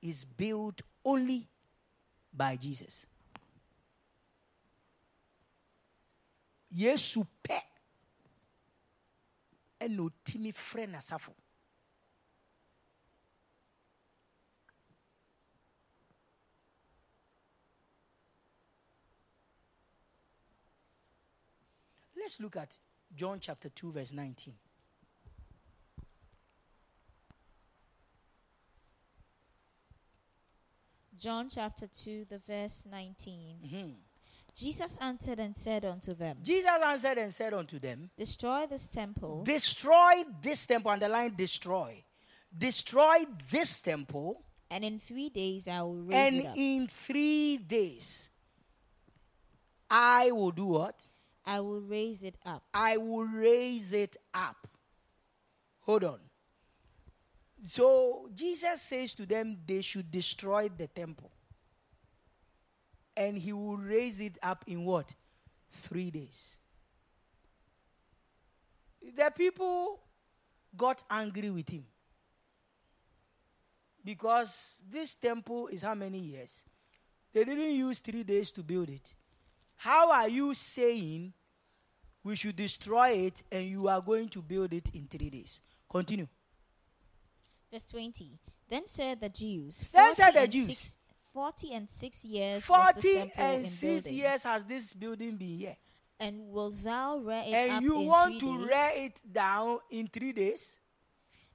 is 0.00 0.24
built 0.24 0.80
only 1.04 1.48
by 2.32 2.54
Jesus. 2.56 3.04
Yesu 6.74 7.26
otimi 9.80 10.52
frɛ 10.52 10.86
n'asafo. 10.86 11.32
Let's 22.18 22.40
look 22.40 22.56
at 22.56 22.76
John 23.14 23.38
chapter 23.40 23.68
2, 23.68 23.92
verse 23.92 24.12
19. 24.12 24.54
John 31.16 31.48
chapter 31.48 31.88
2, 31.88 32.26
the 32.28 32.38
verse 32.38 32.84
19. 32.88 33.58
Mhm. 33.64 33.96
Jesus 34.54 34.96
answered 35.00 35.38
and 35.38 35.56
said 35.56 35.84
unto 35.84 36.14
them, 36.14 36.38
Jesus 36.42 36.82
answered 36.84 37.18
and 37.18 37.32
said 37.32 37.54
unto 37.54 37.78
them, 37.78 38.10
Destroy 38.16 38.66
this 38.66 38.88
temple, 38.88 39.44
Destroy 39.44 40.24
this 40.42 40.66
temple, 40.66 40.90
underline 40.90 41.34
destroy. 41.34 42.04
Destroy 42.56 43.24
this 43.50 43.80
temple, 43.80 44.42
and 44.70 44.84
in 44.84 44.98
three 44.98 45.28
days 45.28 45.68
I 45.68 45.82
will 45.82 46.02
raise 46.02 46.14
and 46.16 46.36
it 46.36 46.46
up. 46.46 46.56
in 46.56 46.86
three 46.88 47.58
days 47.58 48.30
I 49.90 50.30
will 50.32 50.50
do 50.50 50.66
what? 50.66 51.00
I 51.48 51.60
will 51.60 51.80
raise 51.80 52.22
it 52.22 52.36
up. 52.44 52.62
I 52.74 52.98
will 52.98 53.24
raise 53.24 53.94
it 53.94 54.18
up. 54.34 54.68
Hold 55.80 56.04
on. 56.04 56.18
So 57.66 58.28
Jesus 58.34 58.82
says 58.82 59.14
to 59.14 59.24
them 59.24 59.56
they 59.66 59.80
should 59.80 60.10
destroy 60.10 60.68
the 60.68 60.88
temple. 60.88 61.30
And 63.16 63.38
he 63.38 63.54
will 63.54 63.78
raise 63.78 64.20
it 64.20 64.36
up 64.42 64.62
in 64.66 64.84
what? 64.84 65.14
Three 65.72 66.10
days. 66.10 66.58
The 69.16 69.32
people 69.34 70.00
got 70.76 71.02
angry 71.10 71.48
with 71.48 71.70
him. 71.70 71.86
Because 74.04 74.84
this 74.88 75.16
temple 75.16 75.68
is 75.68 75.80
how 75.80 75.94
many 75.94 76.18
years? 76.18 76.62
They 77.32 77.44
didn't 77.44 77.74
use 77.74 78.00
three 78.00 78.22
days 78.22 78.50
to 78.52 78.62
build 78.62 78.90
it. 78.90 79.14
How 79.76 80.12
are 80.12 80.28
you 80.28 80.54
saying 80.54 81.32
we 82.24 82.36
should 82.36 82.56
destroy 82.56 83.10
it 83.10 83.42
and 83.50 83.66
you 83.66 83.88
are 83.88 84.00
going 84.00 84.28
to 84.30 84.42
build 84.42 84.72
it 84.72 84.90
in 84.94 85.06
three 85.06 85.30
days? 85.30 85.60
Continue. 85.90 86.26
Verse 87.72 87.84
20. 87.86 88.38
Then 88.68 88.86
said 88.86 89.20
the 89.20 89.28
Jews, 89.28 89.84
Then 89.92 90.14
said 90.14 90.32
the 90.32 90.46
Jews, 90.48 90.66
six- 90.66 90.96
40 91.32 91.72
and 91.74 91.88
6 91.88 92.24
years 92.24 92.64
40 92.64 93.32
and 93.36 93.66
6 93.66 94.02
building, 94.04 94.18
years 94.18 94.42
has 94.42 94.64
this 94.64 94.92
building 94.92 95.36
been 95.36 95.58
here. 95.58 95.76
And 96.18 96.50
will 96.50 96.70
thou 96.72 97.18
rear 97.18 97.44
it 97.46 97.54
And 97.54 97.82
you 97.84 97.98
want 98.00 98.40
to 98.40 98.58
days? 98.58 98.66
rear 98.68 98.90
it 98.96 99.20
down 99.32 99.78
in 99.90 100.08
three 100.08 100.32
days? 100.32 100.76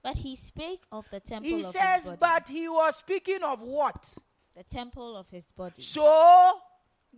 But 0.02 0.15
he 0.15 0.36
spake 0.38 0.84
of 0.91 1.10
the 1.10 1.19
temple 1.19 1.49
He 1.49 1.60
of 1.60 1.65
says, 1.65 1.95
his 1.95 2.06
body. 2.06 2.17
but 2.19 2.47
he 2.47 2.69
was 2.69 2.95
speaking 2.97 3.43
of 3.43 3.62
what? 3.62 4.17
the 4.56 4.63
temple 4.63 5.17
of 5.17 5.28
his 5.32 5.45
body. 5.52 5.82
So, 5.82 6.60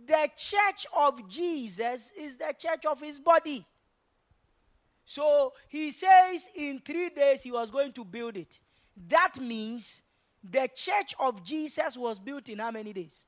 the 0.06 0.28
church 0.36 0.86
of 0.96 1.28
Jesus 1.28 2.12
is 2.18 2.36
the 2.36 2.54
church 2.58 2.86
of 2.86 3.00
his 3.00 3.18
body. 3.18 3.64
So, 5.04 5.52
he 5.68 5.92
says 5.92 6.48
in 6.54 6.80
three 6.80 7.10
days 7.10 7.42
he 7.42 7.52
was 7.52 7.70
going 7.70 7.92
to 7.92 8.04
build 8.04 8.36
it. 8.36 8.60
That 9.08 9.38
means 9.40 10.02
the 10.42 10.68
church 10.74 11.14
of 11.18 11.44
Jesus 11.44 11.96
was 11.96 12.18
built 12.18 12.48
in 12.48 12.58
how 12.58 12.70
many 12.70 12.92
days? 12.92 13.24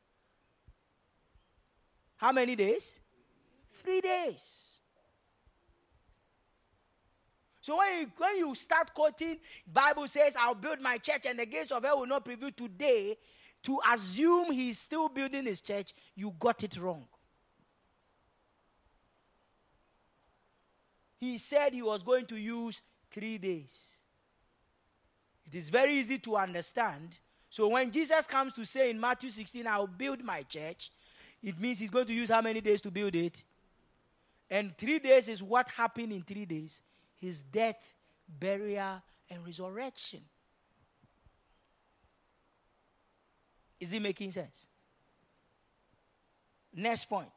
How 2.17 2.33
many 2.33 2.57
days? 2.57 3.01
Three 3.75 4.01
days. 4.01 4.65
So 7.61 7.77
when 7.77 8.01
you, 8.01 8.13
when 8.17 8.37
you 8.39 8.55
start 8.55 8.95
quoting, 8.95 9.37
Bible 9.71 10.09
says, 10.09 10.35
"I'll 10.41 10.55
build 10.55 10.81
my 10.81 10.97
church, 10.97 11.27
and 11.27 11.39
the 11.39 11.45
gates 11.45 11.71
of 11.71 11.85
hell 11.85 11.99
will 11.99 12.07
not 12.07 12.25
prevail." 12.25 12.51
Today, 12.51 13.19
to 13.69 13.79
assume 13.93 14.51
he's 14.51 14.79
still 14.79 15.11
building 15.11 15.45
his 15.45 15.61
church, 15.61 15.93
you 16.17 16.35
got 16.39 16.65
it 16.65 16.81
wrong. 16.81 17.05
He 21.21 21.37
said 21.37 21.75
he 21.75 21.83
was 21.83 22.03
going 22.03 22.25
to 22.27 22.37
use 22.39 22.81
three 23.11 23.37
days. 23.37 23.93
It 25.45 25.55
is 25.55 25.69
very 25.69 25.93
easy 25.93 26.17
to 26.21 26.39
understand. 26.39 27.11
So 27.51 27.69
when 27.69 27.91
Jesus 27.91 28.27
comes 28.27 28.55
to 28.55 28.65
say 28.65 28.89
in 28.89 28.99
Matthew 28.99 29.29
16, 29.29 29.67
I'll 29.67 29.87
build 29.87 30.25
my 30.25 30.45
church, 30.45 30.91
it 31.43 31.61
means 31.61 31.79
he's 31.79 31.91
going 31.91 32.07
to 32.07 32.15
use 32.15 32.31
how 32.31 32.41
many 32.41 32.63
days 32.63 32.81
to 32.81 32.91
build 32.91 33.15
it? 33.15 33.45
And 34.49 34.75
three 34.79 34.99
days 34.99 35.29
is 35.29 35.43
what 35.43 35.69
happened 35.69 36.13
in 36.13 36.23
three 36.23 36.47
days 36.47 36.81
his 37.19 37.43
death, 37.43 37.77
burial, 38.27 39.03
and 39.29 39.45
resurrection. 39.45 40.21
Is 43.81 43.93
it 43.93 44.03
making 44.03 44.31
sense? 44.31 44.67
Next 46.75 47.05
point. 47.05 47.31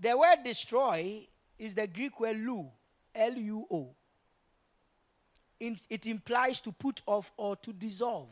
The 0.00 0.16
word 0.16 0.44
destroy 0.44 1.26
is 1.58 1.74
the 1.74 1.86
Greek 1.86 2.20
word 2.20 2.36
lu, 2.36 2.70
L 3.14 3.32
U 3.32 3.66
O. 3.70 3.94
It 5.60 6.06
implies 6.06 6.60
to 6.60 6.70
put 6.70 7.02
off 7.04 7.32
or 7.36 7.56
to 7.56 7.72
dissolve. 7.72 8.28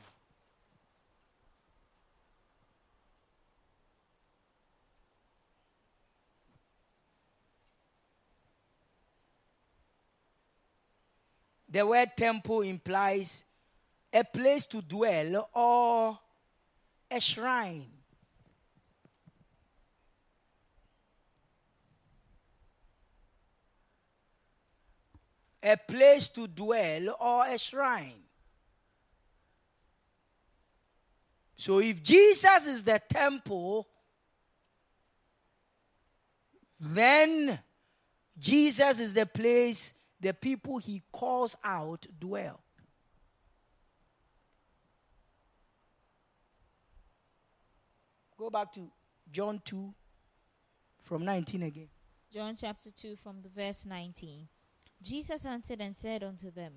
The 11.68 11.84
word 11.84 12.12
temple 12.16 12.62
implies 12.62 13.42
a 14.16 14.24
place 14.24 14.64
to 14.64 14.80
dwell 14.80 15.50
or 15.52 16.18
a 17.10 17.20
shrine. 17.20 17.84
A 25.62 25.76
place 25.76 26.28
to 26.28 26.46
dwell 26.46 27.14
or 27.20 27.46
a 27.46 27.58
shrine. 27.58 28.22
So 31.56 31.80
if 31.80 32.02
Jesus 32.02 32.66
is 32.66 32.82
the 32.84 33.02
temple, 33.06 33.86
then 36.80 37.58
Jesus 38.38 38.98
is 39.00 39.12
the 39.12 39.26
place 39.26 39.92
the 40.18 40.32
people 40.32 40.78
he 40.78 41.02
calls 41.12 41.54
out 41.62 42.06
dwell. 42.18 42.60
Go 48.36 48.50
back 48.50 48.72
to 48.72 48.90
John 49.30 49.60
2 49.64 49.94
from 51.00 51.24
19 51.24 51.62
again. 51.62 51.88
John 52.32 52.54
chapter 52.56 52.90
2 52.90 53.16
from 53.16 53.40
the 53.42 53.48
verse 53.48 53.86
19. 53.86 54.48
Jesus 55.02 55.46
answered 55.46 55.80
and 55.80 55.96
said 55.96 56.22
unto 56.22 56.50
them, 56.50 56.72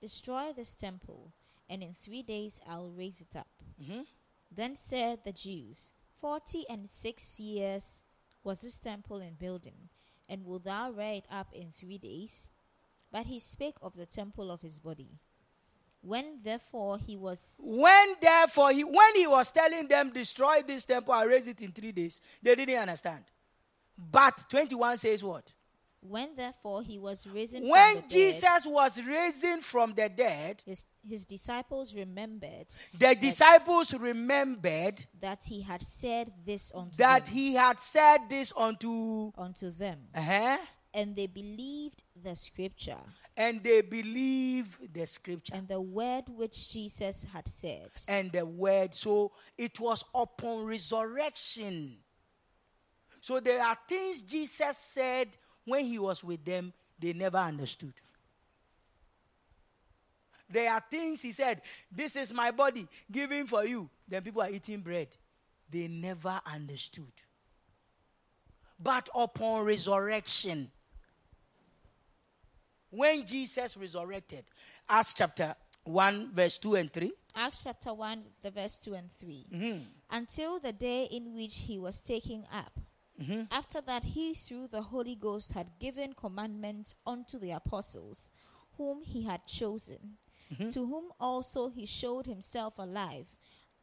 Destroy 0.00 0.52
this 0.54 0.74
temple, 0.74 1.32
and 1.68 1.82
in 1.82 1.92
three 1.92 2.22
days 2.22 2.60
I'll 2.66 2.90
raise 2.90 3.20
it 3.20 3.36
up. 3.36 3.48
Mhm. 3.80 4.06
Then 4.50 4.76
said 4.76 5.24
the 5.24 5.32
Jews, 5.32 5.92
Forty 6.20 6.64
and 6.68 6.88
six 6.88 7.40
years 7.40 8.00
was 8.44 8.60
this 8.60 8.78
temple 8.78 9.20
in 9.20 9.34
building, 9.34 9.88
and 10.28 10.44
wilt 10.44 10.64
thou 10.64 10.90
rear 10.92 11.14
it 11.14 11.26
up 11.28 11.52
in 11.52 11.72
three 11.72 11.98
days? 11.98 12.48
But 13.10 13.26
he 13.26 13.38
spake 13.38 13.76
of 13.82 13.94
the 13.94 14.06
temple 14.06 14.50
of 14.50 14.62
his 14.62 14.78
body. 14.80 15.18
When 16.02 16.40
therefore 16.42 16.98
he 16.98 17.16
was 17.16 17.54
When 17.58 18.14
therefore 18.20 18.72
he 18.72 18.84
when 18.84 19.14
he 19.14 19.26
was 19.26 19.50
telling 19.50 19.88
them 19.88 20.10
destroy 20.12 20.62
this 20.66 20.84
temple 20.84 21.14
and 21.14 21.30
raise 21.30 21.48
it 21.48 21.62
in 21.62 21.72
three 21.72 21.92
days, 21.92 22.20
they 22.42 22.54
didn't 22.54 22.78
understand. 22.78 23.24
But 23.96 24.44
21 24.50 24.96
says 24.96 25.22
what? 25.22 25.52
when 26.02 26.34
therefore 26.34 26.82
he 26.82 26.98
was 26.98 27.26
risen 27.26 27.60
from 27.60 27.66
the 27.66 27.70
When 27.70 27.94
dead, 27.94 28.10
Jesus 28.10 28.66
was 28.66 29.00
risen 29.02 29.60
from 29.60 29.94
the 29.94 30.08
dead, 30.08 30.62
his, 30.66 30.84
his 31.08 31.24
disciples 31.24 31.94
remembered 31.94 32.66
the 32.98 33.14
disciples 33.14 33.94
remembered 33.94 35.04
that 35.20 35.44
he 35.44 35.60
had 35.62 35.82
said 35.82 36.32
this 36.44 36.72
unto 36.74 36.96
that 36.96 37.26
them, 37.26 37.34
he 37.34 37.54
had 37.54 37.78
said 37.78 38.18
this 38.28 38.52
unto 38.56 39.32
unto 39.38 39.70
them, 39.70 40.00
uh-huh, 40.14 40.58
and 40.94 41.16
they 41.16 41.26
believed 41.26 42.02
the 42.22 42.36
scripture 42.36 42.98
and 43.36 43.62
they 43.62 43.80
believed 43.80 44.92
the 44.92 45.06
scripture 45.06 45.54
and 45.54 45.66
the 45.68 45.80
word 45.80 46.24
which 46.28 46.70
Jesus 46.70 47.24
had 47.32 47.48
said. 47.48 47.90
and 48.08 48.30
the 48.32 48.44
word. 48.44 48.92
So 48.94 49.32
it 49.56 49.80
was 49.80 50.04
upon 50.14 50.64
resurrection. 50.66 51.96
So 53.20 53.40
there 53.40 53.62
are 53.62 53.76
things 53.88 54.22
Jesus 54.22 54.76
said 54.76 55.28
when 55.64 55.84
he 55.84 55.98
was 55.98 56.22
with 56.22 56.44
them, 56.44 56.72
they 56.98 57.12
never 57.12 57.38
understood. 57.38 57.94
There 60.50 60.70
are 60.70 60.82
things 60.90 61.22
he 61.22 61.32
said, 61.32 61.62
This 61.90 62.14
is 62.14 62.32
my 62.34 62.50
body 62.50 62.86
given 63.10 63.46
for 63.46 63.64
you. 63.64 63.88
Then 64.06 64.22
people 64.22 64.42
are 64.42 64.50
eating 64.50 64.80
bread. 64.80 65.08
They 65.70 65.88
never 65.88 66.40
understood. 66.44 67.12
But 68.78 69.08
upon 69.14 69.64
resurrection, 69.64 70.70
when 72.92 73.24
Jesus 73.26 73.76
resurrected, 73.76 74.44
Acts 74.88 75.14
chapter 75.14 75.54
1, 75.84 76.30
verse 76.34 76.58
2 76.58 76.74
and 76.76 76.92
3. 76.92 77.10
Acts 77.34 77.62
chapter 77.64 77.92
1, 77.94 78.22
the 78.42 78.50
verse 78.50 78.78
2 78.78 78.94
and 78.94 79.10
3. 79.10 79.46
Mm-hmm. 79.52 79.78
Until 80.10 80.60
the 80.60 80.72
day 80.72 81.08
in 81.10 81.34
which 81.34 81.56
he 81.56 81.78
was 81.78 81.98
taken 82.00 82.44
up. 82.52 82.78
Mm-hmm. 83.20 83.42
After 83.50 83.80
that, 83.80 84.04
he 84.04 84.34
through 84.34 84.68
the 84.68 84.82
Holy 84.82 85.14
Ghost 85.16 85.52
had 85.52 85.68
given 85.80 86.12
commandments 86.12 86.94
unto 87.06 87.38
the 87.38 87.52
apostles, 87.52 88.30
whom 88.76 89.02
he 89.02 89.22
had 89.24 89.46
chosen, 89.46 90.18
Mm-hmm. 90.52 90.68
to 90.68 90.80
whom 90.86 91.04
also 91.18 91.70
he 91.70 91.86
showed 91.86 92.26
himself 92.26 92.74
alive 92.76 93.24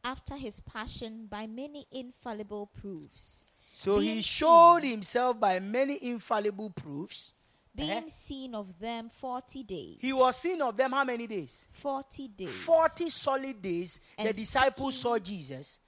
after 0.04 0.36
his 0.36 0.60
passion 0.60 1.26
by 1.28 1.44
many 1.48 1.84
infallible 1.90 2.66
proofs. 2.80 3.44
So 3.72 3.98
he 3.98 4.22
showed 4.22 4.82
seen- 4.82 4.90
himself 4.92 5.40
by 5.40 5.58
many 5.58 5.98
infallible 6.00 6.70
proofs. 6.70 7.32
Being 7.74 7.90
Eh? 7.90 8.08
seen 8.08 8.54
of 8.54 8.78
them 8.78 9.10
forty 9.10 9.62
days. 9.62 9.98
He 10.00 10.12
was 10.12 10.36
seen 10.36 10.60
of 10.60 10.76
them 10.76 10.90
how 10.92 11.04
many 11.04 11.26
days? 11.26 11.66
forty 11.72 12.28
days. 12.28 12.50
40 12.50 13.08
solid 13.10 13.62
days. 13.62 14.00
the 14.18 14.32
disciples 14.32 14.96
saw 14.96 15.18
Jesus. 15.18 15.78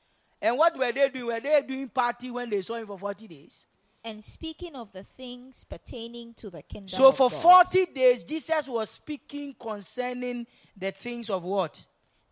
And 0.41 0.57
what 0.59 0.76
were 0.76 0.91
they 0.93 1.09
doing? 1.09 1.26
Were 1.26 1.41
they 1.41 1.62
doing 1.62 1.89
party 1.89 2.30
when 2.30 2.51
they 2.51 2.62
saw 2.62 2.74
him 2.74 2.87
for 2.87 2.99
40 2.99 3.28
days? 3.28 3.66
and 4.05 4.24
speaking 4.24 4.74
of 4.74 4.91
the 4.91 5.05
things 5.05 5.62
pertaining 5.62 6.35
to 6.35 6.51
the 6.51 6.61
kingdom. 6.62 6.89
So 6.89 7.12
for 7.12 7.30
God, 7.30 7.66
40 7.68 7.87
days, 7.87 8.24
Jesus 8.24 8.66
was 8.66 8.91
speaking 8.91 9.55
concerning 9.57 10.45
the 10.76 10.91
things 10.91 11.30
of 11.30 11.45
what? 11.45 11.85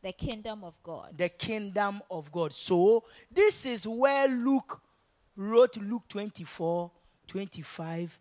the 0.02 0.12
kingdom 0.12 0.64
of 0.64 0.74
God. 0.82 1.16
The 1.16 1.28
kingdom 1.28 2.02
of 2.10 2.32
God. 2.32 2.52
So 2.52 3.04
this 3.30 3.66
is 3.66 3.86
where 3.86 4.26
Luke 4.26 4.80
wrote 5.36 5.76
Luke 5.76 6.08
24, 6.08 6.90
25 7.28 8.18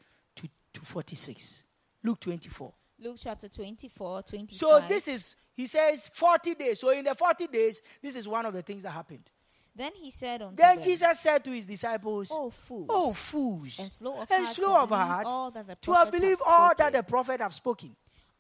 to, 0.74 0.80
to 0.80 0.86
46. 0.86 1.64
Luke 2.04 2.20
24. 2.20 2.74
Luke 3.02 3.16
chapter 3.18 3.48
24, 3.48 4.24
25. 4.24 4.58
So 4.58 4.84
this 4.88 5.08
is, 5.08 5.36
he 5.54 5.68
says, 5.68 6.10
40 6.14 6.56
days. 6.56 6.80
So 6.82 6.90
in 6.90 7.06
the 7.06 7.16
40 7.16 7.48
days, 7.48 7.82
this 8.02 8.16
is 8.16 8.28
one 8.28 8.46
of 8.46 8.54
the 8.54 8.62
things 8.62 8.84
that 8.84 8.92
happened. 8.92 9.30
Then 9.76 9.92
he 9.96 10.12
said 10.12 10.42
unto 10.42 10.56
Then 10.58 10.76
them, 10.78 10.84
Jesus 10.84 11.20
said 11.20 11.44
to 11.46 11.52
his 11.52 11.66
disciples, 11.66 12.30
O 12.32 12.50
fools, 12.50 12.88
Oh, 12.90 13.14
fools, 13.14 13.80
and 13.80 13.92
slow 13.92 14.22
of 14.22 14.30
and 14.32 14.44
heart 14.44 14.56
slow 14.56 14.68
to 14.68 14.80
of 14.82 14.90
heart 14.90 15.26
all 15.26 15.52
that 15.52 15.68
the 15.68 15.76
to 15.76 15.94
have 15.94 16.12
believed 16.12 16.42
all 16.46 16.72
that 16.78 16.92
the 16.92 17.04
prophet 17.04 17.40
have 17.40 17.54
spoken. 17.54 17.96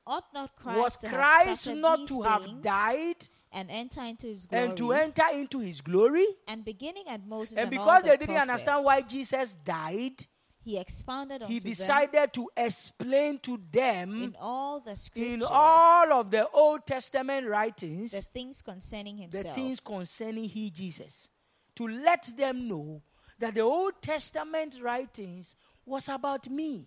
ought 0.05 0.25
not 0.33 0.53
Christ 0.57 0.77
Was 0.79 0.97
Christ 0.97 1.67
not 1.67 2.07
to 2.07 2.21
have 2.23 2.61
died 2.61 3.27
and 3.53 3.69
enter 3.71 4.01
into 4.03 4.27
his 4.27 4.45
glory? 4.47 4.63
and 4.65 4.77
to 4.77 4.91
enter 4.91 5.23
into 5.33 5.59
his 5.59 5.79
glory? 5.81 6.25
and 6.47 6.65
beginning 6.65 7.07
at 7.07 7.25
Moses 7.25 7.53
And 7.57 7.61
and 7.61 7.69
because 7.71 8.03
the 8.03 8.09
they 8.09 8.17
didn't 8.17 8.35
understand 8.35 8.83
why 8.83 9.01
Jesus 9.01 9.55
died, 9.55 10.25
he 10.69 10.77
expounded 10.77 11.41
he 11.43 11.59
decided 11.59 12.31
to 12.31 12.47
explain 12.55 13.39
to 13.39 13.59
them 13.71 14.23
in 14.23 14.35
all 14.39 14.79
the 14.79 14.95
scriptures 14.95 15.33
in 15.33 15.43
all 15.43 16.13
of 16.13 16.29
the 16.29 16.47
Old 16.49 16.85
Testament 16.85 17.47
writings 17.47 18.11
the 18.11 18.21
things 18.21 18.61
concerning 18.61 19.17
himself, 19.17 19.43
the 19.43 19.53
things 19.53 19.79
concerning 19.79 20.43
he 20.43 20.69
Jesus 20.69 21.27
to 21.75 21.87
let 21.87 22.29
them 22.37 22.67
know 22.67 23.01
that 23.39 23.55
the 23.55 23.61
Old 23.61 23.93
Testament 24.01 24.77
writings 24.81 25.55
was 25.85 26.07
about 26.07 26.47
me. 26.49 26.85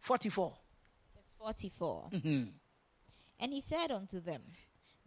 44. 0.00 0.54
Verse 1.14 1.24
44. 1.38 2.08
Mm-hmm. 2.12 2.44
And 3.38 3.52
he 3.52 3.60
said 3.60 3.90
unto 3.90 4.18
them, 4.18 4.42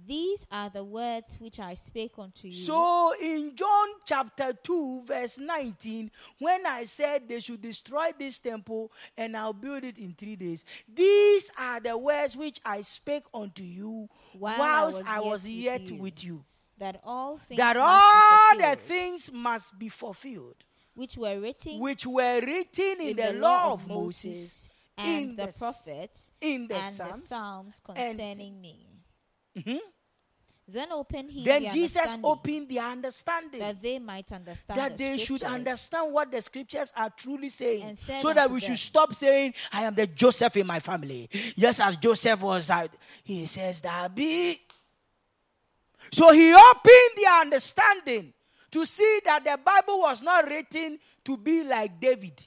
These 0.06 0.48
are 0.50 0.70
the 0.70 0.84
words 0.84 1.38
which 1.40 1.60
I 1.60 1.74
spake 1.74 2.14
unto 2.18 2.48
you. 2.48 2.54
So 2.54 3.14
in 3.22 3.54
John 3.56 3.88
chapter 4.06 4.54
2, 4.54 5.04
verse 5.06 5.38
19, 5.38 6.10
when 6.40 6.66
I 6.66 6.84
said 6.84 7.28
they 7.28 7.42
should 7.42 7.62
destroy 7.62 8.12
this 8.18 8.40
temple 8.40 8.92
and 9.18 9.36
I'll 9.36 9.52
build 9.54 9.84
it 9.84 10.00
in 10.00 10.14
three 10.14 10.38
days, 10.38 10.64
these 10.92 11.52
are 11.60 11.82
the 11.82 11.98
words 11.98 12.38
which 12.38 12.62
I 12.66 12.82
spake 12.82 13.26
unto 13.34 13.62
you 13.64 14.08
While 14.38 14.54
I 14.56 14.60
whilst 14.60 15.00
was 15.00 15.08
I 15.08 15.16
yet 15.16 15.24
was 15.26 15.44
with 15.44 15.52
yet 15.52 15.90
you. 15.90 15.96
with 15.98 16.24
you. 16.24 16.46
that 16.78 17.02
all 17.04 17.38
things 17.38 17.58
That 17.58 17.76
all 17.78 18.58
the 18.58 18.78
things 18.78 19.30
must 19.34 19.78
be 19.78 19.90
fulfilled, 19.90 20.64
which 20.96 21.18
were 21.18 21.40
written 21.42 21.78
which 21.80 22.06
were 22.06 22.40
written 22.40 23.02
in, 23.02 23.18
the, 23.18 23.34
law 23.34 23.74
of 23.74 23.86
Moses, 23.88 24.70
and 24.98 25.08
in 25.32 25.36
the 25.36 25.48
the 25.48 25.54
prophets 25.60 26.32
in 26.40 26.68
the 26.70 26.76
and 26.76 26.84
the 26.86 26.90
Psalms. 26.90 27.24
Psalms 27.28 27.82
and- 27.96 28.18
concerning 28.18 28.62
me. 28.62 28.86
Mhm. 29.66 29.80
Then 30.72 30.92
opened 30.92 31.32
he 31.32 31.44
Then 31.44 31.64
the 31.64 31.70
Jesus 31.70 32.08
opened 32.24 32.70
their 32.70 32.84
understanding. 32.84 33.60
that 33.60 33.82
they 33.82 33.98
might 33.98 34.32
understand 34.32 34.80
that 34.80 34.96
the 34.96 35.04
they 35.04 35.18
should 35.18 35.42
understand 35.42 36.14
what 36.14 36.30
the 36.30 36.40
scriptures 36.44 36.94
are 36.96 37.10
truly 37.10 37.50
saying 37.50 37.96
so 37.96 38.34
that 38.34 38.52
we 38.52 38.60
them- 38.60 38.70
should 38.70 38.78
stop 38.78 39.16
saying 39.16 39.56
i 39.72 39.82
am 39.84 39.96
the 39.96 40.06
joseph 40.06 40.56
in 40.58 40.68
my 40.68 40.80
family. 40.80 41.28
Just 41.58 41.80
as 41.82 41.98
joseph 41.98 42.42
was 42.42 42.70
out 42.70 42.92
he 43.24 43.48
says 43.48 43.82
that 43.82 44.14
be. 44.14 44.62
So 46.12 46.32
he 46.32 46.54
opened 46.54 47.16
their 47.18 47.42
understanding 47.42 48.32
to 48.70 48.86
see 48.86 49.22
that 49.26 49.44
the 49.44 49.58
bible 49.58 50.00
was 50.02 50.22
not 50.22 50.46
written 50.48 51.00
to 51.26 51.36
be 51.36 51.64
like 51.64 52.00
david. 52.00 52.46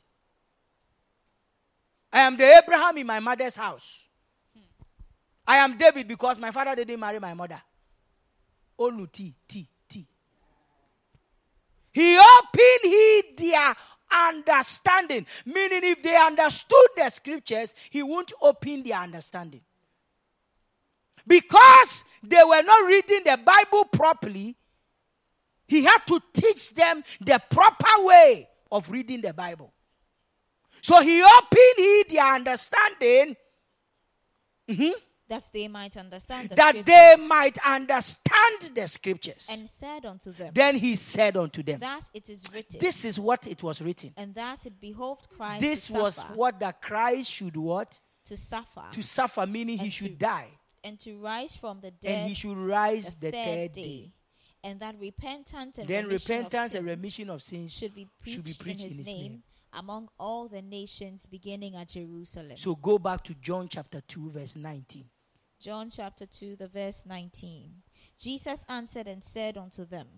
I 2.13 2.21
am 2.21 2.37
the 2.37 2.45
abraham 2.45 2.99
in 2.99 3.07
my 3.09 3.19
mother's 3.19 3.57
house 3.57 4.05
i 5.47 5.57
am 5.57 5.77
david 5.77 6.07
because 6.09 6.39
my 6.39 6.51
father 6.51 6.75
didn't 6.75 7.01
marry 7.01 7.19
my 7.19 7.35
mother 7.35 7.61
onu 8.79 9.11
t 9.11 9.35
t 9.47 9.69
t 9.89 10.07
he 11.93 12.19
opened 12.19 12.85
he 12.85 13.23
their 13.37 13.75
understanding. 14.13 15.27
Meaning, 15.45 15.81
if 15.85 16.03
they 16.03 16.17
understood 16.17 16.89
the 16.97 17.09
scriptures, 17.09 17.75
he 17.91 18.03
won't 18.03 18.33
open 18.41 18.83
their 18.83 18.99
understanding. 18.99 19.63
Because 21.27 22.05
they 22.23 22.43
were 22.45 22.63
not 22.63 22.87
reading 22.87 23.23
the 23.25 23.39
Bible 23.39 23.85
properly, 23.87 24.57
he 25.67 25.85
had 25.85 25.99
to 26.07 26.21
teach 26.33 26.75
them 26.75 27.03
the 27.21 27.41
proper 27.51 28.05
way 28.05 28.49
of 28.71 28.91
reading 28.91 29.21
the 29.21 29.33
Bible. 29.33 29.73
So 30.81 31.01
he 31.01 31.23
opened 31.23 31.77
he 31.77 32.05
their 32.09 32.35
understanding 32.35 33.37
mm-hmm. 34.69 34.91
That 35.33 35.45
they 35.53 35.67
might 35.69 35.97
understand 35.97 36.51
the 36.51 36.55
that 36.57 36.71
scriptures, 36.75 36.95
they 36.95 37.17
might 37.17 37.59
understand 37.67 38.61
the 38.75 38.87
scriptures. 38.87 39.49
and 39.51 39.69
said 39.69 40.05
unto 40.07 40.31
them, 40.33 40.51
Then 40.55 40.77
he 40.77 40.95
said 40.97 41.37
unto 41.37 41.63
them, 41.63 41.81
Thus 41.81 42.11
it 42.15 42.29
is 42.29 42.45
written, 42.55 42.79
This 42.79 43.05
is 43.05 43.19
what 43.19 43.47
it 43.47 43.63
was 43.63 43.81
written. 43.81 44.13
and 44.17 44.35
thus 44.35 44.67
it 44.67 44.81
behoved 44.81 45.29
Christ 45.31 45.61
this 45.61 45.91
was 45.91 46.17
suffer, 46.17 46.35
what 46.35 46.61
the 46.61 46.75
Christ 46.81 47.31
should 47.31 47.57
what? 47.57 47.99
to 48.27 48.37
suffer, 48.37 48.85
To 48.93 49.03
suffer, 49.03 49.47
meaning 49.47 49.79
he 49.79 49.91
should 49.91 50.19
to 50.21 50.27
die. 50.27 50.49
and 50.85 50.99
to 51.01 51.19
rise 51.19 51.57
from 51.57 51.81
the 51.81 51.91
dead 51.91 52.19
And 52.21 52.29
he 52.29 52.35
should 52.35 52.57
rise 52.57 53.15
the 53.15 53.27
the 53.27 53.33
third, 53.33 53.45
third 53.45 53.73
day. 53.73 53.83
day. 53.83 54.13
and 54.65 54.81
that 54.81 54.95
repentance 55.01 55.79
and 55.79 55.89
Then 55.89 56.05
remission 56.07 56.33
of 56.33 56.39
repentance 56.45 56.75
and 56.75 56.85
sins 56.87 56.97
remission 56.97 57.31
of 57.31 57.43
sins 57.43 57.73
should 57.73 57.95
be 57.95 58.07
preached, 58.21 58.35
should 58.37 58.45
be 58.45 58.55
preached 58.55 58.85
in 58.85 58.97
his, 58.99 59.07
name, 59.07 59.43
among 59.73 60.09
all 60.21 60.49
the 60.49 60.61
nations 60.63 61.25
beginning 61.27 61.75
at 61.77 61.89
Jerusalem. 61.89 62.57
So 62.57 62.75
go 62.77 62.99
back 62.99 63.25
to 63.25 63.35
John 63.35 63.69
chapter 63.69 64.03
2, 64.03 64.29
verse 64.31 64.55
19. 64.57 65.05
John 65.63 65.91
chapter 65.91 66.27
2, 66.27 66.57
the 66.57 66.67
verse 66.67 67.05
19. 67.07 67.71
Jesus 68.19 68.65
answered 68.69 69.07
and 69.07 69.23
said 69.23 69.57
unto 69.57 69.85
them, 69.85 70.09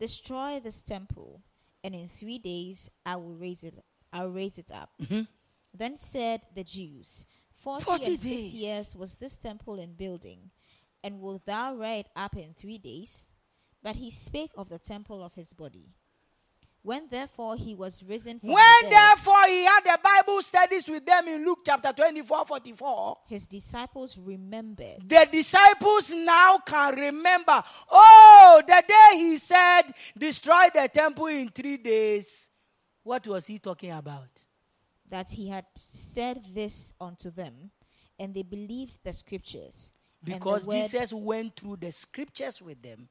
Destroy 0.00 0.58
this 0.58 0.80
temple, 0.80 1.42
and 1.84 1.94
in 1.94 2.08
three 2.08 2.38
days 2.38 2.90
I 3.06 3.14
will 3.14 3.36
raise 3.36 3.62
it 3.62 3.74
I 4.12 4.24
will 4.24 4.32
raise 4.32 4.58
it 4.58 4.72
up. 4.72 4.90
Mhm. 5.00 5.28
Then 5.72 5.96
said 5.96 6.40
the 6.56 6.64
Jews, 6.64 7.24
Forty, 7.54 7.84
40 7.84 8.04
and 8.06 8.18
six 8.18 8.52
years 8.52 8.96
was 8.96 9.14
this 9.14 9.36
temple 9.36 9.78
in 9.78 9.94
building, 9.94 10.50
and 11.04 11.20
wilt 11.20 11.44
thou 11.44 11.76
raise 11.76 12.00
it 12.06 12.10
up 12.16 12.36
in 12.36 12.54
three 12.54 12.78
days? 12.78 13.28
But 13.82 13.94
he 13.94 14.10
spake 14.10 14.50
of 14.56 14.68
the 14.68 14.80
temple 14.80 15.22
of 15.22 15.34
his 15.34 15.52
body. 15.52 15.94
When 16.82 17.08
therefore 17.10 17.56
he 17.56 17.74
was 17.74 18.02
risen 18.02 18.38
from 18.40 18.50
When 18.52 18.64
the 18.82 18.88
dead, 18.88 18.92
therefore 18.92 19.44
he 19.48 19.64
had 19.64 19.80
the 19.84 19.98
Bible 20.02 20.40
studies 20.40 20.88
with 20.88 21.04
them 21.04 21.28
in 21.28 21.44
Luke 21.44 21.58
chapter 21.64 21.92
24, 21.92 22.46
44, 22.46 23.18
his 23.28 23.46
disciples 23.46 24.16
remembered 24.16 25.06
the 25.06 25.28
disciples 25.30 26.10
now 26.10 26.58
can 26.66 26.94
remember. 26.94 27.62
Oh, 27.90 28.62
the 28.66 28.82
day 28.88 29.18
he 29.18 29.36
said, 29.36 29.82
destroy 30.16 30.68
the 30.74 30.88
temple 30.92 31.26
in 31.26 31.50
three 31.50 31.76
days. 31.76 32.48
What 33.02 33.26
was 33.26 33.46
he 33.46 33.58
talking 33.58 33.92
about? 33.92 34.28
that 35.08 35.28
he 35.28 35.48
had 35.48 35.64
said 35.74 36.40
this 36.54 36.94
unto 37.00 37.30
them, 37.32 37.72
and 38.16 38.32
they 38.32 38.44
believed 38.44 38.96
the 39.02 39.12
scriptures. 39.12 39.92
the 40.22 40.34
Because 40.34 40.66
word- 40.68 40.74
Jesus 40.76 41.12
went 41.12 41.56
through 41.56 41.76
the 41.78 41.90
scriptures 41.90 42.62
with 42.62 42.80
them 42.80 43.08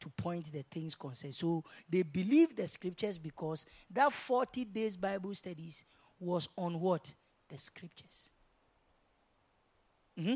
to 0.00 0.08
point 0.10 0.52
the 0.52 0.62
things 0.62 0.94
concerned. 0.94 1.34
So 1.34 1.64
they 1.88 2.02
believed 2.02 2.56
the 2.56 2.66
scriptures 2.66 3.18
because 3.18 3.66
that 3.90 4.12
40 4.12 4.64
days 4.64 4.96
Bible 4.96 5.34
studies 5.34 5.84
was 6.18 6.48
on 6.56 6.80
what? 6.80 7.12
The 7.48 7.58
scriptures. 7.58 8.30
hmm 10.16 10.34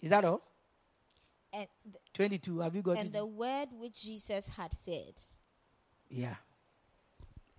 Is 0.00 0.10
that 0.10 0.24
all? 0.24 0.42
and, 1.52 1.66
th- 1.84 2.02
22. 2.14 2.60
Have 2.60 2.74
you 2.74 2.82
got 2.82 2.98
and 2.98 3.12
the 3.12 3.24
word 3.24 3.68
which 3.78 4.02
Jesus 4.02 4.48
had 4.48 4.72
said. 4.72 5.14
Yeah. 6.08 6.34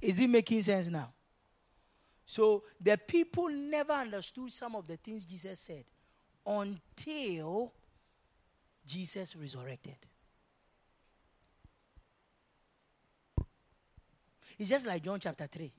Is 0.01 0.19
it 0.19 0.29
making 0.29 0.61
sense 0.61 0.87
now? 0.87 1.11
So 2.25 2.63
the 2.79 2.97
people 2.97 3.49
never 3.49 3.93
understood 3.93 4.51
some 4.51 4.75
of 4.75 4.87
the 4.87 4.97
things 4.97 5.25
Jesus 5.25 5.59
said 5.59 5.85
until 6.45 7.73
Jesus 8.87 9.35
resurrected. 9.35 9.97
It's 14.57 14.69
just 14.69 14.87
like 14.87 15.03
John 15.03 15.19
chapter 15.19 15.45
3, 15.45 15.71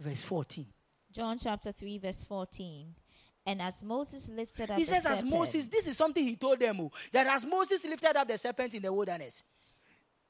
verse 0.00 0.22
14. 0.22 0.66
John 1.12 1.36
chapter 1.38 1.72
3, 1.72 1.98
verse 1.98 2.24
14. 2.24 2.94
And 3.46 3.60
as 3.60 3.84
Moses 3.84 4.28
lifted 4.30 4.70
up 4.70 4.78
He 4.78 4.84
the 4.84 4.92
says, 4.94 5.04
as 5.04 5.22
Moses, 5.22 5.66
this 5.68 5.86
is 5.86 5.96
something 5.98 6.24
he 6.24 6.36
told 6.36 6.58
them, 6.60 6.80
oh, 6.80 6.90
that 7.12 7.26
as 7.26 7.44
Moses 7.44 7.84
lifted 7.84 8.16
up 8.16 8.26
the 8.26 8.38
serpent 8.38 8.74
in 8.74 8.82
the 8.82 8.92
wilderness, 8.92 9.42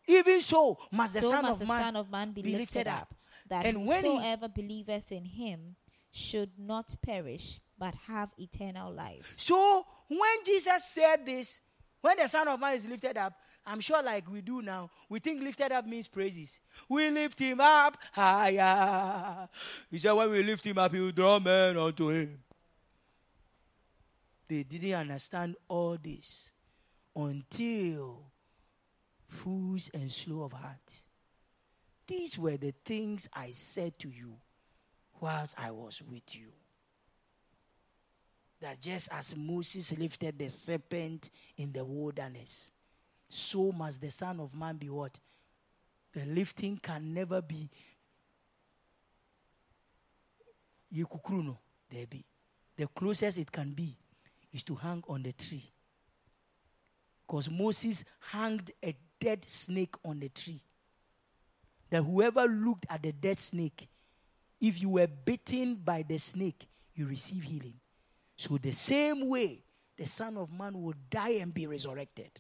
even 0.09 0.41
so 0.41 0.79
must 0.91 1.15
the 1.15 1.21
so 1.21 1.31
Son 1.31 1.43
must 1.43 1.53
of 1.55 1.59
the 1.61 1.67
Man 1.67 1.81
Son 1.81 1.97
of 1.97 2.11
Man 2.11 2.33
be, 2.33 2.43
be 2.43 2.57
lifted, 2.57 2.79
lifted 2.79 2.91
up, 2.91 3.15
that 3.49 3.67
And 3.67 3.87
when 3.87 4.05
he- 4.05 4.11
whosoever 4.11 4.49
believeth 4.49 5.13
in 5.13 5.27
him 5.27 5.77
should 6.11 6.59
not 6.59 6.97
perish, 7.03 7.61
but 7.79 7.95
have 8.07 8.31
eternal 8.39 8.93
life. 8.93 9.35
So 9.37 9.85
when 10.09 10.45
Jesus 10.45 10.85
said 10.85 11.27
this, 11.27 11.61
when 12.01 12.17
the 12.17 12.29
Son 12.29 12.47
of 12.49 12.61
Man 12.61 12.75
is 12.75 12.87
lifted 12.87 13.17
up, 13.17 13.35
I'm 13.67 13.81
sure 13.81 14.03
like 14.03 14.31
we 14.31 14.43
do 14.43 14.61
now, 14.61 14.91
we 15.09 15.19
think 15.21 15.43
lifted 15.43 15.73
up 15.73 15.87
means 15.87 16.07
praises. 16.07 16.61
We 16.89 17.09
lift 17.11 17.39
him 17.39 17.61
up 17.61 17.97
higher. 18.13 19.49
He 19.91 19.99
said, 19.99 20.13
when 20.13 20.31
we 20.31 20.43
lift 20.43 20.67
him 20.67 20.77
up, 20.77 20.93
he 20.93 21.01
will 21.01 21.13
draw 21.13 21.39
men 21.41 21.79
unto 21.79 22.11
him. 22.11 22.39
They 24.47 24.63
didn't 24.63 24.93
understand 24.93 25.57
all 25.69 25.97
this 26.03 26.51
until 27.17 28.31
fools 29.27 29.91
and 29.95 30.13
slow 30.13 30.43
of 30.43 30.53
heart. 30.53 31.01
These 32.07 32.39
were 32.39 32.59
the 32.59 32.75
things 32.85 33.29
I 33.33 33.53
said 33.53 33.99
to 34.01 34.11
you 34.11 34.37
whilst 35.21 35.55
I 35.59 35.71
was 35.71 36.03
with 36.03 36.37
you 36.37 36.49
that 38.61 38.81
just 38.81 39.09
as 39.13 39.35
Moses 39.37 39.97
lifted 39.99 40.39
the 40.39 40.49
serpent 40.49 41.31
in 41.57 41.73
the 41.73 41.85
wilderness, 41.85 42.71
so 43.29 43.73
must 43.73 44.01
the 44.01 44.11
Son 44.11 44.41
of 44.41 44.55
Man 44.55 44.77
be 44.77 44.89
what? 44.89 45.19
The 46.13 46.25
lifting 46.27 46.79
can 46.79 47.13
never 47.13 47.43
be 47.43 47.69
yekukruno. 50.95 51.57
There 51.91 52.07
be. 52.07 52.25
The 52.77 52.87
closest 52.89 53.39
it 53.39 53.51
can 53.51 53.73
be 53.73 53.97
is 54.53 54.63
to 54.65 54.75
hang 54.75 55.03
on 55.09 55.23
the 55.23 55.33
tree. 55.33 55.65
Because 57.27 57.51
Moses 57.51 58.05
hanged 58.31 58.71
a 58.85 58.95
dead 59.21 59.45
snake 59.45 59.95
on 60.05 60.21
the 60.21 60.29
tree. 60.29 60.63
That 61.91 62.03
whoever 62.03 62.47
looked 62.47 62.87
at 62.89 63.03
the 63.03 63.13
dead 63.13 63.39
snake, 63.39 63.89
if 64.61 64.81
you 64.81 64.91
were 64.91 65.07
bitten 65.07 65.77
by 65.77 66.05
the 66.07 66.19
snake, 66.19 66.67
you 66.95 67.07
receive 67.07 67.43
healing. 67.43 67.75
So, 68.37 68.59
the 68.59 68.73
same 68.73 69.29
way 69.29 69.63
the 69.97 70.07
Son 70.07 70.37
of 70.37 70.53
Man 70.53 70.81
will 70.81 70.95
die 71.11 71.37
and 71.41 71.53
be 71.53 71.67
resurrected. 71.67 72.31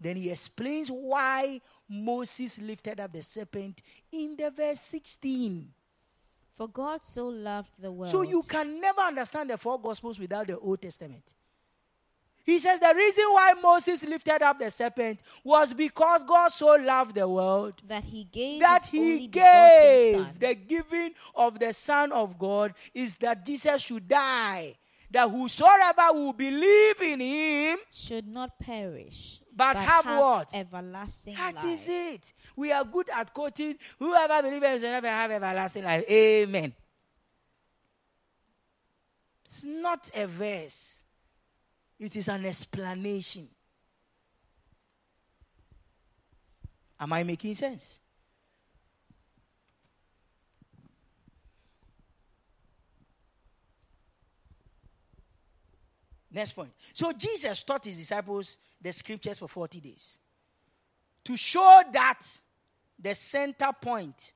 Then 0.00 0.16
he 0.16 0.30
explains 0.30 0.88
why 0.88 1.60
Moses 1.88 2.58
lifted 2.60 3.00
up 3.00 3.12
the 3.12 3.22
serpent 3.22 3.82
in 4.12 4.36
the 4.36 4.50
verse 4.50 4.80
16. 4.80 5.68
For 6.54 6.68
God 6.68 7.04
so 7.04 7.28
loved 7.28 7.70
the 7.78 7.92
world. 7.92 8.10
So 8.10 8.22
you 8.22 8.42
can 8.42 8.80
never 8.80 9.02
understand 9.02 9.50
the 9.50 9.58
four 9.58 9.80
gospels 9.80 10.18
without 10.18 10.46
the 10.46 10.58
Old 10.58 10.80
Testament. 10.80 11.34
He 12.44 12.58
says 12.60 12.78
the 12.78 12.94
reason 12.96 13.24
why 13.30 13.54
Moses 13.60 14.04
lifted 14.04 14.40
up 14.40 14.58
the 14.58 14.70
serpent 14.70 15.20
was 15.42 15.74
because 15.74 16.22
God 16.22 16.48
so 16.52 16.76
loved 16.76 17.16
the 17.16 17.28
world 17.28 17.74
that 17.88 18.04
he 18.04 18.22
gave 18.24 18.60
that 18.60 18.86
he 18.86 19.26
gave. 19.26 20.38
The 20.38 20.54
giving 20.54 21.12
of 21.34 21.58
the 21.58 21.72
Son 21.72 22.12
of 22.12 22.38
God 22.38 22.72
is 22.94 23.16
that 23.16 23.44
Jesus 23.44 23.82
should 23.82 24.06
die. 24.06 24.76
That 25.16 25.30
whosoever 25.30 26.12
will 26.12 26.34
believe 26.34 27.00
in 27.00 27.20
him, 27.20 27.78
should 27.90 28.28
not 28.28 28.58
perish, 28.58 29.40
But 29.50 29.78
have 29.78 30.04
what? 30.04 30.50
Everlasting 30.52 31.32
that 31.32 31.54
life. 31.54 31.64
is 31.64 31.88
it. 31.88 32.32
We 32.54 32.70
are 32.70 32.84
good 32.84 33.08
at 33.08 33.32
quoting, 33.32 33.78
whoever 33.98 34.42
believes 34.42 34.62
in 34.62 34.72
him 34.74 34.80
shall 34.80 34.90
never 34.90 35.06
have 35.08 35.30
everlasting 35.30 35.84
life. 35.84 36.04
Amen. 36.10 36.74
It's 39.46 39.64
not 39.64 40.10
a 40.14 40.26
verse, 40.26 41.02
it 41.98 42.14
is 42.14 42.28
an 42.28 42.44
explanation. 42.44 43.48
Am 47.00 47.10
I 47.14 47.22
making 47.22 47.54
sense? 47.54 48.00
Next 56.36 56.52
point. 56.52 56.70
So 56.92 57.14
Jesus 57.14 57.62
taught 57.62 57.86
his 57.86 57.96
disciples 57.96 58.58
the 58.78 58.92
scriptures 58.92 59.38
for 59.38 59.48
40 59.48 59.80
days 59.80 60.18
to 61.24 61.34
show 61.34 61.82
that 61.92 62.20
the 62.98 63.14
center 63.14 63.70
point, 63.80 64.32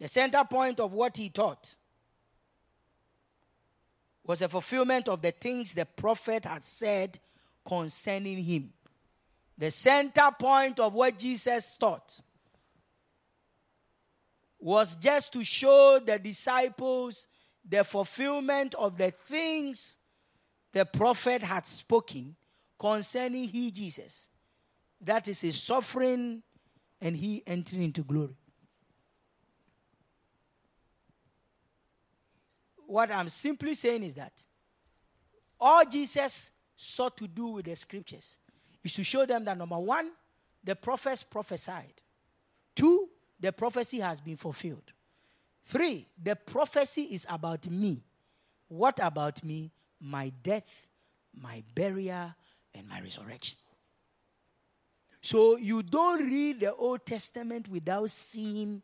the 0.00 0.08
center 0.08 0.42
point 0.44 0.80
of 0.80 0.94
what 0.94 1.18
he 1.18 1.28
taught, 1.28 1.74
was 4.24 4.40
a 4.40 4.48
fulfillment 4.48 5.06
of 5.08 5.20
the 5.20 5.32
things 5.32 5.74
the 5.74 5.84
prophet 5.84 6.46
had 6.46 6.64
said 6.64 7.18
concerning 7.62 8.42
him. 8.42 8.72
The 9.58 9.70
center 9.70 10.30
point 10.30 10.80
of 10.80 10.94
what 10.94 11.18
Jesus 11.18 11.76
taught 11.78 12.20
was 14.58 14.96
just 14.96 15.34
to 15.34 15.44
show 15.44 16.00
the 16.02 16.18
disciples 16.18 17.28
the 17.68 17.84
fulfillment 17.84 18.74
of 18.74 18.96
the 18.96 19.10
things 19.10 19.96
the 20.72 20.84
prophet 20.84 21.42
had 21.42 21.66
spoken 21.66 22.36
concerning 22.78 23.48
he, 23.48 23.70
Jesus. 23.70 24.28
That 25.00 25.26
is 25.28 25.40
his 25.40 25.60
suffering 25.60 26.42
and 27.00 27.16
he 27.16 27.42
entering 27.46 27.82
into 27.82 28.02
glory. 28.02 28.36
What 32.86 33.10
I'm 33.10 33.28
simply 33.28 33.74
saying 33.74 34.04
is 34.04 34.14
that 34.14 34.32
all 35.58 35.84
Jesus 35.84 36.50
sought 36.76 37.16
to 37.16 37.26
do 37.26 37.48
with 37.48 37.64
the 37.64 37.74
scriptures 37.74 38.38
is 38.84 38.94
to 38.94 39.02
show 39.02 39.26
them 39.26 39.44
that 39.44 39.58
number 39.58 39.78
one, 39.78 40.12
the 40.62 40.76
prophets 40.76 41.22
prophesied. 41.22 41.94
Two, 42.74 43.08
the 43.40 43.52
prophecy 43.52 43.98
has 43.98 44.20
been 44.20 44.36
fulfilled. 44.36 44.92
Three, 45.66 46.06
the 46.22 46.36
prophecy 46.36 47.02
is 47.02 47.26
about 47.28 47.68
me. 47.68 48.04
What 48.68 49.00
about 49.02 49.42
me? 49.42 49.72
My 50.00 50.32
death, 50.42 50.86
my 51.34 51.62
burial, 51.74 52.34
and 52.72 52.88
my 52.88 53.00
resurrection. 53.00 53.58
So 55.20 55.56
you 55.56 55.82
don't 55.82 56.24
read 56.24 56.60
the 56.60 56.72
Old 56.72 57.04
Testament 57.04 57.68
without 57.68 58.08
seeing 58.10 58.80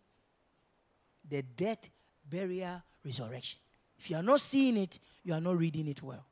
the 1.28 1.42
death, 1.42 1.88
burial, 2.28 2.82
resurrection. 3.04 3.60
If 3.96 4.10
you 4.10 4.16
are 4.16 4.22
not 4.22 4.40
seeing 4.40 4.76
it, 4.76 4.98
you 5.22 5.34
are 5.34 5.40
not 5.40 5.56
reading 5.56 5.86
it 5.86 6.02
well. 6.02 6.26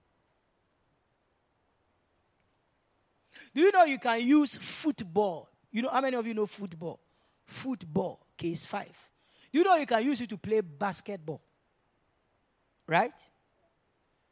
Do 3.54 3.60
you 3.60 3.70
know 3.70 3.84
you 3.84 4.00
can 4.00 4.20
use 4.20 4.56
football? 4.56 5.48
You 5.70 5.82
know 5.82 5.90
how 5.90 6.00
many 6.00 6.16
of 6.16 6.26
you 6.26 6.34
know 6.34 6.46
football? 6.46 6.98
Football, 7.44 8.26
case 8.36 8.64
5 8.64 9.09
you 9.52 9.64
know 9.64 9.76
you 9.76 9.86
can 9.86 10.04
use 10.04 10.20
it 10.20 10.28
to 10.30 10.36
play 10.36 10.60
basketball? 10.60 11.40
Right? 12.86 13.14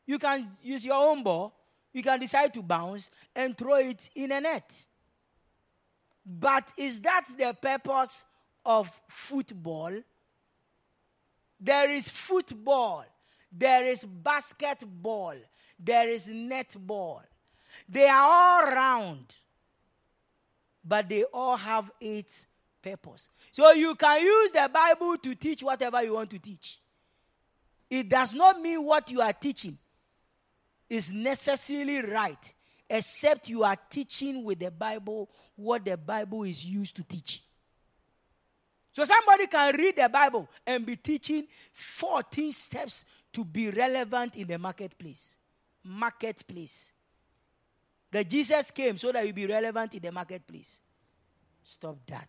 You 0.06 0.18
can 0.18 0.48
use 0.62 0.84
your 0.84 1.08
own 1.08 1.22
ball, 1.22 1.54
you 1.92 2.02
can 2.02 2.18
decide 2.18 2.54
to 2.54 2.62
bounce 2.62 3.10
and 3.34 3.56
throw 3.56 3.76
it 3.76 4.08
in 4.14 4.32
a 4.32 4.40
net. 4.40 4.84
But 6.24 6.72
is 6.76 7.00
that 7.02 7.26
the 7.36 7.56
purpose 7.60 8.24
of 8.64 8.90
football? 9.08 9.92
There 11.60 11.90
is 11.90 12.08
football, 12.08 13.04
there 13.50 13.86
is 13.86 14.04
basketball, 14.04 15.34
there 15.78 16.08
is 16.08 16.28
netball. 16.28 17.20
They 17.88 18.06
are 18.06 18.22
all 18.22 18.72
round, 18.72 19.34
but 20.84 21.08
they 21.08 21.24
all 21.24 21.56
have 21.56 21.90
its 22.00 22.46
purpose. 22.82 23.28
So 23.52 23.70
you 23.72 23.94
can 23.94 24.20
use 24.20 24.52
the 24.52 24.70
Bible 24.72 25.16
to 25.18 25.34
teach 25.34 25.62
whatever 25.62 26.02
you 26.02 26.14
want 26.14 26.30
to 26.30 26.38
teach. 26.38 26.80
It 27.90 28.08
does 28.08 28.34
not 28.34 28.60
mean 28.60 28.84
what 28.84 29.10
you 29.10 29.20
are 29.20 29.32
teaching 29.32 29.78
is 30.88 31.12
necessarily 31.12 32.02
right, 32.02 32.54
except 32.88 33.48
you 33.48 33.62
are 33.62 33.76
teaching 33.90 34.44
with 34.44 34.58
the 34.58 34.70
Bible 34.70 35.28
what 35.56 35.84
the 35.84 35.96
Bible 35.96 36.44
is 36.44 36.64
used 36.64 36.96
to 36.96 37.02
teach. 37.02 37.42
So 38.92 39.04
somebody 39.04 39.46
can 39.46 39.76
read 39.76 39.96
the 39.96 40.08
Bible 40.08 40.48
and 40.66 40.84
be 40.84 40.96
teaching 40.96 41.46
14 41.72 42.52
steps 42.52 43.04
to 43.32 43.44
be 43.44 43.70
relevant 43.70 44.36
in 44.36 44.46
the 44.46 44.58
marketplace. 44.58 45.36
Marketplace. 45.84 46.90
That 48.10 48.28
Jesus 48.28 48.70
came 48.70 48.96
so 48.96 49.12
that 49.12 49.26
you 49.26 49.32
be 49.32 49.46
relevant 49.46 49.94
in 49.94 50.00
the 50.00 50.10
marketplace. 50.10 50.80
Stop 51.62 51.98
that. 52.06 52.28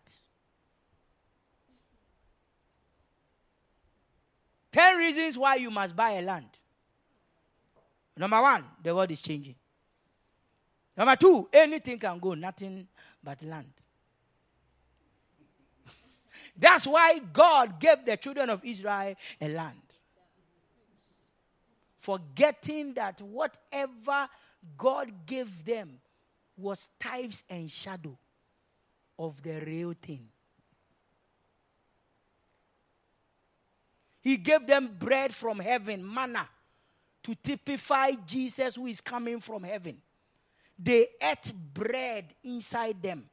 10 4.72 4.96
reasons 4.98 5.38
why 5.38 5.56
you 5.56 5.70
must 5.70 5.96
buy 5.96 6.12
a 6.12 6.22
land. 6.22 6.48
Number 8.16 8.40
one, 8.40 8.64
the 8.82 8.94
world 8.94 9.10
is 9.10 9.20
changing. 9.20 9.54
Number 10.96 11.16
two, 11.16 11.48
anything 11.52 11.98
can 11.98 12.18
go, 12.18 12.34
nothing 12.34 12.86
but 13.22 13.42
land. 13.42 13.72
That's 16.56 16.86
why 16.86 17.18
God 17.32 17.80
gave 17.80 18.04
the 18.04 18.16
children 18.16 18.50
of 18.50 18.64
Israel 18.64 19.14
a 19.40 19.48
land. 19.48 19.80
Forgetting 21.98 22.94
that 22.94 23.20
whatever 23.20 24.28
God 24.76 25.26
gave 25.26 25.64
them 25.64 26.00
was 26.56 26.88
types 26.98 27.44
and 27.48 27.70
shadow 27.70 28.18
of 29.18 29.42
the 29.42 29.60
real 29.60 29.94
thing. 30.00 30.28
He 34.20 34.36
gave 34.36 34.66
them 34.66 34.96
bread 34.98 35.34
from 35.34 35.58
heaven, 35.58 36.06
manna, 36.06 36.48
to 37.22 37.34
typify 37.34 38.12
Jesus 38.26 38.76
who 38.76 38.86
is 38.86 39.00
coming 39.00 39.40
from 39.40 39.62
heaven. 39.62 39.96
They 40.78 41.08
ate 41.20 41.52
bread 41.74 42.34
inside 42.42 43.02
them. 43.02 43.28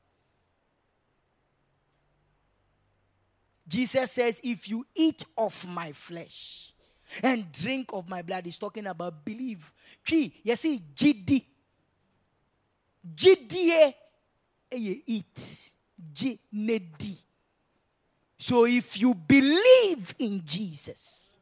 Jesus 3.68 4.12
says, 4.12 4.40
If 4.44 4.70
you 4.70 4.86
eat 4.96 5.26
of 5.38 5.68
my 5.68 5.92
flesh 5.92 6.74
and 7.22 7.52
drink 7.52 7.90
of 7.94 8.08
my 8.08 8.22
blood, 8.22 8.46
he's 8.46 8.58
talking 8.58 8.88
about 8.88 9.24
believe. 9.26 9.72
Key, 10.06 10.34
you 10.44 10.56
see, 10.56 10.82
GD. 10.96 11.44
GD, 13.16 13.70
eh? 13.70 13.92
eh, 14.72 14.96
eat. 15.06 15.72
G, 16.14 16.40
so 18.40 18.66
if 18.66 19.00
you 19.00 19.16
believe 19.16 20.14
in 20.20 20.44
Jesus, 20.46 21.34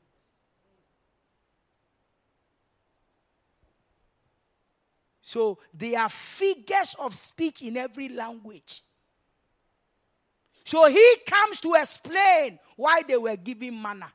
so 5.22 5.58
there 5.74 6.00
are 6.00 6.10
figures 6.10 6.96
of 6.98 7.14
speech 7.14 7.62
in 7.62 7.76
every 7.76 8.10
language. 8.10 8.82
So 10.64 10.88
he 10.88 11.18
comes 11.28 11.60
to 11.62 11.76
explain 11.76 12.60
why 12.76 13.04
they 13.04 13.18
were 13.18 13.36
giving 13.36 13.80
manna. 13.80 14.12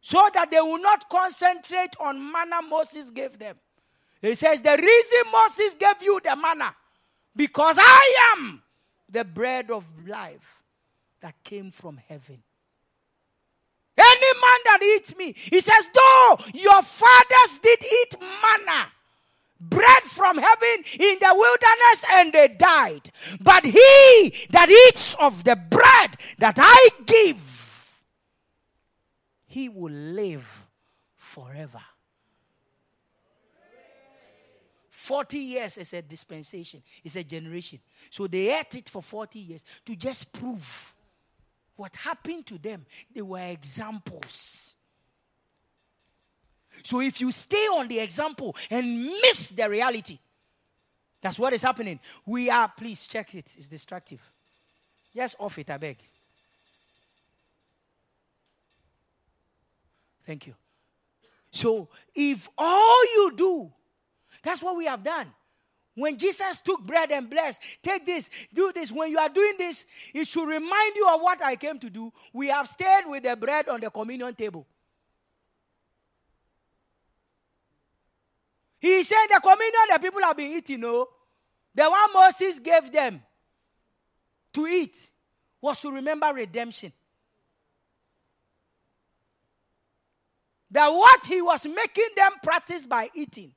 So 0.00 0.28
that 0.34 0.50
they 0.50 0.60
will 0.60 0.80
not 0.80 1.08
concentrate 1.08 1.94
on 2.00 2.32
manna 2.32 2.62
Moses 2.62 3.10
gave 3.10 3.38
them. 3.38 3.56
He 4.22 4.34
says, 4.34 4.62
The 4.62 4.70
reason 4.70 5.32
Moses 5.32 5.74
gave 5.74 6.02
you 6.02 6.20
the 6.24 6.34
manna, 6.36 6.74
because 7.34 7.76
I 7.78 8.34
am 8.34 8.62
the 9.10 9.24
bread 9.24 9.70
of 9.70 9.84
life 10.06 10.55
that 11.20 11.34
came 11.44 11.70
from 11.70 11.98
heaven. 12.08 12.42
Any 13.98 14.32
man 14.34 14.60
that 14.64 14.78
eats 14.82 15.16
me, 15.16 15.34
he 15.34 15.60
says, 15.60 15.88
though 15.94 16.38
your 16.54 16.82
fathers 16.82 17.58
did 17.62 17.82
eat 17.82 18.16
manna, 18.20 18.88
bread 19.58 20.02
from 20.02 20.36
heaven 20.36 20.84
in 20.98 21.16
the 21.18 21.32
wilderness, 21.32 22.04
and 22.12 22.32
they 22.32 22.48
died. 22.48 23.10
But 23.40 23.64
he 23.64 24.34
that 24.50 24.68
eats 24.88 25.16
of 25.18 25.44
the 25.44 25.56
bread 25.56 26.16
that 26.38 26.58
I 26.58 26.88
give, 27.06 28.02
he 29.46 29.68
will 29.70 29.92
live 29.92 30.66
forever. 31.16 31.80
40 34.90 35.38
years 35.38 35.78
is 35.78 35.92
a 35.94 36.02
dispensation, 36.02 36.82
it's 37.04 37.16
a 37.16 37.22
generation. 37.22 37.78
So 38.10 38.26
they 38.26 38.58
ate 38.58 38.74
it 38.74 38.88
for 38.88 39.00
40 39.00 39.38
years 39.38 39.64
to 39.84 39.94
just 39.94 40.32
prove 40.32 40.95
what 41.76 41.94
happened 41.94 42.46
to 42.46 42.58
them, 42.58 42.86
they 43.14 43.22
were 43.22 43.40
examples. 43.40 44.74
So 46.82 47.00
if 47.00 47.20
you 47.20 47.32
stay 47.32 47.56
on 47.56 47.88
the 47.88 48.00
example 48.00 48.56
and 48.70 49.04
miss 49.04 49.48
the 49.50 49.68
reality, 49.68 50.18
that's 51.20 51.38
what 51.38 51.52
is 51.52 51.62
happening. 51.62 52.00
We 52.26 52.50
are, 52.50 52.70
please 52.76 53.06
check 53.06 53.34
it, 53.34 53.46
it's 53.56 53.68
destructive. 53.68 54.20
Just 55.14 55.36
off 55.38 55.58
it, 55.58 55.70
I 55.70 55.78
beg. 55.78 55.96
Thank 60.24 60.46
you. 60.46 60.54
So 61.50 61.88
if 62.14 62.48
all 62.58 63.04
you 63.14 63.32
do, 63.34 63.72
that's 64.42 64.62
what 64.62 64.76
we 64.76 64.86
have 64.86 65.02
done. 65.02 65.32
When 65.96 66.18
Jesus 66.18 66.58
took 66.62 66.86
bread 66.86 67.10
and 67.10 67.28
blessed, 67.28 67.58
take 67.82 68.04
this, 68.04 68.28
do 68.52 68.70
this. 68.74 68.92
When 68.92 69.10
you 69.10 69.18
are 69.18 69.30
doing 69.30 69.54
this, 69.56 69.86
it 70.14 70.28
should 70.28 70.46
remind 70.46 70.94
you 70.94 71.08
of 71.08 71.22
what 71.22 71.42
I 71.42 71.56
came 71.56 71.78
to 71.78 71.88
do. 71.88 72.12
We 72.34 72.48
have 72.48 72.68
stayed 72.68 73.04
with 73.06 73.22
the 73.22 73.34
bread 73.34 73.66
on 73.70 73.80
the 73.80 73.90
communion 73.90 74.34
table. 74.34 74.66
He 78.78 79.02
said 79.04 79.26
the 79.30 79.40
communion 79.40 79.72
the 79.90 79.98
people 79.98 80.20
have 80.20 80.36
been 80.36 80.52
eating, 80.52 80.80
no. 80.80 81.08
The 81.74 81.88
one 81.88 82.12
Moses 82.12 82.58
gave 82.58 82.92
them 82.92 83.22
to 84.52 84.66
eat 84.66 85.10
was 85.62 85.80
to 85.80 85.90
remember 85.90 86.30
redemption. 86.34 86.92
That 90.70 90.88
what 90.88 91.24
he 91.24 91.40
was 91.40 91.64
making 91.64 92.10
them 92.16 92.32
practice 92.42 92.84
by 92.84 93.08
eating 93.14 93.52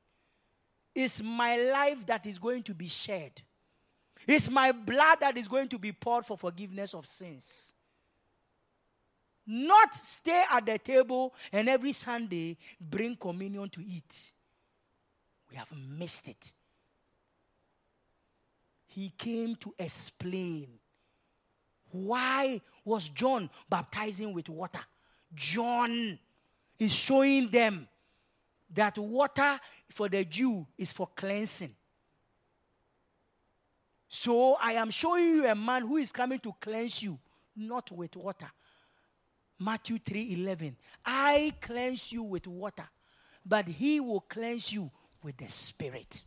it's 0.94 1.22
my 1.22 1.58
life 1.58 2.06
that 2.08 2.26
is 2.26 2.40
going 2.40 2.64
to 2.64 2.74
be 2.74 2.88
shed. 2.88 3.42
It's 4.28 4.50
my 4.50 4.72
blood 4.72 5.20
that 5.22 5.38
is 5.38 5.48
going 5.48 5.70
to 5.70 5.80
be 5.80 5.92
poured 5.92 6.26
for 6.26 6.38
forgiveness 6.38 6.94
of 6.94 7.06
sins. 7.06 7.74
Not 9.46 9.94
stay 9.96 10.44
at 10.52 10.66
the 10.66 10.78
table 10.78 11.34
and 11.52 11.68
every 11.68 11.92
Sunday 11.92 12.58
bring 12.80 13.16
communion 13.16 13.70
to 13.70 13.82
eat. 13.82 14.34
We 15.50 15.58
have 15.58 15.72
missed 15.98 16.28
it. 16.28 16.52
He 18.86 19.10
came 19.18 19.56
to 19.56 19.74
explain 19.80 20.68
why 21.92 22.62
was 22.86 23.10
John 23.10 23.50
baptizing 23.70 24.34
with 24.34 24.50
water? 24.50 24.82
John 25.34 26.20
is 26.78 26.94
showing 26.94 27.50
them 27.50 27.88
that 28.72 28.98
water 28.98 29.60
for 29.90 30.10
the 30.10 30.26
Jew 30.26 30.68
is 30.78 30.92
for 30.92 31.08
cleansing. 31.16 31.76
So 34.08 34.58
I 34.62 34.74
am 34.74 34.90
showing 34.90 35.24
you 35.24 35.48
a 35.48 35.56
man 35.56 35.84
who 35.84 35.98
is 35.98 36.12
coming 36.12 36.40
to 36.40 36.54
cleanse 36.60 37.04
you, 37.04 37.20
not 37.56 37.92
with 37.92 38.16
water. 38.16 38.52
Matthew 39.60 40.00
3:11. 40.00 40.76
I 41.06 41.54
cleanse 41.62 42.12
you 42.12 42.24
with 42.24 42.48
water, 42.48 42.90
but 43.46 43.68
he 43.68 44.00
will 44.00 44.22
cleanse 44.22 44.72
you 44.72 44.90
with 45.22 45.38
the 45.38 45.50
spirit. 45.50 46.24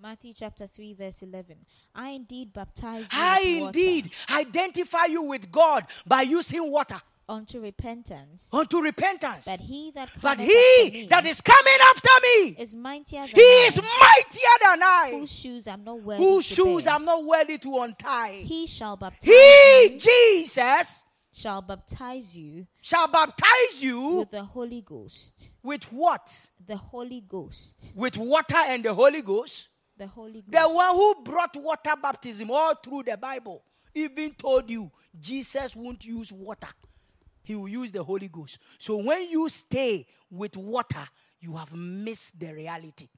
Matthew 0.00 0.32
chapter 0.34 0.66
3, 0.66 0.94
verse 0.94 1.22
11. 1.22 1.64
I 1.94 2.10
indeed 2.10 2.52
baptize 2.52 3.02
you 3.02 3.08
I 3.12 3.40
with 3.40 3.60
water 3.60 3.66
indeed 3.66 4.10
identify 4.30 5.04
you 5.04 5.22
with 5.22 5.50
God 5.52 5.86
by 6.04 6.22
using 6.22 6.68
water 6.68 7.00
unto 7.28 7.60
repentance. 7.60 8.48
unto 8.52 8.80
repentance. 8.80 9.44
But 9.44 9.60
he 9.60 9.90
that 9.94 10.08
But 10.20 10.38
cometh 10.38 10.40
after 10.40 10.90
me 10.90 10.90
he 10.90 11.06
that 11.06 11.26
is 11.26 11.40
coming 11.40 11.78
after 11.90 12.08
me, 12.22 12.56
is 12.58 12.74
mightier 12.74 13.20
than 13.26 13.34
he 13.34 13.40
is 13.40 13.78
I, 13.78 13.82
mightier 14.00 14.58
than 14.64 14.82
I, 14.82 15.10
whose 15.18 15.32
shoes 15.32 15.66
I'm 15.68 15.84
not 15.84 16.00
worthy 16.02 16.22
whose 16.22 16.48
to 16.48 16.54
shoes 16.54 16.84
bear. 16.84 16.94
I'm 16.94 17.04
not 17.04 17.24
worthy 17.24 17.58
to 17.58 17.78
untie. 17.78 18.42
He 18.44 18.66
shall 18.66 18.96
baptize 18.96 19.24
He, 19.24 19.90
you, 19.92 19.98
Jesus, 19.98 21.04
shall 21.32 21.62
baptize 21.62 22.36
you 22.36 22.66
shall 22.80 23.08
baptize 23.08 23.82
you 23.82 24.18
with 24.18 24.30
the 24.30 24.44
Holy 24.44 24.82
Ghost. 24.82 25.50
with 25.62 25.84
what? 25.92 26.28
The 26.66 26.76
Holy 26.76 27.22
Ghost. 27.26 27.92
With 27.94 28.18
water 28.18 28.58
and 28.66 28.84
the 28.84 28.94
Holy 28.94 29.22
Ghost. 29.22 29.68
The 29.96 30.06
Holy 30.06 30.42
Ghost. 30.42 30.52
The 30.52 30.68
one 30.68 30.94
who 30.94 31.22
brought 31.22 31.56
water 31.56 31.94
baptism 32.00 32.50
all 32.50 32.74
through 32.74 33.04
the 33.04 33.16
Bible 33.16 33.62
even 33.94 34.32
told 34.32 34.68
you 34.70 34.90
Jesus 35.20 35.76
won't 35.76 36.04
use 36.04 36.32
water, 36.32 36.68
he 37.42 37.54
will 37.54 37.68
use 37.68 37.92
the 37.92 38.02
Holy 38.02 38.28
Ghost. 38.28 38.58
So 38.78 38.96
when 38.96 39.28
you 39.28 39.48
stay 39.48 40.06
with 40.30 40.56
water, 40.56 41.06
you 41.40 41.56
have 41.56 41.72
missed 41.74 42.38
the 42.38 42.52
reality. 42.52 43.08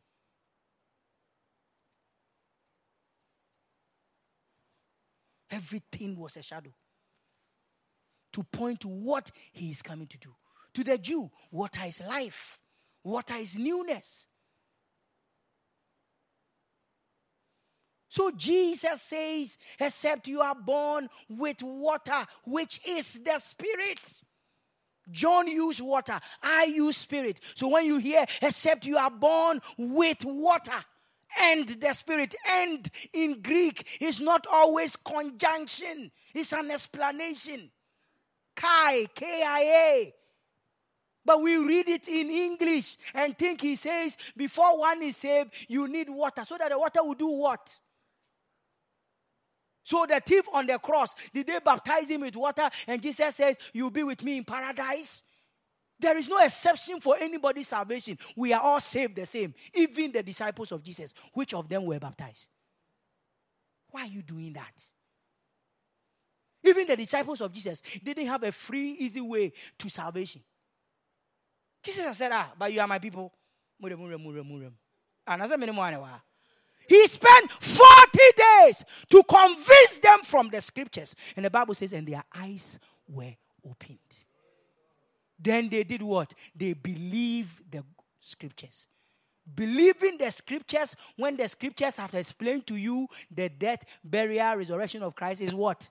Everything 5.51 6.19
was 6.19 6.37
a 6.37 6.43
shadow 6.43 6.73
to 8.33 8.43
point 8.43 8.81
to 8.81 8.89
what 8.89 9.31
he 9.53 9.71
is 9.71 9.83
coming 9.83 10.09
to 10.09 10.19
do. 10.19 10.35
To 10.75 10.83
the 10.83 10.99
Jew, 10.99 11.31
water 11.53 11.83
is 11.87 12.03
life, 12.07 12.59
water 13.05 13.35
is 13.35 13.57
newness. 13.57 14.27
So 18.15 18.31
Jesus 18.31 19.03
says, 19.03 19.59
except 19.81 20.29
you 20.29 20.41
are 20.41 20.55
born 20.55 21.11
with 21.29 21.61
water, 21.65 22.25
which 22.45 22.79
is 22.87 23.19
the 23.25 23.37
Spirit. 23.41 23.99
John 25.11 25.49
used 25.49 25.81
water, 25.81 26.21
I 26.41 26.67
use 26.67 26.97
Spirit. 26.97 27.41
So 27.57 27.67
when 27.67 27.87
you 27.87 27.99
hear, 27.99 28.25
except 28.41 28.87
you 28.87 28.99
are 28.99 29.11
born 29.11 29.61
with 29.77 30.25
water 30.25 30.79
and 31.41 31.67
the 31.67 31.93
Spirit, 31.93 32.37
and 32.49 32.89
in 33.13 33.43
Greek 33.43 33.99
is 34.01 34.21
not 34.21 34.47
always 34.49 34.95
conjunction, 34.95 36.13
it's 36.33 36.53
an 36.53 36.71
explanation. 36.71 37.69
Kai, 38.55 39.09
K 39.13 39.43
I 39.45 39.61
A. 39.61 40.15
But 41.25 41.43
we 41.43 41.57
read 41.57 41.89
it 41.89 42.07
in 42.07 42.31
English 42.31 42.97
and 43.13 43.37
think 43.37 43.61
he 43.61 43.75
says, 43.75 44.17
before 44.37 44.79
one 44.79 45.03
is 45.03 45.17
saved, 45.17 45.53
you 45.67 45.89
need 45.89 46.09
water. 46.09 46.45
So 46.47 46.57
that 46.59 46.71
the 46.71 46.79
water 46.79 47.03
will 47.03 47.15
do 47.15 47.27
what? 47.27 47.77
So 49.85 50.07
the 50.09 50.19
thief 50.19 50.47
on 50.53 50.67
the 50.67 50.79
cross, 50.79 51.15
did 51.33 51.47
they 51.47 51.59
baptize 51.61 52.09
him 52.09 52.23
with 52.23 52.35
water? 52.35 52.69
And 52.87 53.01
Jesus 53.03 53.37
says, 53.37 53.59
You'll 53.73 53.91
be 53.91 54.03
with 54.03 54.25
me 54.25 54.39
in 54.39 54.45
paradise. 54.45 55.23
There 56.01 56.17
is 56.17 56.29
no 56.29 56.39
exception 56.39 57.01
for 57.01 57.17
anybody's 57.21 57.69
salvation. 57.69 58.19
We 58.35 58.53
are 58.53 58.61
all 58.61 58.81
saved 58.81 59.15
the 59.15 59.27
same. 59.27 59.55
Even 59.75 60.11
the 60.11 60.23
disciples 60.23 60.73
of 60.73 60.83
Jesus. 60.83 61.15
Which 61.33 61.55
of 61.55 61.69
them 61.69 61.85
were 61.85 61.99
baptized? 61.99 62.47
Why 63.91 64.03
are 64.03 64.09
you 64.09 64.23
doing 64.23 64.55
that? 64.55 64.87
Even 66.65 66.87
the 66.87 66.97
disciples 66.97 67.43
of 67.43 67.53
Jesus 67.53 67.83
didn't 68.03 68.27
have 68.27 68.43
a 68.43 68.51
free, 68.51 68.97
easy 68.99 69.21
way 69.21 69.53
to 69.79 69.89
salvation. 69.91 70.41
Jesus 71.83 72.17
said, 72.17 72.33
Ah, 72.33 72.53
but 72.59 72.73
you 72.73 72.81
are 72.81 72.89
my 72.89 72.99
people. 72.99 73.33
Mure, 73.79 73.97
mure, 73.97 74.19
mure, 74.19 74.43
mure. 74.43 74.71
And 75.27 75.43
as 75.43 75.51
a 75.51 75.59
minimum, 75.59 75.85
he 76.89 77.07
spent 77.07 77.51
40 77.51 78.19
days 78.37 78.85
to 79.11 79.23
convince 79.23 79.99
them 79.99 80.21
from 80.23 80.49
the 80.49 80.61
scriptures. 80.61 81.15
And 81.37 81.45
the 81.45 81.51
Bible 81.51 81.75
says, 81.75 81.93
and 81.93 82.07
their 82.07 82.25
eyes 82.35 82.79
were 83.09 83.35
opened. 83.69 83.99
Then 85.39 85.69
they 85.69 85.85
did 85.85 86.03
what? 86.03 86.35
They 86.55 86.73
believed 86.73 87.71
the 87.71 87.85
scriptures. 88.21 88.87
Believing 89.55 90.17
the 90.17 90.31
scriptures 90.31 90.97
when 91.17 91.37
the 91.37 91.47
scriptures 91.49 91.97
have 91.97 92.15
explained 92.15 92.67
to 92.67 92.77
you 92.77 93.07
the 93.31 93.51
death, 93.51 93.85
burial, 94.03 94.57
resurrection 94.57 95.03
of 95.03 95.15
Christ 95.15 95.43
is 95.43 95.55
what? 95.55 95.89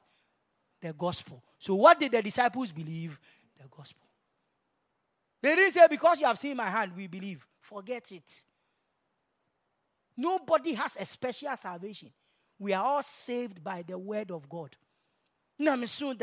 The 0.82 0.92
gospel. 0.94 1.44
So, 1.60 1.76
what 1.76 2.00
did 2.00 2.14
the 2.14 2.22
disciples 2.22 2.72
believe? 2.72 3.20
The 3.62 3.68
gospel. 3.70 4.08
They 5.42 5.56
didn't 5.56 5.72
say, 5.72 5.86
because 5.90 6.20
you 6.20 6.26
have 6.26 6.40
seen 6.40 6.58
my 6.58 6.70
hand, 6.70 6.94
we 6.96 7.06
believe. 7.06 7.46
Forget 7.62 8.12
it. 8.12 8.44
Nobody 10.16 10.74
has 10.74 10.98
a 11.00 11.06
special 11.06 11.56
salvation. 11.56 12.12
We 12.60 12.74
are 12.74 12.84
all 12.84 13.04
saved 13.04 13.64
by 13.64 13.84
the 13.86 13.98
word 13.98 14.32
of 14.32 14.48
God. 14.48 14.76
Na 15.60 15.76
me 15.76 15.86
so 15.86 16.14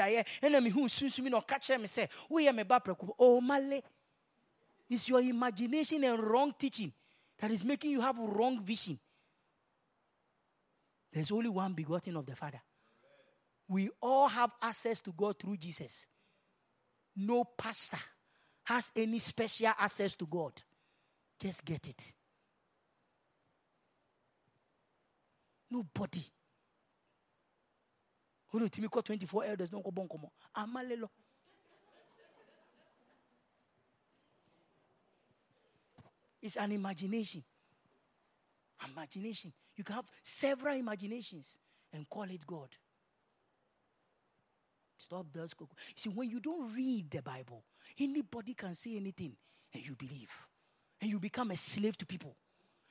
your 5.09 5.21
imagination 5.21 6.03
and 6.05 6.23
wrong 6.23 6.55
teaching 6.59 6.93
that 7.39 7.51
is 7.51 7.65
making 7.65 7.91
you 7.93 8.01
have 8.01 8.19
wrong 8.19 8.61
vision. 8.61 8.99
There's 11.13 11.31
only 11.31 11.49
one 11.49 11.73
begotten 11.73 12.17
of 12.17 12.27
the 12.27 12.37
Father. 12.37 12.61
We 13.69 13.91
all 14.01 14.29
have 14.29 14.53
access 14.63 15.01
to 15.03 15.13
God 15.13 15.39
through 15.39 15.57
Jesus. 15.57 16.07
No 17.17 17.45
pastor 17.45 18.01
has 18.65 18.91
any 18.95 19.19
special 19.19 19.73
access 19.79 20.15
to 20.17 20.27
God. 20.27 20.53
Just 21.39 21.65
get 21.65 21.89
it. 21.89 22.13
Nobody. 25.71 26.25
Who 28.49 28.69
Timmy 28.69 28.89
call 28.89 29.03
24 29.03 29.45
elders 29.45 29.73
no 29.73 29.81
go 29.81 29.91
bonkomo. 29.91 30.31
Amalelo. 30.57 31.09
It's 36.43 36.57
an 36.57 36.73
imagination. 36.73 37.45
Imagination. 38.93 39.53
You 39.77 39.85
can 39.85 39.97
have 39.97 40.11
several 40.23 40.77
imaginations 40.77 41.59
and 41.93 42.09
call 42.09 42.25
it 42.25 42.47
God. 42.47 42.69
Stop 44.99 45.27
those. 45.33 45.55
You 45.59 45.67
see, 45.97 46.09
when 46.09 46.29
you 46.29 46.41
don't 46.41 46.75
read 46.75 47.11
the 47.11 47.23
Bible, 47.23 47.65
anybody 47.99 48.55
can 48.55 48.75
say 48.75 48.97
anything 48.97 49.35
and 49.73 49.87
you 49.87 49.95
believe. 49.97 50.31
And 51.01 51.11
you 51.11 51.19
become 51.19 51.51
a 51.51 51.57
slave 51.57 51.97
to 51.99 52.07
people. 52.07 52.37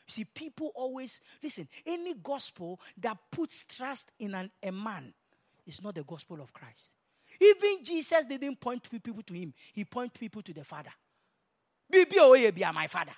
See, 0.09 0.25
people 0.25 0.71
always, 0.75 1.21
listen, 1.41 1.67
any 1.85 2.13
gospel 2.15 2.79
that 2.97 3.17
puts 3.31 3.63
trust 3.63 4.11
in 4.19 4.33
an, 4.35 4.51
a 4.61 4.71
man 4.71 5.13
is 5.65 5.81
not 5.81 5.95
the 5.95 6.03
gospel 6.03 6.41
of 6.41 6.51
Christ. 6.51 6.91
Even 7.39 7.83
Jesus 7.83 8.25
didn't 8.25 8.59
point 8.59 8.89
people 8.89 9.21
to 9.21 9.33
him, 9.33 9.53
he 9.73 9.85
pointed 9.85 10.19
people 10.19 10.41
to 10.41 10.53
the 10.53 10.63
Father. 10.63 10.91
Be 11.89 12.05
my 12.73 12.87
father. 12.87 13.11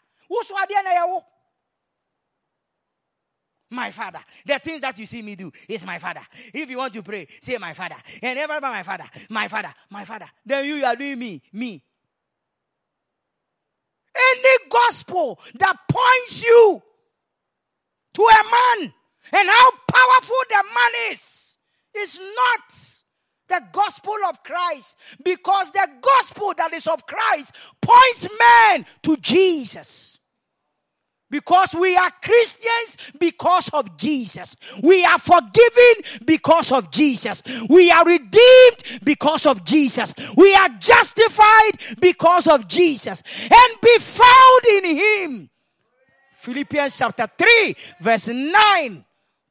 My 3.69 3.91
father. 3.91 4.19
The 4.45 4.59
things 4.59 4.81
that 4.81 4.99
you 4.99 5.05
see 5.05 5.21
me 5.21 5.35
do 5.35 5.51
is 5.67 5.85
my 5.85 5.97
father. 5.97 6.21
If 6.53 6.69
you 6.69 6.77
want 6.77 6.93
to 6.93 7.03
pray, 7.03 7.27
say 7.41 7.57
my 7.57 7.73
father. 7.73 7.95
And 8.21 8.37
ever 8.37 8.59
by 8.59 8.69
my 8.69 8.83
father, 8.83 9.05
my 9.29 9.47
father, 9.47 9.73
my 9.89 10.03
father. 10.03 10.27
Then 10.45 10.65
you 10.65 10.83
are 10.83 10.95
doing 10.95 11.19
me, 11.19 11.41
me. 11.53 11.83
Any 14.31 14.69
gospel 14.69 15.39
that 15.59 15.75
points 15.89 16.43
you 16.43 16.81
to 18.13 18.21
a 18.21 18.43
man 18.43 18.93
and 19.33 19.49
how 19.49 19.71
powerful 19.87 20.35
the 20.49 20.63
man 20.73 21.11
is 21.11 21.57
is 21.95 22.19
not 22.19 22.91
the 23.47 23.61
gospel 23.71 24.15
of 24.27 24.41
Christ 24.43 24.97
because 25.23 25.71
the 25.71 25.87
gospel 26.01 26.53
that 26.57 26.73
is 26.73 26.87
of 26.87 27.05
Christ 27.05 27.53
points 27.81 28.27
men 28.39 28.85
to 29.03 29.17
Jesus. 29.17 30.19
Because 31.31 31.73
we 31.73 31.95
are 31.95 32.11
Christians 32.21 32.97
because 33.17 33.69
of 33.69 33.97
Jesus. 33.97 34.55
We 34.83 35.05
are 35.05 35.17
forgiven 35.17 36.19
because 36.25 36.73
of 36.73 36.91
Jesus. 36.91 37.41
We 37.69 37.89
are 37.89 38.05
redeemed 38.05 38.99
because 39.03 39.45
of 39.45 39.63
Jesus. 39.63 40.13
We 40.35 40.53
are 40.53 40.67
justified 40.77 41.71
because 41.99 42.47
of 42.47 42.67
Jesus. 42.67 43.23
And 43.43 43.81
be 43.81 43.97
found 43.97 44.65
in 44.65 44.97
Him. 44.97 45.49
Philippians 46.37 46.97
chapter 46.97 47.27
3, 47.37 47.75
verse 48.01 48.27
9. 48.27 49.05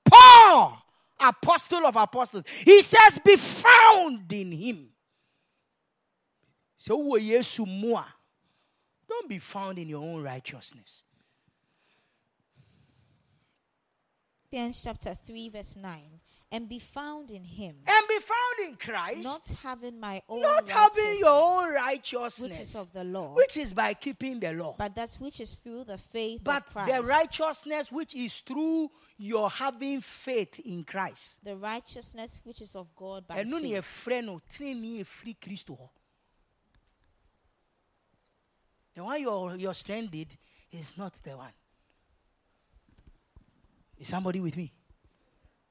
Paul, 0.04 0.82
apostle 1.18 1.86
of 1.86 1.96
apostles, 1.96 2.44
he 2.64 2.82
says, 2.82 3.18
Be 3.24 3.36
found 3.36 4.30
in 4.32 4.52
Him. 4.52 4.88
So, 6.76 6.98
mua. 6.98 8.04
don't 9.08 9.28
be 9.28 9.38
found 9.38 9.78
in 9.78 9.88
your 9.88 10.02
own 10.02 10.22
righteousness. 10.22 11.04
Philippians 14.50 14.82
chapter 14.82 15.14
3, 15.14 15.48
verse 15.50 15.76
9. 15.76 16.00
and 16.52 16.68
be 16.68 16.80
found 16.80 17.30
in 17.30 17.44
him, 17.44 17.76
and 17.86 18.08
be 18.08 18.18
found 18.18 18.68
in 18.68 18.74
Christ, 18.74 19.22
not 19.22 19.48
having 19.62 20.00
my 20.00 20.20
own 20.28 20.42
not 20.42 20.68
having 20.68 21.20
your 21.20 21.28
own 21.30 21.72
righteousness, 21.72 22.40
which 22.40 22.60
is 22.60 22.74
of 22.74 22.92
the 22.92 23.04
law, 23.04 23.32
which 23.36 23.56
is 23.56 23.72
by 23.72 23.94
keeping 23.94 24.40
the 24.40 24.52
law, 24.52 24.74
but 24.76 24.92
that 24.96 25.14
which 25.20 25.40
is 25.40 25.52
through 25.52 25.84
the 25.84 25.96
faith 25.96 26.40
but 26.42 26.66
of 26.66 26.72
Christ. 26.72 26.92
the 26.92 27.02
righteousness 27.04 27.92
which 27.92 28.16
is 28.16 28.40
through 28.40 28.90
your 29.18 29.48
having 29.48 30.00
faith 30.00 30.58
in 30.58 30.82
Christ. 30.82 31.38
the 31.44 31.54
righteousness 31.54 32.40
which 32.42 32.60
is 32.60 32.74
of 32.74 32.88
God 32.96 33.28
by 33.28 33.44
faith. 33.44 33.46
yɛfrɛ 33.46 34.24
no 34.24 34.40
tenenee 34.48 35.04
ɛfiri 35.04 35.36
kristo 35.38 35.88
the 38.94 39.04
one 39.04 39.20
your, 39.22 39.54
your 39.54 39.74
strength 39.74 40.10
did 40.10 40.36
is 40.72 40.98
not 40.98 41.14
the 41.22 41.36
one 41.36 41.52
is 44.00 44.08
somebody 44.08 44.40
with 44.40 44.56
me 44.56 44.72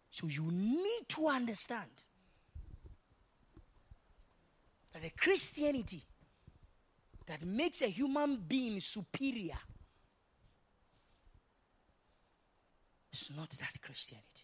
so 0.09 0.27
you 0.27 0.49
need 0.49 1.01
to 1.09 1.27
understand 1.27 1.89
that 4.93 5.01
the 5.01 5.11
christianity 5.19 6.03
that 7.27 7.43
makes 7.45 7.81
a 7.81 7.87
human 7.87 8.37
being 8.37 8.79
superior 8.79 9.59
is 13.11 13.29
not 13.35 13.49
that 13.49 13.81
christianity 13.81 14.43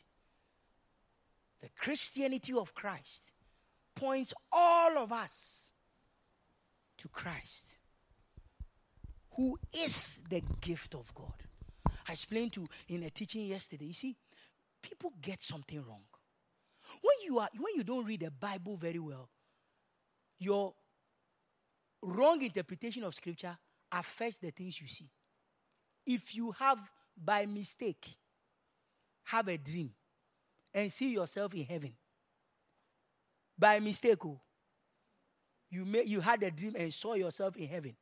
the 1.65 1.71
Christianity 1.75 2.53
of 2.53 2.75
Christ 2.75 3.31
points 3.95 4.35
all 4.51 4.99
of 4.99 5.11
us 5.11 5.71
to 6.99 7.07
Christ, 7.07 7.75
who 9.31 9.57
is 9.73 10.19
the 10.29 10.43
gift 10.61 10.93
of 10.93 11.11
God. 11.15 11.33
I 12.07 12.13
explained 12.13 12.53
to 12.53 12.67
in 12.87 13.03
a 13.03 13.09
teaching 13.09 13.45
yesterday. 13.45 13.85
You 13.85 13.93
see, 13.93 14.15
people 14.81 15.13
get 15.21 15.41
something 15.41 15.83
wrong. 15.83 16.03
When 17.01 17.15
you 17.25 17.39
are 17.39 17.49
when 17.57 17.75
you 17.75 17.83
don't 17.83 18.05
read 18.05 18.21
the 18.21 18.31
Bible 18.31 18.77
very 18.77 18.99
well, 18.99 19.29
your 20.39 20.73
wrong 22.01 22.41
interpretation 22.41 23.03
of 23.03 23.15
scripture 23.15 23.57
affects 23.91 24.37
the 24.37 24.51
things 24.51 24.79
you 24.79 24.87
see. 24.87 25.09
If 26.05 26.35
you 26.35 26.51
have 26.51 26.79
by 27.17 27.45
mistake 27.45 28.15
have 29.23 29.47
a 29.47 29.57
dream 29.57 29.89
and 30.73 30.91
see 30.91 31.13
yourself 31.13 31.53
in 31.55 31.63
heaven 31.63 31.93
by 33.57 33.79
mistake 33.79 34.23
oh, 34.25 34.39
you 35.69 35.85
may, 35.85 36.03
you 36.03 36.21
had 36.21 36.43
a 36.43 36.51
dream 36.51 36.75
and 36.77 36.93
saw 36.93 37.13
yourself 37.13 37.55
in 37.55 37.67
heaven 37.67 37.95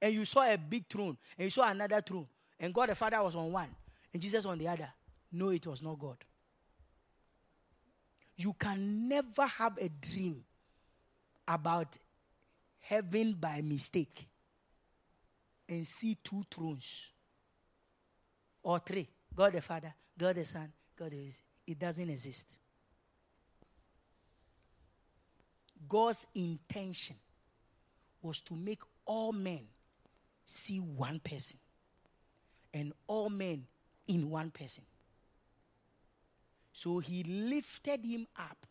and 0.00 0.12
you 0.12 0.24
saw 0.24 0.42
a 0.42 0.56
big 0.56 0.88
throne 0.88 1.16
and 1.38 1.44
you 1.44 1.50
saw 1.50 1.68
another 1.68 2.00
throne 2.00 2.26
and 2.60 2.72
god 2.72 2.88
the 2.88 2.94
father 2.94 3.22
was 3.22 3.34
on 3.34 3.50
one 3.52 3.68
and 4.12 4.22
jesus 4.22 4.44
on 4.44 4.58
the 4.58 4.68
other. 4.68 4.88
No 5.32 5.48
it 5.48 5.66
was 5.66 5.82
not 5.82 5.98
god. 5.98 6.18
You 8.36 8.52
can 8.52 9.08
never 9.08 9.46
have 9.46 9.76
a 9.78 9.88
dream 9.88 10.44
about 11.46 11.98
heaven 12.80 13.32
by 13.34 13.60
mistake 13.60 14.28
and 15.68 15.86
see 15.86 16.16
two 16.22 16.44
thrones 16.50 17.10
or 18.62 18.78
three. 18.78 19.08
God 19.34 19.52
the 19.52 19.60
father 19.60 19.92
god 20.16 20.36
the 20.36 20.44
son 20.44 20.72
god 20.96 21.10
the 21.10 21.30
it 21.66 21.78
doesn't 21.78 22.08
exist. 22.08 22.46
God's 25.88 26.26
intention 26.34 27.16
was 28.22 28.40
to 28.42 28.54
make 28.54 28.80
all 29.04 29.32
men 29.32 29.66
see 30.44 30.78
one 30.78 31.18
person 31.18 31.58
and 32.74 32.92
all 33.06 33.30
men 33.30 33.64
in 34.06 34.28
one 34.28 34.50
person 34.50 34.84
so 36.72 36.98
he 36.98 37.22
lifted 37.22 38.04
him 38.04 38.26
up 38.36 38.66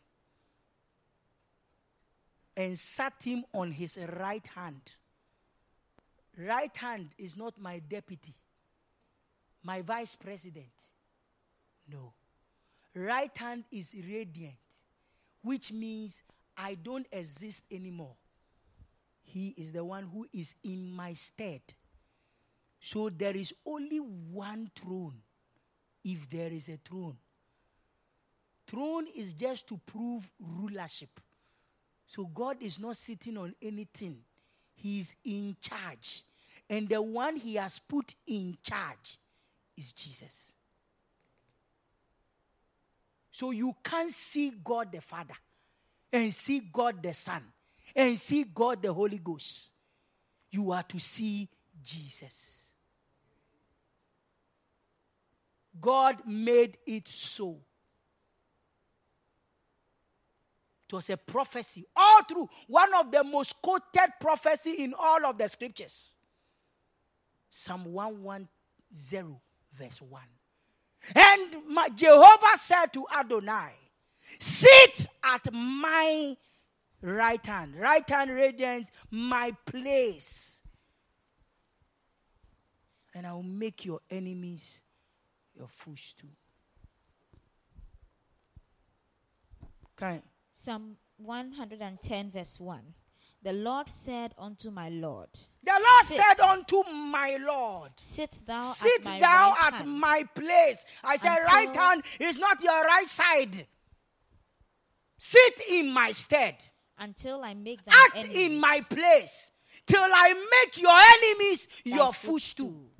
and 2.55 2.77
sat 2.77 3.13
him 3.23 3.43
on 3.53 3.71
his 3.71 3.97
right 4.19 4.45
hand 4.53 4.91
right 6.37 6.77
hand 6.77 7.09
is 7.17 7.35
not 7.35 7.59
my 7.59 7.79
deputy 7.79 8.35
my 9.63 9.81
vice 9.81 10.13
president 10.13 10.67
no 11.91 12.13
right 12.95 13.35
hand 13.35 13.63
is 13.71 13.95
radiant, 14.07 14.55
which 15.41 15.71
means 15.71 16.23
I 16.57 16.75
don't 16.75 17.07
exist 17.11 17.63
anymore. 17.71 18.15
He 19.23 19.53
is 19.57 19.71
the 19.71 19.83
one 19.83 20.03
who 20.03 20.27
is 20.33 20.55
in 20.63 20.91
my 20.91 21.13
stead. 21.13 21.61
So 22.85 23.09
there 23.09 23.33
is 23.37 23.53
only 23.65 23.99
one 23.99 24.69
throne 24.75 25.13
if 26.03 26.29
there 26.29 26.51
is 26.51 26.67
a 26.67 26.75
throne. 26.75 27.15
Throne 28.67 29.07
is 29.15 29.31
just 29.31 29.69
to 29.69 29.79
prove 29.85 30.29
rulership. 30.37 31.21
So 32.07 32.25
God 32.25 32.57
is 32.59 32.79
not 32.79 32.97
sitting 32.97 33.37
on 33.37 33.55
anything, 33.61 34.17
He 34.75 34.99
is 34.99 35.15
in 35.23 35.55
charge. 35.61 36.25
And 36.69 36.89
the 36.89 37.01
one 37.01 37.37
He 37.37 37.55
has 37.55 37.79
put 37.79 38.15
in 38.27 38.57
charge 38.61 39.17
is 39.77 39.93
Jesus. 39.93 40.51
So 43.31 43.51
you 43.51 43.73
can't 43.81 44.11
see 44.11 44.51
God 44.61 44.91
the 44.91 44.99
Father 44.99 45.35
and 46.11 46.33
see 46.33 46.59
God 46.59 47.01
the 47.01 47.13
Son 47.13 47.43
and 47.95 48.19
see 48.19 48.43
God 48.43 48.81
the 48.81 48.91
Holy 48.91 49.19
Ghost. 49.19 49.71
You 50.51 50.73
are 50.73 50.83
to 50.83 50.99
see 50.99 51.47
Jesus. 51.81 52.62
God 55.79 56.21
made 56.27 56.77
it 56.85 57.07
so. 57.07 57.57
It 60.87 60.93
was 60.93 61.09
a 61.09 61.17
prophecy 61.17 61.85
all 61.95 62.23
through 62.23 62.49
one 62.67 62.93
of 62.93 63.11
the 63.11 63.23
most 63.23 63.59
quoted 63.61 64.13
prophecy 64.21 64.83
in 64.83 64.93
all 64.97 65.25
of 65.25 65.37
the 65.37 65.47
scriptures. 65.47 66.13
Psalm 67.49 67.85
110 67.85 69.37
verse 69.77 70.01
1. 70.01 70.21
And 71.15 71.55
my, 71.67 71.89
Jehovah 71.89 72.57
said 72.57 72.87
to 72.93 73.05
Adonai, 73.15 73.71
Sit 74.39 75.07
at 75.23 75.51
my 75.51 76.37
right 77.01 77.45
hand. 77.45 77.75
Right 77.75 78.07
hand 78.07 78.31
radiance, 78.31 78.91
my 79.11 79.53
place. 79.65 80.61
And 83.13 83.27
I 83.27 83.33
will 83.33 83.43
make 83.43 83.85
your 83.85 83.99
enemies 84.09 84.81
your 85.57 85.67
footstool. 85.67 86.29
Okay. 90.01 90.21
Psalm 90.51 90.97
110, 91.17 92.31
verse 92.31 92.59
1. 92.59 92.81
The 93.43 93.53
Lord 93.53 93.89
said 93.89 94.33
unto 94.37 94.71
my 94.71 94.87
Lord, 94.89 95.27
The 95.63 95.71
Lord 95.73 96.05
Sit. 96.05 96.17
said 96.17 96.39
unto 96.39 96.81
my 96.89 97.37
Lord, 97.45 97.91
Sit 97.99 98.37
thou 98.45 98.71
Sit 98.71 99.05
at 99.05 99.11
my 99.11 99.19
thou 99.19 99.49
right 99.49 99.63
at 99.67 99.73
hand 99.79 99.99
my 99.99 100.23
place. 100.33 100.85
I 101.03 101.17
said, 101.17 101.37
Until- 101.39 101.47
right 101.49 101.75
hand 101.75 102.03
is 102.19 102.39
not 102.39 102.63
your 102.63 102.81
right 102.83 103.05
side. 103.05 103.67
Sit 105.17 105.61
in 105.69 105.91
my 105.91 106.11
stead. 106.11 106.63
until 106.97 107.43
I 107.43 107.53
make 107.53 107.83
thy 107.83 107.91
Act 108.05 108.17
enemies 108.17 108.37
in 108.51 108.59
my 108.59 108.79
place 108.81 109.51
till 109.85 109.99
I 110.01 110.33
make 110.33 110.81
your 110.81 110.97
enemies 111.17 111.67
thy 111.83 111.95
your 111.97 112.13
footstool. 112.13 112.92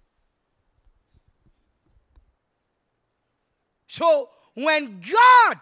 So 3.93 4.29
when 4.55 4.99
God, 5.01 5.59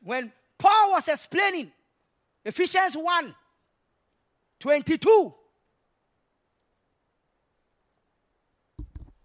when 0.00 0.32
Paul 0.56 0.92
was 0.92 1.08
explaining 1.08 1.72
Ephesians 2.44 2.96
1 2.96 3.34
22, 4.60 5.34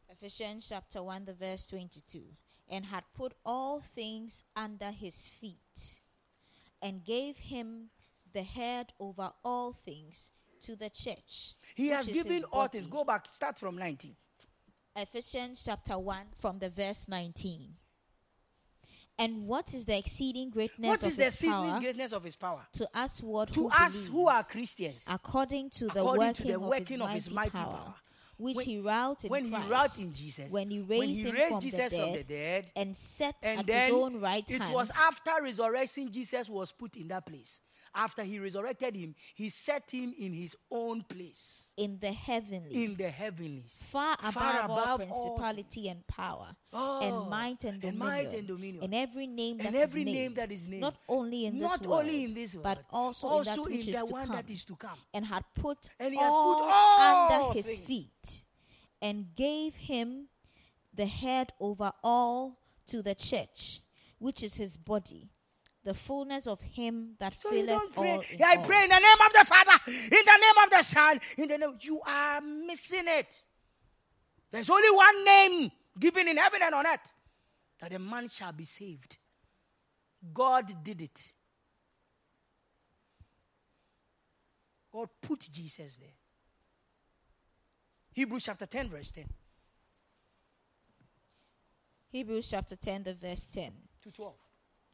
Ephesians 0.10 0.66
chapter 0.68 1.04
1, 1.04 1.26
the 1.26 1.34
verse 1.34 1.68
22. 1.68 2.24
And 2.70 2.88
had 2.88 3.04
put 3.16 3.34
all 3.46 3.82
things 3.82 4.46
under 4.56 4.90
his 4.90 5.28
feet, 5.28 6.00
and 6.82 7.06
gave 7.06 7.38
him 7.38 7.92
the 8.34 8.42
head 8.42 8.94
over 9.00 9.32
all 9.46 9.74
things 9.74 10.32
to 10.62 10.76
the 10.76 10.90
church. 10.90 11.54
he 11.76 11.90
has 11.90 12.08
given 12.08 12.46
all 12.52 12.68
things. 12.68 12.88
Go 12.88 13.04
back, 13.04 13.28
start 13.28 13.60
from 13.60 13.78
19. 13.78 14.16
Ephesians 14.96 15.62
chapter 15.64 16.00
1, 16.00 16.18
from 16.40 16.58
the 16.58 16.70
verse 16.70 17.08
19. 17.08 17.76
And 19.22 19.48
what 19.48 19.74
is 19.74 19.86
the 19.86 19.98
exceeding 19.98 20.50
greatness 20.50 20.90
What 20.90 21.02
of 21.04 21.08
is 21.10 21.16
the 21.18 21.26
his 21.26 21.34
exceeding 21.36 21.54
power 21.54 21.80
greatness 21.80 22.12
of 22.12 22.24
his 22.24 22.36
power? 22.36 22.66
to 22.74 22.88
us 22.98 23.22
what 23.22 23.50
To 23.54 23.62
who 23.62 23.70
us 23.70 23.92
believe, 23.94 24.12
who 24.12 24.28
are 24.28 24.44
Christians, 24.44 25.06
according 25.08 25.70
to 25.72 25.86
the 25.88 26.02
according 26.02 26.18
working, 26.28 26.34
to 26.34 26.44
the 26.48 26.56
of, 26.56 26.62
working 26.62 27.00
his 27.00 27.02
of 27.02 27.10
his 27.12 27.32
mighty 27.32 27.52
power, 27.52 27.94
which 28.38 28.56
When- 28.56 28.66
he 28.66 28.80
wrought 28.80 29.24
in 29.26 29.30
when 29.30 29.46
he 29.46 29.52
Christ, 29.52 29.70
wrought 29.70 30.00
in 30.00 30.14
Jesus, 30.14 30.52
when 30.52 30.72
he 30.72 30.80
when 30.82 31.00
raised 31.02 31.20
he 31.20 31.24
him 31.30 31.36
raised 31.36 31.50
from, 31.52 31.62
Jesus 31.62 31.92
the 31.92 31.98
from 32.00 32.14
dead, 32.14 32.20
the 32.28 32.34
dead, 32.34 32.72
and 32.76 32.98
set 32.98 33.36
and 33.44 33.60
at 33.60 33.68
then 33.68 33.92
his 33.94 34.02
own 34.02 34.20
right 34.20 34.50
hand. 34.50 34.62
it 34.62 34.66
hand 34.66 34.74
was 34.74 34.90
after 34.92 35.32
resurrection 35.44 36.12
Jesus 36.12 36.50
was 36.50 36.72
put 36.72 36.98
in 36.98 37.08
that 37.10 37.24
place. 37.26 37.62
After 37.94 38.24
he 38.24 38.40
resurrected 38.40 38.96
him, 38.96 39.14
he 39.36 39.50
set 39.50 39.92
him 39.92 40.14
in 40.18 40.34
his 40.34 40.56
own 40.72 41.02
place 41.04 41.74
in 41.78 41.98
the 42.00 42.12
heavenly, 42.12 42.86
in 42.86 42.96
the 42.96 43.10
heavenlies. 43.10 43.82
far 43.92 44.14
above, 44.20 44.34
far 44.34 44.60
all 44.70 44.80
above 44.80 45.02
all- 45.12 45.36
principality 45.38 45.90
and 45.90 46.06
power, 46.08 46.56
Oh, 46.74 47.02
and 47.22 47.30
might 47.30 47.64
and 47.64 47.74
and 47.74 47.82
dominion, 47.82 48.00
might 48.08 48.28
and 48.34 48.48
dominion. 48.48 48.84
and 48.84 48.96
every 48.96 49.28
name 49.28 49.60
And 49.60 49.68
that 49.68 49.76
is 49.76 49.82
every 49.82 50.04
name 50.06 50.14
named, 50.16 50.36
that 50.38 50.52
is 50.52 50.66
named. 50.68 50.82
not 50.82 50.98
only 51.10 51.46
in 51.46 51.60
Not 51.60 51.80
this 51.80 51.88
world, 51.88 52.02
only 52.06 52.24
in 52.24 52.34
this 52.34 52.54
world, 52.56 52.64
but 52.64 52.84
also, 52.92 53.28
also 53.28 53.64
in 53.66 53.80
that 53.80 53.88
in 53.88 53.94
the 53.94 54.06
one 54.06 54.28
come, 54.28 54.36
that 54.36 54.50
is 54.50 54.66
to 54.66 54.76
come. 54.76 54.98
and 55.14 55.26
had 55.26 55.44
put 55.56 55.90
And 56.00 56.14
he 56.14 56.20
has 56.20 56.32
put 56.32 56.38
all 56.38 56.70
all 56.72 57.32
under 57.34 57.54
his 57.58 57.66
things. 57.66 57.80
feet, 57.82 58.44
and 59.02 59.36
gave 59.36 59.76
him 59.76 60.28
the 60.94 61.06
head 61.08 61.52
over 61.60 61.92
all 62.04 62.60
to 62.88 63.02
the 63.02 63.16
church, 63.16 63.82
which 64.20 64.44
is 64.44 64.56
his 64.56 64.78
body, 64.78 65.30
the 65.84 65.94
fullness 65.94 66.48
of 66.48 66.62
him 66.62 67.16
that 67.20 67.36
So 67.42 67.52
you 67.52 67.66
filleth 67.66 67.70
don't 67.80 67.94
pray. 67.94 68.12
all 68.12 68.24
Yeah, 68.38 68.48
I 68.48 68.56
all. 68.58 68.66
pray 68.66 68.84
in 68.84 68.90
the 68.90 68.96
name 68.96 69.22
of 69.26 69.34
the 69.34 69.46
Father, 69.46 69.80
in 69.88 70.26
the 70.26 70.38
name 70.42 70.64
of 70.64 70.70
the 70.70 70.84
Son, 70.84 71.20
in 71.38 71.48
the 71.48 71.58
name. 71.58 71.78
You 71.82 72.00
are 72.06 72.42
missing 72.42 73.06
it. 73.08 73.44
There's 74.52 74.70
only 74.70 74.92
one 74.92 75.26
name 75.26 75.72
given 76.00 76.28
in 76.28 76.38
heaven 76.38 76.60
and 76.64 76.76
on 76.76 76.86
earth 76.86 77.12
that 77.80 77.94
a 77.94 78.00
man 78.00 78.28
shall 78.28 78.52
be 78.52 78.64
saved. 78.66 79.18
God 80.34 80.84
did 80.84 81.02
it. 81.02 81.34
God 84.92 85.10
put 85.22 85.40
Jesus 85.52 85.96
there. 85.98 86.10
Hebrews 88.14 88.44
chapter 88.44 88.66
10, 88.66 88.90
verse 88.90 89.12
10 89.14 89.26
Hebrews 92.12 92.50
chapter 92.50 92.76
10, 92.76 93.04
the 93.04 93.14
verse 93.14 93.48
10 93.50 93.72
to 94.04 94.12
12. 94.12 94.34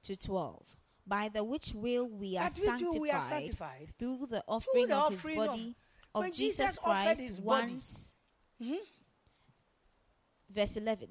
to 0.04 0.16
12. 0.16 0.77
By 1.08 1.30
the 1.34 1.44
which 1.44 1.74
will 1.74 2.08
we 2.08 2.38
are, 2.38 2.44
At 2.44 2.54
which 2.54 2.66
will 2.66 2.78
sanctified, 2.78 3.02
we 3.02 3.12
are 3.12 3.22
sanctified 3.22 3.90
through 3.98 4.28
the 4.30 4.44
offering 4.48 4.88
the 4.88 4.96
of 4.96 5.14
offering 5.14 5.38
his 5.38 5.48
body 5.48 5.76
of, 6.14 6.22
when 6.22 6.32
Jesus, 6.32 6.58
Jesus 6.58 6.78
Christ 6.78 7.22
his 7.22 7.40
body. 7.40 7.74
Mm-hmm. 7.74 8.72
once. 8.72 8.84
Verse 10.50 10.78
11. 10.78 11.08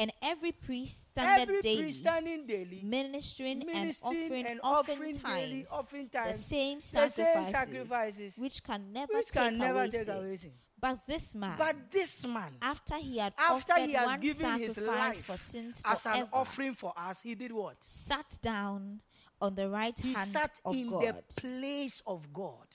And 0.00 0.12
every 0.22 0.52
priest 0.52 1.08
standeth 1.08 1.48
Every 1.48 1.60
daily, 1.60 1.82
priest 1.82 1.98
standing 1.98 2.46
daily, 2.46 2.82
ministering, 2.84 3.66
ministering 3.66 3.66
and 4.06 4.20
offering, 4.30 4.46
and 4.46 4.60
offering 4.62 5.16
offering 5.16 5.16
daily, 5.16 5.64
times, 5.64 6.08
the 6.12 6.18
times, 6.18 6.44
same 6.44 6.76
the 6.78 6.82
same 6.82 7.08
sacrifices, 7.10 7.50
sacrifices, 7.52 8.38
which 8.38 8.62
can 8.62 8.92
never 8.92 9.14
which 9.14 9.26
take 9.26 9.42
can 9.42 9.58
never 9.58 9.88
take 9.88 10.06
away 10.06 10.36
sin. 10.36 10.52
But 10.80 11.06
this 11.06 11.34
man, 11.34 11.54
But 11.58 11.90
this 11.90 12.24
man, 12.26 12.52
after 12.62 12.96
he 12.96 13.18
had 13.18 13.32
after 13.36 13.72
offered 13.72 13.86
he 13.86 13.92
has 13.94 14.06
one 14.06 14.20
given 14.20 14.58
his 14.58 14.78
life 14.78 15.24
for 15.24 15.36
sins 15.36 15.82
as 15.84 16.06
an 16.06 16.28
offering 16.32 16.74
for 16.74 16.92
us, 16.96 17.20
he 17.20 17.34
did 17.34 17.50
what? 17.52 17.76
sat 17.82 18.38
down 18.40 19.00
on 19.40 19.54
the 19.56 19.68
right 19.68 19.98
hand. 19.98 20.08
He 20.08 20.14
hand 20.14 20.30
sat 20.30 20.60
of 20.64 20.74
in 20.76 20.90
God. 20.90 21.02
the 21.02 21.40
place 21.40 22.00
of 22.06 22.32
God, 22.32 22.66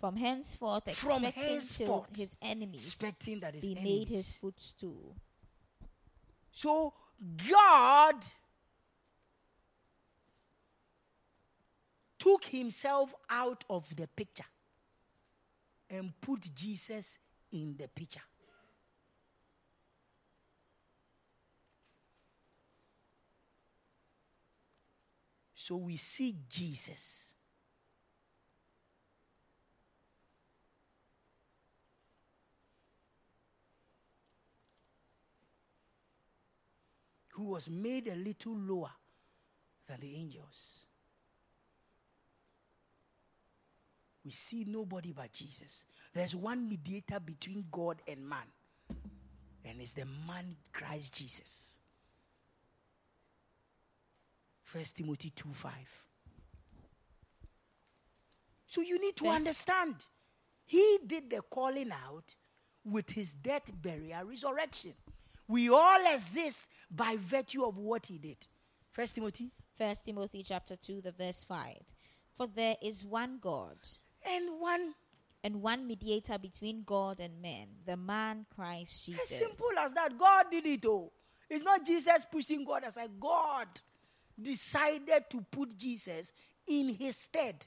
From 0.00 0.16
henceforth, 0.16 0.90
From 0.96 1.24
expecting 1.24 1.52
henceforth, 1.52 2.16
his 2.16 2.36
enemies 2.40 2.86
expecting 2.86 3.40
that 3.40 3.54
his 3.54 3.64
be 3.64 3.74
made 3.74 4.08
his 4.08 4.32
footstool. 4.32 5.14
So 6.52 6.94
God 7.50 8.14
took 12.18 12.44
himself 12.44 13.14
out 13.28 13.62
of 13.68 13.94
the 13.94 14.06
picture 14.08 14.44
and 15.90 16.12
put 16.20 16.48
Jesus 16.54 17.18
in 17.52 17.76
the 17.76 17.88
picture. 17.88 18.20
So 25.54 25.76
we 25.76 25.96
see 25.96 26.36
Jesus. 26.48 27.34
Who 37.30 37.46
was 37.46 37.68
made 37.68 38.06
a 38.08 38.14
little 38.14 38.56
lower 38.56 38.92
than 39.86 40.00
the 40.00 40.16
angels. 40.16 40.86
We 44.24 44.30
see 44.30 44.64
nobody 44.66 45.12
but 45.12 45.32
Jesus. 45.32 45.84
There's 46.16 46.34
one 46.34 46.66
mediator 46.66 47.20
between 47.20 47.66
God 47.70 48.00
and 48.08 48.26
man, 48.26 48.48
and 49.66 49.78
it's 49.82 49.92
the 49.92 50.06
man 50.26 50.56
Christ 50.72 51.12
Jesus. 51.12 51.76
First 54.62 54.96
Timothy 54.96 55.30
2 55.36 55.50
5. 55.52 55.72
So 58.66 58.80
you 58.80 58.98
need 58.98 59.14
to 59.16 59.28
understand. 59.28 59.96
He 60.64 61.00
did 61.06 61.28
the 61.28 61.42
calling 61.42 61.92
out 61.92 62.34
with 62.82 63.10
his 63.10 63.34
death, 63.34 63.70
burial, 63.82 64.24
resurrection. 64.24 64.94
We 65.46 65.68
all 65.68 66.14
exist 66.14 66.64
by 66.90 67.18
virtue 67.20 67.62
of 67.62 67.76
what 67.76 68.06
he 68.06 68.16
did. 68.16 68.38
First 68.90 69.16
Timothy. 69.16 69.50
First 69.76 70.06
Timothy 70.06 70.42
chapter 70.42 70.76
2, 70.76 71.02
the 71.02 71.12
verse 71.12 71.44
5. 71.44 71.76
For 72.38 72.46
there 72.46 72.76
is 72.80 73.04
one 73.04 73.36
God 73.38 73.76
And 74.24 74.48
one 74.58 74.94
and 75.46 75.62
one 75.62 75.86
mediator 75.86 76.38
between 76.38 76.82
God 76.84 77.20
and 77.20 77.40
men, 77.40 77.68
the 77.86 77.96
man 77.96 78.46
Christ 78.52 79.06
Jesus. 79.06 79.30
as 79.30 79.38
simple 79.38 79.78
as 79.78 79.92
that. 79.94 80.18
God 80.18 80.46
did 80.50 80.66
it 80.66 80.84
oh. 80.84 81.12
It's 81.48 81.62
not 81.62 81.86
Jesus 81.86 82.26
pushing 82.30 82.64
God 82.64 82.82
aside. 82.82 83.10
God 83.20 83.68
decided 84.40 85.30
to 85.30 85.40
put 85.48 85.78
Jesus 85.78 86.32
in 86.66 86.88
his 86.88 87.16
stead. 87.16 87.64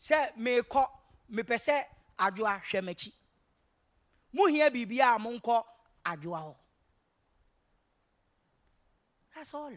sɛ 0.00 0.36
meekɔ 0.38 0.86
mepɛ 1.32 1.56
sɛ 1.58 1.84
adwoa 2.18 2.62
hwɛ 2.62 2.80
m'akyi 2.86 3.12
mohia 4.32 4.70
biribiaa 4.70 5.18
monkɔ 5.18 5.64
adwoa 6.06 6.40
hɔ 6.46 6.56
that's 9.34 9.52
all 9.52 9.72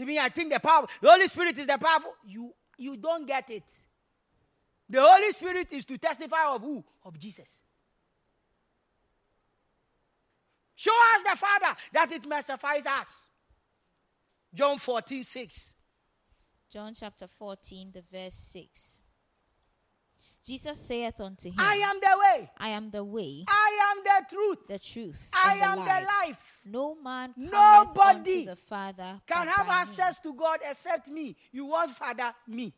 to 0.00 0.06
me 0.06 0.18
i 0.18 0.28
think 0.28 0.52
the 0.52 0.60
power 0.60 0.86
the 1.00 1.10
holy 1.10 1.26
spirit 1.26 1.58
is 1.58 1.66
the 1.66 1.78
powerful 1.78 2.12
you 2.24 2.52
you 2.78 2.96
don't 2.96 3.26
get 3.26 3.50
it 3.50 3.64
the 4.88 5.00
holy 5.00 5.30
spirit 5.32 5.72
is 5.72 5.84
to 5.84 5.98
testify 5.98 6.46
of 6.54 6.62
who 6.62 6.82
of 7.04 7.18
jesus 7.18 7.62
show 10.74 10.92
us 11.14 11.22
the 11.30 11.36
father 11.36 11.76
that 11.92 12.10
it 12.12 12.26
may 12.26 12.40
suffice 12.40 12.86
us 12.86 13.26
John 14.52 14.78
14, 14.78 15.22
6. 15.22 15.74
John 16.72 16.92
chapter 16.94 17.28
14, 17.28 17.92
the 17.92 18.02
verse 18.12 18.34
6. 18.34 18.98
Jesus 20.44 20.80
saith 20.80 21.20
unto 21.20 21.48
him, 21.48 21.56
I 21.58 21.74
am 21.76 22.00
the 22.00 22.16
way. 22.18 22.50
I 22.58 22.68
am 22.70 22.90
the 22.90 23.04
way, 23.04 23.44
I 23.46 23.92
am 23.92 24.02
the 24.02 24.34
truth. 24.34 24.58
the 24.68 24.78
truth, 24.78 25.28
I 25.34 25.54
am 25.56 25.78
the 25.78 25.84
the 25.84 26.06
life. 26.26 26.36
No 26.64 26.94
man 26.94 27.32
Nobody 27.36 28.44
the 28.46 28.56
Father 28.56 29.20
Can 29.26 29.46
have 29.46 29.66
by 29.66 29.72
me. 29.72 29.78
access 29.80 30.18
to 30.20 30.34
God 30.34 30.60
except 30.68 31.08
me. 31.08 31.36
You 31.52 31.66
want 31.66 31.92
Father, 31.92 32.34
me. 32.46 32.74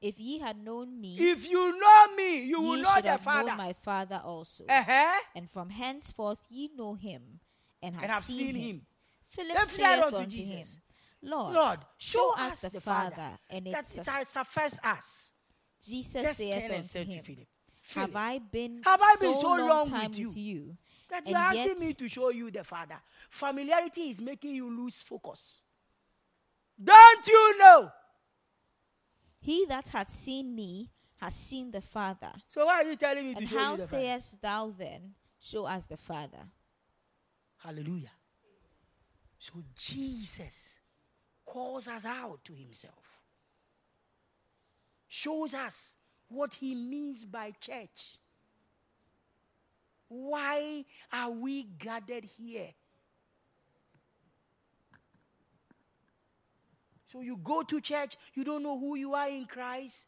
If 0.00 0.20
ye 0.20 0.38
had 0.38 0.62
known 0.62 1.00
me, 1.00 1.16
If 1.18 1.48
you 1.48 1.78
know 1.78 2.14
me, 2.16 2.42
you 2.44 2.60
will 2.60 2.76
know 2.82 3.00
the 3.00 3.10
have 3.10 3.20
Father. 3.22 3.48
known 3.48 3.56
my 3.56 3.72
Father 3.72 4.20
also. 4.24 4.64
Uh-huh. 4.68 5.20
And 5.34 5.50
from 5.50 5.70
henceforth 5.70 6.38
ye 6.50 6.70
know 6.76 6.94
him, 6.94 7.40
and 7.82 7.94
have, 7.94 8.04
And 8.04 8.12
have 8.12 8.24
seen, 8.24 8.36
seen 8.38 8.54
him. 8.54 8.62
him. 8.76 8.86
Philip 9.30 9.56
saith 9.56 9.70
said 9.70 10.02
unto, 10.02 10.16
unto 10.18 10.36
him, 10.36 10.46
Jesus, 10.46 10.78
Lord, 11.22 11.54
Lord, 11.54 11.78
show, 11.98 12.34
us 12.38 12.60
the 12.60 12.80
Father, 12.80 13.30
and 13.50 13.66
it 13.66 13.72
that 13.72 13.86
it 13.96 14.04
shall 14.04 14.24
suffice 14.24 14.78
us. 14.84 15.30
Jesus 15.84 16.22
Just 16.22 16.38
saith 16.38 16.72
unto 16.72 17.10
him, 17.10 17.22
Philip, 17.24 17.48
Have 17.94 18.16
I 18.16 18.38
been, 18.38 18.82
Have 18.84 19.00
I 19.02 19.16
been 19.20 19.34
so, 19.34 19.40
so 19.40 19.48
long, 19.48 19.68
long 19.68 19.88
time 19.90 20.10
with 20.10 20.18
you 20.18 20.28
with 20.28 20.36
you? 20.36 20.76
That 21.08 21.26
you're 21.26 21.36
asking 21.36 21.66
yet- 21.66 21.78
me 21.78 21.94
to 21.94 22.08
show 22.08 22.30
you 22.30 22.50
the 22.50 22.64
Father. 22.64 23.00
Familiarity 23.30 24.10
is 24.10 24.20
making 24.20 24.54
you 24.54 24.68
lose 24.74 25.02
focus. 25.02 25.62
Don't 26.82 27.26
you 27.26 27.58
know? 27.58 27.90
He 29.40 29.64
that 29.66 29.88
hath 29.88 30.10
seen 30.10 30.54
me 30.54 30.90
has 31.18 31.34
seen 31.34 31.70
the 31.70 31.80
Father. 31.80 32.32
So 32.48 32.66
why 32.66 32.82
are 32.82 32.84
you 32.90 32.96
telling 32.96 33.24
me 33.24 33.34
to 33.34 33.40
And 33.40 33.48
show 33.48 33.58
how 33.58 33.70
you 33.72 33.76
the 33.78 33.86
Father? 33.86 34.02
sayest 34.02 34.42
thou 34.42 34.70
then, 34.76 35.14
Show 35.38 35.66
us 35.66 35.86
the 35.86 35.96
Father? 35.96 36.44
Hallelujah. 37.58 38.10
So 39.38 39.62
Jesus 39.76 40.78
calls 41.44 41.86
us 41.86 42.04
out 42.04 42.42
to 42.44 42.52
himself, 42.52 43.20
shows 45.06 45.54
us 45.54 45.94
what 46.28 46.54
he 46.54 46.74
means 46.74 47.24
by 47.24 47.52
church. 47.60 48.18
Why 50.08 50.84
are 51.12 51.30
we 51.30 51.64
gathered 51.64 52.24
here? 52.24 52.68
So 57.12 57.20
you 57.20 57.38
go 57.42 57.62
to 57.62 57.80
church, 57.80 58.16
you 58.34 58.44
don't 58.44 58.62
know 58.62 58.78
who 58.78 58.96
you 58.96 59.14
are 59.14 59.28
in 59.28 59.46
Christ. 59.46 60.06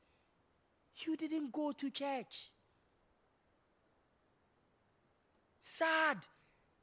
You 1.07 1.17
didn't 1.17 1.53
go 1.53 1.73
to 1.73 1.91
church. 1.91 2.51
sad. 5.79 6.19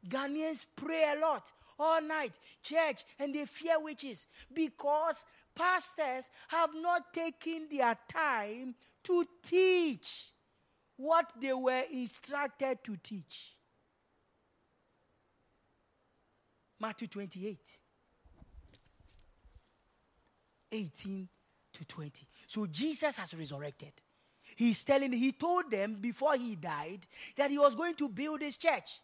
Ghanaians 0.08 0.66
pray 0.76 1.14
a 1.16 1.20
lot 1.20 1.52
all 1.80 2.02
night, 2.02 2.34
church, 2.64 3.04
and 3.20 3.34
they 3.34 3.46
fear 3.46 3.80
witches 3.80 4.28
because 4.54 5.26
pastors 5.56 6.30
have 6.48 6.70
not 6.76 7.14
taken 7.14 7.68
their 7.72 7.98
time 8.08 8.76
to 9.04 9.26
teach 9.44 10.32
what 10.98 11.32
they 11.40 11.54
were 11.54 11.84
instructed 11.92 12.80
to 12.84 12.98
teach. 12.98 13.56
Matthew 16.80 17.08
28 17.08 17.58
18 20.72 21.30
to 21.74 21.86
20. 21.86 22.28
So 22.48 22.66
Jesus 22.68 23.18
has 23.18 23.34
resurrected. 23.34 23.94
He's 24.56 24.84
telling, 24.84 25.12
he 25.14 25.32
told 25.32 25.72
them 25.72 25.98
before 26.00 26.36
he 26.36 26.56
died 26.56 27.08
that 27.38 27.50
he 27.50 27.58
was 27.58 27.76
going 27.76 27.96
to 27.96 28.10
build 28.10 28.42
his 28.42 28.58
church. 28.58 29.00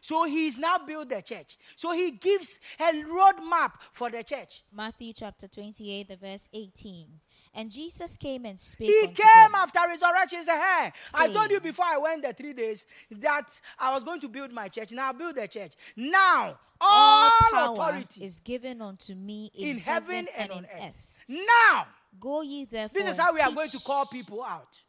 So 0.00 0.24
he's 0.24 0.58
now 0.58 0.78
built 0.78 1.08
the 1.08 1.22
church. 1.22 1.56
So 1.76 1.92
he 1.92 2.10
gives 2.10 2.60
a 2.78 2.92
roadmap 3.04 3.72
for 3.92 4.10
the 4.10 4.22
church. 4.22 4.62
Matthew 4.72 5.12
chapter 5.14 5.48
28, 5.48 6.08
the 6.08 6.16
verse 6.16 6.48
18. 6.52 7.06
And 7.54 7.70
Jesus 7.70 8.16
came 8.16 8.44
and 8.46 8.58
spake. 8.58 8.88
He 8.88 9.06
came 9.06 9.14
them, 9.16 9.54
after 9.54 9.78
resurrection. 9.88 10.38
He 10.40 10.44
said, 10.44 10.60
Hey, 10.60 10.92
I 11.14 11.28
told 11.28 11.50
you 11.50 11.60
before 11.60 11.84
I 11.86 11.98
went 11.98 12.22
the 12.22 12.32
three 12.32 12.52
days 12.52 12.84
that 13.12 13.48
I 13.78 13.94
was 13.94 14.02
going 14.02 14.20
to 14.22 14.28
build 14.28 14.52
my 14.52 14.68
church. 14.68 14.90
Now 14.90 15.10
I 15.10 15.12
build 15.12 15.36
the 15.36 15.46
church. 15.46 15.72
Now 15.96 16.58
all, 16.80 17.30
All 17.30 17.50
power 17.52 17.72
authority 17.72 18.24
is 18.24 18.40
given 18.40 18.82
unto 18.82 19.14
me 19.14 19.50
in, 19.54 19.68
in 19.68 19.78
heaven 19.78 20.26
and 20.36 20.50
in 20.50 20.56
on 20.58 20.64
earth. 20.64 20.82
earth. 20.82 21.10
Now, 21.28 21.86
Go 22.20 22.42
ye 22.42 22.64
therefore. 22.64 23.00
this 23.00 23.10
is 23.10 23.16
how 23.16 23.32
we 23.32 23.40
are 23.40 23.52
going 23.52 23.70
to 23.70 23.80
call 23.80 24.06
people 24.06 24.42
out. 24.42 24.80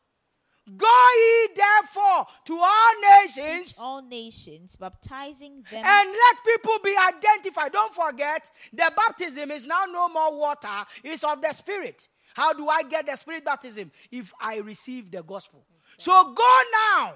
Go 0.78 0.88
ye 0.88 1.49
therefore 1.55 2.26
to 2.45 2.57
all 2.59 2.91
teach 3.24 3.38
nations 3.38 3.78
all 3.80 4.01
nations, 4.01 4.76
baptizing 4.76 5.63
them 5.70 5.86
and 5.86 6.09
let 6.09 6.43
people 6.43 6.80
be 6.84 6.95
identified. 6.97 7.72
Don't 7.72 7.93
forget, 7.93 8.49
the 8.74 8.91
baptism 8.95 9.51
is 9.51 9.68
now 9.68 9.84
no 9.86 10.09
more 10.09 10.36
water, 10.36 10.86
it's 11.03 11.24
of 11.24 11.39
the 11.41 11.53
Spirit. 11.53 12.07
How 12.36 12.51
do 12.51 12.67
I 12.67 12.83
get 12.83 13.05
the 13.05 13.15
Spirit 13.15 13.45
baptism? 13.45 13.89
If 14.11 14.33
I 14.41 14.57
receive 14.57 15.09
the 15.09 15.23
gospel. 15.23 15.65
So 15.97 16.11
go 16.33 16.61
now. 16.93 17.13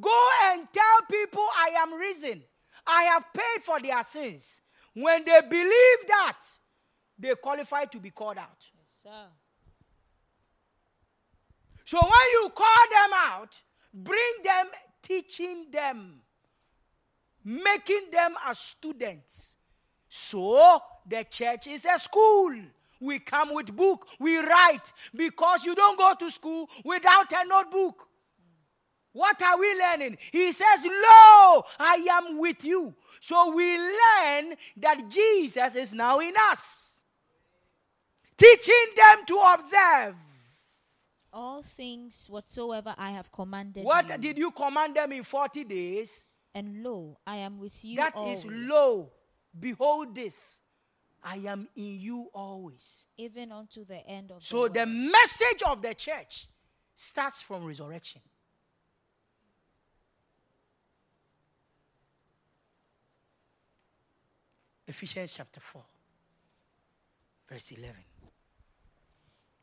Go 0.00 0.28
and 0.44 0.68
tell 0.72 1.02
people 1.10 1.44
I 1.56 1.70
am 1.78 1.94
risen. 1.94 2.42
I 2.86 3.02
have 3.04 3.24
paid 3.34 3.64
for 3.64 3.80
their 3.80 4.00
sins. 4.04 4.60
When 4.94 5.24
they 5.24 5.40
believe 5.50 6.06
that, 6.06 6.38
they 7.18 7.34
qualify 7.34 7.86
to 7.86 7.98
be 7.98 8.10
called 8.10 8.38
out. 8.38 8.62
Sir. 9.02 9.10
So 11.84 11.98
when 11.98 12.28
you 12.34 12.50
call 12.54 12.66
them 12.90 13.10
out, 13.14 13.60
bring 13.92 14.42
them 14.44 14.66
teaching 15.02 15.66
them, 15.72 16.20
making 17.44 18.10
them 18.12 18.34
as 18.46 18.60
students. 18.60 19.56
So 20.08 20.80
the 21.04 21.24
church 21.28 21.66
is 21.66 21.84
a 21.84 21.98
school. 21.98 22.54
We 23.00 23.18
come 23.18 23.54
with 23.54 23.74
book, 23.76 24.06
we 24.18 24.38
write 24.38 24.92
because 25.14 25.64
you 25.64 25.74
don't 25.74 25.98
go 25.98 26.14
to 26.18 26.30
school 26.30 26.68
without 26.84 27.30
a 27.32 27.46
notebook. 27.46 28.08
What 29.12 29.40
are 29.42 29.58
we 29.58 29.74
learning? 29.78 30.18
He 30.30 30.52
says, 30.52 30.84
Lo, 30.84 31.64
I 31.78 32.06
am 32.10 32.38
with 32.38 32.62
you. 32.64 32.94
So 33.20 33.54
we 33.54 33.76
learn 33.78 34.54
that 34.76 35.08
Jesus 35.08 35.74
is 35.74 35.94
now 35.94 36.18
in 36.20 36.34
us, 36.50 37.00
teaching 38.36 38.86
them 38.94 39.24
to 39.26 39.36
observe. 39.54 40.14
All 41.32 41.62
things 41.62 42.26
whatsoever 42.30 42.94
I 42.96 43.10
have 43.10 43.30
commanded 43.30 43.84
What 43.84 44.08
you. 44.08 44.18
did 44.18 44.38
you 44.38 44.50
command 44.50 44.96
them 44.96 45.12
in 45.12 45.22
40 45.24 45.64
days? 45.64 46.24
and 46.54 46.82
lo, 46.82 47.18
I 47.26 47.36
am 47.36 47.58
with 47.58 47.84
you 47.84 47.96
That 47.96 48.14
always, 48.16 48.38
is 48.38 48.46
lo. 48.48 49.10
Behold 49.58 50.14
this. 50.14 50.58
I 51.28 51.38
am 51.48 51.66
in 51.74 51.98
you 52.00 52.30
always. 52.32 53.04
even 53.18 53.50
unto 53.50 53.84
the 53.84 54.06
end 54.06 54.30
of 54.30 54.44
So 54.44 54.68
the 54.68 54.80
the 54.80 54.86
message 54.86 55.62
of 55.66 55.82
the 55.82 55.92
church 55.94 56.46
starts 56.94 57.42
from 57.42 57.64
resurrection. 57.64 58.22
Ephesians 64.86 65.32
chapter 65.32 65.60
4, 65.60 65.82
verse 67.48 67.72
11. 67.72 67.94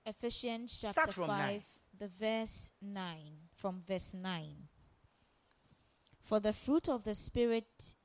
Ephesians 0.06 0.80
chapter 0.82 0.92
Start 1.02 1.14
from 1.14 1.28
5, 1.28 1.38
nine. 1.38 1.64
the 1.98 2.08
verse 2.10 2.72
9, 2.82 3.16
from 3.56 3.82
verse 3.88 4.14
9. 4.14 4.68
For 6.22 6.40
the 6.40 6.54
fruit 6.54 6.90
of 6.90 7.04
the 7.04 7.16
Spirit. 7.16 7.96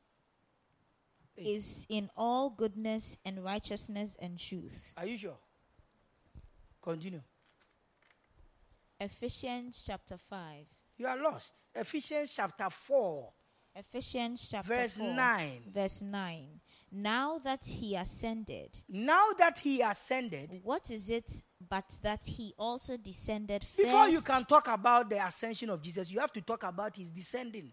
Is 1.39 1.87
in 1.89 2.11
all 2.17 2.51
goodness 2.51 3.17
and 3.25 3.45
righteousness 3.45 4.17
and 4.21 4.39
truth. 4.39 4.93
Are 4.97 5.07
you 5.07 5.17
sure? 5.17 5.39
Continue. 6.83 7.23
Ephesians 9.01 9.85
chapter 9.87 10.17
5. 10.17 10.67
You 10.97 11.07
are 11.07 11.23
lost. 11.23 11.55
Ephesians 11.75 12.33
chapter 12.35 12.69
4, 12.69 13.33
Ephesians 13.77 14.49
chapter 14.51 14.75
verse 14.75 14.97
4, 14.97 15.15
9. 15.15 15.51
verse 15.73 16.03
9. 16.03 16.61
Now 16.91 17.39
that 17.45 17.65
he 17.65 17.95
ascended, 17.95 18.71
Now 18.89 19.29
that 19.39 19.59
he 19.59 19.83
ascended, 19.83 20.61
what 20.65 20.91
is 20.91 21.11
it 21.11 21.31
but 21.69 21.99
that 22.03 22.25
he 22.25 22.55
also 22.59 22.97
descended 22.97 23.65
Before 23.77 24.09
you 24.09 24.21
can 24.21 24.45
talk 24.45 24.67
about 24.69 25.11
the 25.11 25.25
ascension 25.25 25.71
of 25.71 25.81
Jesus, 25.83 26.11
you 26.11 26.19
have 26.19 26.33
to 26.33 26.41
talk 26.41 26.65
about 26.65 26.97
his 26.97 27.11
descending. 27.11 27.73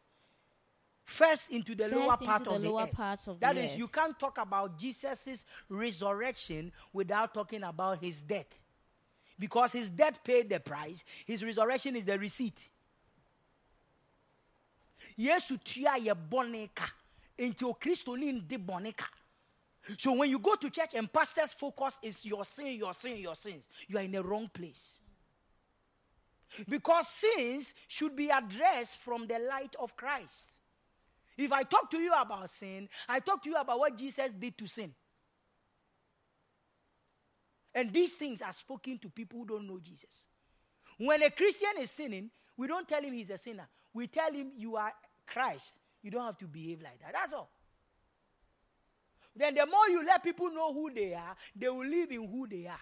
First 1.05 1.51
into 1.51 1.75
the 1.75 1.83
First 1.83 1.95
lower 1.95 2.13
into 2.13 2.25
part 2.25 2.43
the 2.43 2.49
of 2.51 2.61
the 2.61 2.69
lower 2.69 2.83
earth. 2.83 2.91
parts 2.93 3.27
of 3.27 3.39
That 3.39 3.55
the 3.55 3.63
is, 3.63 3.71
earth. 3.71 3.77
you 3.77 3.87
can't 3.87 4.19
talk 4.19 4.39
about 4.39 4.77
Jesus' 4.77 5.45
resurrection 5.69 6.71
without 6.91 7.33
talking 7.33 7.61
about 7.63 8.03
his 8.03 8.21
death. 8.23 8.47
Because 9.37 9.73
his 9.73 9.89
death 9.89 10.23
paid 10.23 10.49
the 10.49 10.59
price, 10.59 11.03
his 11.25 11.43
resurrection 11.43 11.95
is 11.95 12.05
the 12.05 12.17
receipt. 12.17 12.69
Yesu 15.19 15.57
tua 15.63 15.97
ye. 15.99 16.11
Into 17.37 17.73
Christo 17.75 18.15
ndi 18.15 18.57
boneka. 18.57 19.05
So 19.99 20.13
when 20.13 20.29
you 20.29 20.39
go 20.39 20.55
to 20.55 20.69
church 20.69 20.95
and 20.95 21.11
pastor's 21.11 21.53
focus 21.53 21.99
is 22.01 22.25
your 22.25 22.43
sin, 22.45 22.77
your 22.77 22.93
sin, 22.93 23.17
your 23.17 23.35
sins, 23.35 23.69
you 23.87 23.97
are 23.97 24.01
in 24.01 24.11
the 24.13 24.23
wrong 24.23 24.49
place. 24.51 24.97
Because 26.67 27.07
sins 27.09 27.75
should 27.87 28.15
be 28.15 28.29
addressed 28.29 28.97
from 28.97 29.27
the 29.27 29.37
light 29.37 29.75
of 29.79 29.95
Christ. 29.95 30.53
If 31.37 31.51
I 31.51 31.63
talk 31.63 31.89
to 31.91 31.97
you 31.97 32.13
about 32.13 32.49
sin, 32.49 32.87
I 33.09 33.19
talk 33.19 33.43
to 33.43 33.49
you 33.49 33.55
about 33.55 33.79
what 33.79 33.97
Jesus 33.97 34.31
did 34.33 34.57
to 34.57 34.67
sin. 34.67 34.93
And 37.73 37.91
these 37.91 38.13
things 38.13 38.41
are 38.41 38.53
spoken 38.53 38.97
to 38.99 39.09
people 39.09 39.39
who 39.39 39.45
don't 39.45 39.67
know 39.67 39.79
Jesus. 39.79 40.27
When 40.97 41.21
a 41.21 41.29
Christian 41.29 41.71
is 41.79 41.91
sinning, 41.91 42.29
we 42.55 42.67
don't 42.67 42.87
tell 42.87 43.01
him 43.01 43.13
he's 43.13 43.29
a 43.29 43.37
sinner. 43.37 43.67
We 43.93 44.07
tell 44.07 44.31
him 44.31 44.51
you 44.57 44.77
are 44.77 44.93
Christ. 45.27 45.75
You 46.01 46.11
don't 46.11 46.25
have 46.25 46.37
to 46.37 46.47
behave 46.47 46.81
like 46.81 46.99
that. 47.01 47.11
That's 47.13 47.33
all. 47.33 47.49
Then 49.35 49.55
the 49.55 49.65
more 49.65 49.89
you 49.89 50.05
let 50.05 50.23
people 50.23 50.49
know 50.51 50.73
who 50.73 50.89
they 50.89 51.13
are, 51.13 51.35
they 51.53 51.67
will 51.67 51.85
live 51.85 52.11
in 52.11 52.27
who 52.29 52.47
they 52.47 52.67
are. 52.67 52.79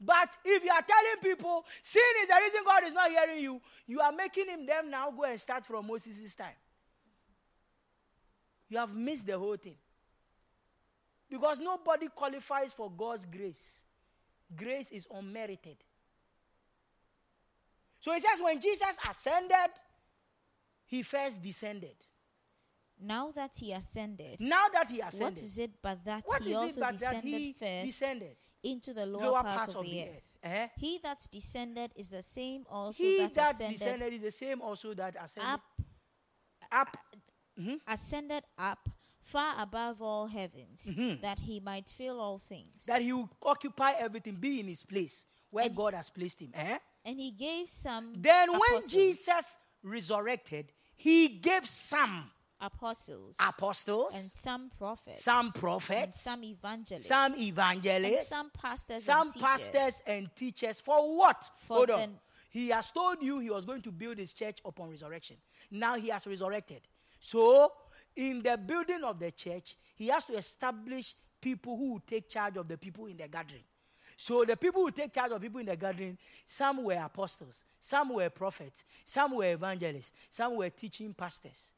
But 0.00 0.36
if 0.44 0.64
you 0.64 0.70
are 0.70 0.82
telling 0.82 1.22
people 1.22 1.64
sin 1.82 2.02
is 2.22 2.28
the 2.28 2.34
reason 2.42 2.60
God 2.64 2.84
is 2.86 2.94
not 2.94 3.10
hearing 3.10 3.40
you, 3.40 3.60
you 3.86 4.00
are 4.00 4.12
making 4.12 4.48
him 4.48 4.64
them 4.64 4.90
now 4.90 5.10
go 5.10 5.24
and 5.24 5.38
start 5.38 5.66
from 5.66 5.86
Moses' 5.86 6.34
time. 6.34 6.54
You 8.68 8.78
have 8.78 8.94
missed 8.94 9.26
the 9.26 9.38
whole 9.38 9.56
thing. 9.56 9.76
Because 11.28 11.58
nobody 11.58 12.08
qualifies 12.08 12.72
for 12.72 12.90
God's 12.90 13.26
grace. 13.26 13.82
Grace 14.56 14.90
is 14.90 15.06
unmerited. 15.12 15.76
So 18.00 18.12
it 18.12 18.22
says 18.22 18.40
when 18.42 18.60
Jesus 18.60 18.96
ascended, 19.08 19.70
he 20.86 21.02
first 21.02 21.42
descended. 21.42 21.94
Now 23.02 23.32
that 23.34 23.52
he 23.56 23.72
ascended, 23.72 24.40
Now 24.40 24.66
that 24.72 24.90
he 24.90 25.00
ascended, 25.00 25.36
what 25.36 25.42
is 25.42 25.58
it 25.58 25.70
but 25.82 26.04
that 26.04 26.22
what 26.26 26.42
he 26.42 26.50
is 26.50 26.56
also 26.56 26.68
it 26.68 26.80
but 26.80 26.98
that 26.98 27.22
descended 27.22 27.40
he 27.40 27.52
first 27.52 27.86
descended? 27.86 28.36
Into 28.62 28.92
the 28.94 29.06
lower, 29.06 29.22
Lower 29.22 29.42
parts, 29.42 29.56
parts 29.56 29.74
of, 29.74 29.84
the 29.84 30.02
earth? 30.04 30.22
Eh? 30.42 30.68
He 30.76 30.98
that 31.02 31.18
descended 31.30 31.92
is 31.96 32.08
the 32.08 32.22
same 32.22 32.64
also 32.70 33.02
He 33.02 33.18
that, 33.18 33.34
that 33.34 33.54
ascended 33.54 33.78
descended 33.78 34.12
is 34.14 34.20
the 34.22 34.30
same 34.30 34.60
also 34.62 34.94
that 34.94 35.16
ascended 35.22 35.52
up, 35.52 35.60
up. 36.72 36.96
ascended 37.86 38.44
up 38.58 38.88
far 39.22 39.62
above 39.62 40.00
all 40.00 40.26
heavens, 40.26 40.88
that 41.22 41.38
he 41.38 41.60
might 41.60 41.88
fill 41.88 42.18
all 42.20 42.38
things. 42.38 42.84
That 42.86 43.02
he 43.02 43.12
will 43.12 43.28
occupy 43.44 43.92
everything, 43.98 44.34
be 44.36 44.60
in 44.60 44.66
his 44.68 44.82
place 44.82 45.24
where 45.50 45.66
And- 45.66 45.76
God 45.76 45.94
has 45.94 46.10
placed 46.10 46.40
him. 46.40 46.50
Eh? 46.54 46.78
and 47.04 47.18
he 47.18 47.30
gave 47.30 47.68
some 47.68 48.12
Then 48.16 48.50
when 48.52 48.88
Jesus 48.88 49.56
resurrected, 49.82 50.72
he 50.96 51.28
gave 51.28 51.66
some 51.66 52.30
apostles 52.60 53.36
apostles, 53.40 54.14
and 54.14 54.30
some 54.34 54.70
prophets, 54.76 55.22
some 55.22 55.46
and 55.46 55.54
prophets, 55.54 56.20
some 56.20 56.44
evangelists, 56.44 57.06
some 57.06 57.34
evangelists, 57.36 58.28
some 58.28 58.50
pastors, 58.50 59.04
some 59.04 59.26
and 59.28 59.34
teachers 59.34 59.48
pastors 59.48 60.02
and 60.06 60.30
teachers 60.36 60.80
for 60.80 61.16
what? 61.16 61.50
For 61.66 61.76
Hold 61.76 61.90
on. 61.90 62.18
He 62.50 62.68
has 62.70 62.90
told 62.90 63.22
you 63.22 63.38
he 63.38 63.50
was 63.50 63.64
going 63.64 63.82
to 63.82 63.92
build 63.92 64.18
his 64.18 64.32
church 64.32 64.58
upon 64.64 64.90
resurrection. 64.90 65.36
Now 65.70 65.96
he 65.96 66.08
has 66.08 66.26
resurrected. 66.26 66.80
So, 67.20 67.72
in 68.16 68.42
the 68.42 68.56
building 68.56 69.04
of 69.04 69.20
the 69.20 69.30
church, 69.30 69.76
he 69.94 70.08
has 70.08 70.24
to 70.26 70.34
establish 70.34 71.14
people 71.40 71.76
who 71.76 71.92
will 71.92 72.02
take 72.06 72.28
charge 72.28 72.56
of 72.56 72.66
the 72.66 72.76
people 72.76 73.06
in 73.06 73.16
the 73.16 73.28
gathering. 73.28 73.62
So 74.16 74.44
the 74.44 74.56
people 74.56 74.82
who 74.82 74.90
take 74.90 75.14
charge 75.14 75.32
of 75.32 75.40
people 75.40 75.60
in 75.60 75.66
the 75.66 75.76
gathering, 75.76 76.18
some 76.44 76.84
were 76.84 76.92
apostles, 76.92 77.64
some 77.80 78.12
were 78.12 78.28
prophets, 78.28 78.84
some 79.04 79.34
were 79.34 79.52
evangelists, 79.52 80.12
some 80.28 80.56
were 80.56 80.68
teaching 80.68 81.14
pastors. 81.14 81.70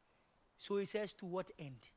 So 0.62 0.76
he 0.76 0.84
says, 0.84 1.12
to 1.14 1.26
what 1.26 1.50
end? 1.58 1.88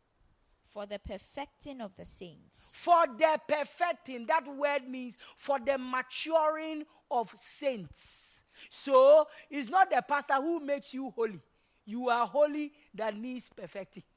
For 0.73 0.87
the 0.87 0.97
perfecting 0.97 1.81
of 1.81 1.95
the 1.95 2.03
saints. 2.03 2.67
For 2.71 3.05
the 3.15 3.39
perfecting, 3.47 4.25
that 4.25 4.47
word 4.47 4.89
means 4.89 5.17
for 5.37 5.59
the 5.59 5.77
maturing 5.77 6.83
of 7.11 7.31
saints. 7.35 8.43
So 8.71 9.27
it's 9.51 9.69
not 9.69 9.91
the 9.91 10.01
pastor 10.01 10.33
who 10.35 10.59
makes 10.61 10.95
you 10.95 11.11
holy. 11.11 11.39
You 11.85 12.09
are 12.09 12.25
holy 12.25 12.73
that 12.95 13.15
needs 13.15 13.49
perfecting. 13.55 14.03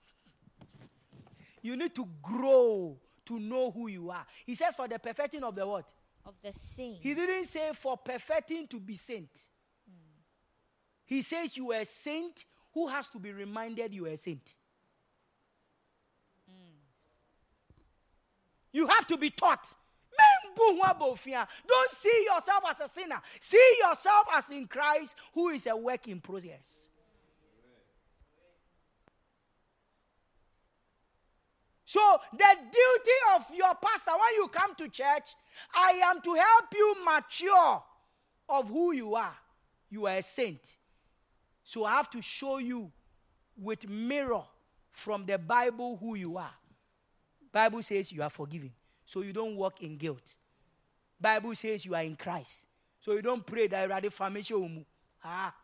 You 1.61 1.77
need 1.77 1.95
to 1.97 2.09
grow 2.23 2.97
to 3.27 3.39
know 3.39 3.71
who 3.71 3.89
you 3.89 4.11
are. 4.11 4.25
He 4.47 4.55
says, 4.55 4.75
for 4.75 4.89
the 4.89 4.99
perfecting 4.99 5.43
of 5.43 5.55
the 5.55 5.67
what? 5.67 5.93
Of 6.25 6.35
the 6.43 6.53
saints. 6.53 7.01
He 7.03 7.15
didn't 7.15 7.45
say 7.45 7.73
for 7.75 7.99
perfecting 7.99 8.67
to 8.69 8.81
be 8.81 8.97
saint. 8.97 9.29
Mm. 9.91 10.23
He 11.05 11.21
says 11.21 11.55
you 11.57 11.73
are 11.73 11.81
a 11.81 11.85
saint 11.85 12.45
who 12.79 12.87
has 12.87 13.09
to 13.09 13.19
be 13.19 13.33
reminded 13.33 13.93
you 13.93 14.07
are 14.07 14.11
a 14.11 14.17
saint. 14.17 14.55
Mm. 16.49 16.79
You 18.73 18.87
have 18.87 19.05
to 19.09 19.17
be 19.17 19.31
taught. 19.31 19.67
Don't 20.57 21.91
see 21.91 22.27
yourself 22.33 22.63
as 22.71 22.81
a 22.81 22.89
sinner. 22.89 23.21
See 23.41 23.77
yourself 23.81 24.27
as 24.33 24.51
in 24.51 24.69
Christ, 24.69 25.17
who 25.35 25.49
is 25.49 25.67
a 25.67 25.77
work 25.77 26.07
in 26.07 26.21
progress. 26.21 26.89
So, 31.85 32.01
the 32.33 32.57
duty 32.61 33.19
of 33.35 33.45
your 33.57 33.75
pastor 33.75 34.13
when 34.13 34.35
you 34.37 34.49
come 34.49 34.75
to 34.77 34.89
church, 34.89 35.35
I 35.75 36.01
am 36.05 36.21
to 36.21 36.35
help 36.35 36.67
you 36.73 36.97
mature 37.05 37.83
of 38.49 38.69
who 38.69 38.93
you 38.93 39.17
are. 39.17 39.37
You 39.91 40.07
are 40.07 40.19
a 40.19 40.23
saint. 40.23 40.78
So, 41.69 41.85
I 41.85 41.91
have 41.97 42.09
to 42.13 42.23
show 42.23 42.57
you 42.57 42.91
with 43.61 43.87
mirror 43.87 44.43
from 44.91 45.27
the 45.27 45.37
Bible 45.37 45.99
who 45.99 46.15
you 46.15 46.39
are. 46.39 46.55
Bible 47.53 47.83
says 47.83 48.11
you 48.11 48.23
are 48.23 48.31
forgiven, 48.31 48.73
so 49.05 49.21
you 49.21 49.35
don't 49.35 49.55
walk 49.55 49.83
in 49.83 49.99
guilt. 49.99 50.35
Bible 51.21 51.55
says 51.55 51.85
you 51.85 51.95
are 51.95 52.03
in 52.03 52.17
Christ, 52.17 52.65
so 52.99 53.13
you 53.13 53.21
don't 53.21 53.45
pray 53.45 53.67
that 53.67 53.83
already 53.85 54.09
formation. 54.09 54.87
Ah. 55.23 55.55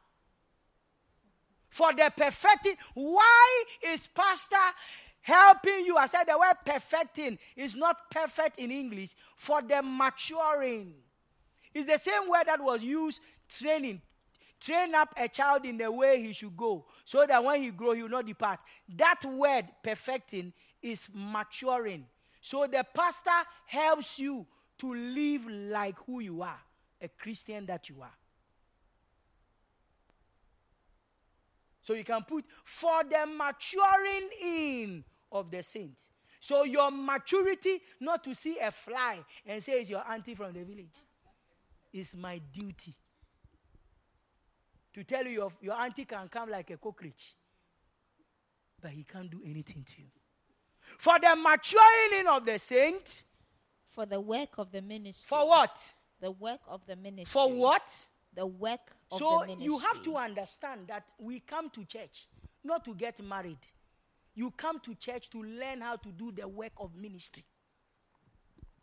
For 1.70 1.94
the 1.94 2.12
perfecting, 2.14 2.76
why 2.92 3.64
is 3.86 4.06
pastor 4.06 4.56
helping 5.22 5.86
you. 5.86 5.96
I 5.96 6.04
said 6.04 6.24
the 6.24 6.38
word 6.38 6.52
perfecting 6.66 7.38
is 7.56 7.74
not 7.74 8.10
perfect 8.10 8.58
in 8.58 8.70
English, 8.70 9.14
for 9.36 9.62
the 9.62 9.80
maturing. 9.82 10.92
It's 11.72 11.86
the 11.86 11.96
same 11.96 12.28
word 12.28 12.44
that 12.44 12.62
was 12.62 12.84
used 12.84 13.20
training. 13.48 14.02
Train 14.64 14.94
up 14.94 15.12
a 15.18 15.28
child 15.28 15.66
in 15.66 15.76
the 15.76 15.92
way 15.92 16.22
he 16.22 16.32
should 16.32 16.56
go, 16.56 16.86
so 17.04 17.26
that 17.26 17.44
when 17.44 17.62
he 17.62 17.70
grow, 17.70 17.92
he 17.92 18.02
will 18.02 18.08
not 18.08 18.24
depart. 18.24 18.60
That 18.96 19.22
word 19.26 19.66
perfecting 19.82 20.54
is 20.80 21.06
maturing. 21.12 22.06
So 22.40 22.66
the 22.66 22.82
pastor 22.94 23.30
helps 23.66 24.18
you 24.18 24.46
to 24.78 24.94
live 24.94 25.46
like 25.46 25.98
who 26.06 26.20
you 26.20 26.40
are, 26.40 26.58
a 26.98 27.08
Christian 27.08 27.66
that 27.66 27.90
you 27.90 27.96
are. 28.00 28.14
So 31.82 31.92
you 31.92 32.04
can 32.04 32.22
put 32.22 32.46
for 32.64 33.04
the 33.04 33.26
maturing 33.26 34.30
in 34.42 35.04
of 35.30 35.50
the 35.50 35.62
saints. 35.62 36.08
So 36.40 36.64
your 36.64 36.90
maturity, 36.90 37.82
not 38.00 38.24
to 38.24 38.34
see 38.34 38.58
a 38.58 38.70
fly 38.70 39.18
and 39.44 39.62
say 39.62 39.80
it's 39.80 39.90
your 39.90 40.10
auntie 40.10 40.34
from 40.34 40.54
the 40.54 40.64
village, 40.64 40.96
is 41.92 42.16
my 42.16 42.40
duty. 42.50 42.94
To 44.94 45.04
tell 45.04 45.24
you 45.24 45.30
your, 45.32 45.52
your 45.60 45.74
auntie 45.74 46.04
can 46.04 46.28
come 46.28 46.50
like 46.50 46.70
a 46.70 46.76
cockroach, 46.76 47.34
but 48.80 48.92
he 48.92 49.04
can't 49.04 49.30
do 49.30 49.40
anything 49.44 49.84
to 49.84 50.02
you. 50.02 50.08
For 50.98 51.18
the 51.18 51.34
maturing 51.36 52.26
of 52.28 52.44
the 52.44 52.58
saint. 52.58 53.24
For 53.90 54.06
the 54.06 54.20
work 54.20 54.50
of 54.58 54.70
the 54.70 54.82
ministry. 54.82 55.26
For 55.28 55.48
what? 55.48 55.92
The 56.20 56.30
work 56.30 56.60
of 56.68 56.82
the 56.86 56.96
ministry. 56.96 57.32
For 57.32 57.52
what? 57.52 57.90
The 58.34 58.46
work 58.46 58.96
of 59.10 59.18
so 59.18 59.40
the 59.40 59.46
ministry. 59.46 59.66
So 59.66 59.72
you 59.72 59.78
have 59.78 60.02
to 60.02 60.16
understand 60.16 60.88
that 60.88 61.10
we 61.18 61.40
come 61.40 61.70
to 61.70 61.84
church 61.84 62.28
not 62.62 62.84
to 62.84 62.94
get 62.94 63.22
married. 63.22 63.58
You 64.34 64.50
come 64.50 64.80
to 64.80 64.94
church 64.94 65.30
to 65.30 65.42
learn 65.42 65.80
how 65.80 65.96
to 65.96 66.08
do 66.10 66.32
the 66.32 66.46
work 66.46 66.72
of 66.78 66.94
ministry. 66.96 67.44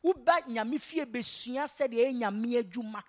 woba 0.04 0.42
nyame 0.48 0.80
fie 0.80 1.06
besua 1.06 1.68
sɛdeɛ 1.68 2.14
nyame 2.14 2.58
adwuma 2.60 3.04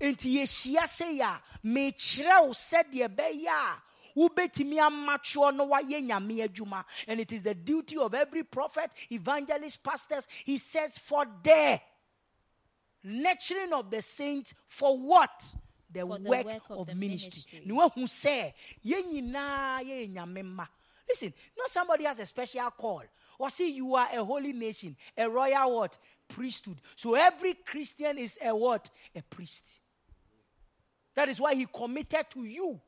enti 0.00 0.34
yɛhyia 0.36 0.82
sɛ 0.82 1.18
yɛ 1.18 1.22
a 1.24 1.42
mekyerɛ 1.66 2.46
wo 2.46 2.52
sɛdeɛ 2.52 3.08
ɛbɛyɛ 3.08 3.46
a 3.48 3.82
wobɛtumi 4.16 4.76
amatwoɔ 4.78 5.54
no 5.54 5.68
wayɛ 5.68 6.02
nyame 6.06 6.46
adwuma. 6.48 6.84
And 7.06 7.20
it 7.20 7.32
is 7.32 7.42
the 7.42 7.54
duty 7.54 7.96
of 7.96 8.14
every 8.14 8.42
prophet 8.44 8.92
evangelist 9.10 9.82
pastors. 9.82 10.26
He 10.44 10.56
says 10.56 10.98
for 10.98 11.24
the 11.42 11.80
nurturing 13.04 13.72
of 13.72 13.90
the 13.90 14.02
saints 14.02 14.54
for 14.68 14.96
what? 14.98 15.30
The, 15.92 16.00
For 16.00 16.18
the 16.18 16.28
work, 16.28 16.46
work 16.46 16.62
of 16.70 16.88
of, 16.88 16.96
ministry. 16.96 17.62
ne 17.64 17.74
wahu 17.74 18.04
sɛ 18.04 18.52
yɛn 18.84 19.12
nyinaa 19.12 19.80
yɛyɛ 19.82 20.14
nyame 20.14 20.42
mma. 20.42 20.68
Listen 21.08 21.32
not 21.58 21.68
somebody 21.68 22.04
has 22.04 22.18
a 22.20 22.26
special 22.26 22.70
call. 22.70 23.02
Or 23.38 23.48
see 23.50 23.72
you 23.72 23.94
are 23.94 24.08
a 24.12 24.22
holy 24.24 24.52
nation 24.52 24.96
a 25.16 25.28
royal 25.28 25.76
what? 25.76 25.98
Priesthood. 26.28 26.80
So 26.94 27.14
every 27.14 27.54
christian 27.54 28.18
is 28.18 28.38
a 28.44 28.54
what? 28.54 28.90
A 29.16 29.22
priest 29.22 29.80
that 31.14 31.28
is 31.28 31.40
why 31.40 31.54
he 31.54 31.66
committed 31.66 32.24
to 32.30 32.44
you 32.44 32.80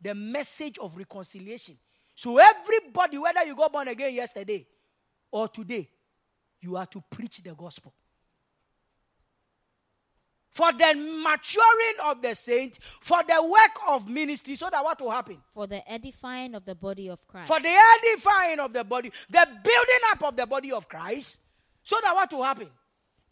the 0.00 0.14
message 0.14 0.78
of 0.78 0.96
reconciliation 0.96 1.76
so 2.14 2.38
everybody 2.38 3.18
whether 3.18 3.44
you 3.44 3.54
got 3.54 3.72
born 3.72 3.88
again 3.88 4.14
yesterday 4.14 4.66
or 5.30 5.48
today 5.48 5.88
you 6.60 6.76
are 6.76 6.86
to 6.86 7.02
preach 7.10 7.42
the 7.42 7.54
gospel 7.54 7.92
for 10.50 10.72
the 10.72 10.94
maturing 11.22 11.96
of 12.02 12.22
the 12.22 12.34
saints, 12.34 12.80
for 13.02 13.18
the 13.28 13.42
work 13.42 13.78
of 13.88 14.08
ministry, 14.08 14.56
so 14.56 14.70
that 14.70 14.82
what 14.82 14.98
will 15.02 15.10
happen? 15.10 15.36
For 15.52 15.66
the 15.66 15.86
edifying 15.86 16.54
of 16.54 16.64
the 16.64 16.74
body 16.74 17.10
of 17.10 17.28
Christ. 17.28 17.46
For 17.46 17.60
the 17.60 17.78
edifying 17.98 18.58
of 18.60 18.72
the 18.72 18.82
body, 18.82 19.12
the 19.28 19.46
building 19.46 20.00
up 20.12 20.24
of 20.24 20.34
the 20.34 20.46
body 20.46 20.72
of 20.72 20.88
Christ, 20.88 21.40
so 21.82 21.98
that 22.02 22.14
what 22.14 22.32
will 22.32 22.42
happen? 22.42 22.70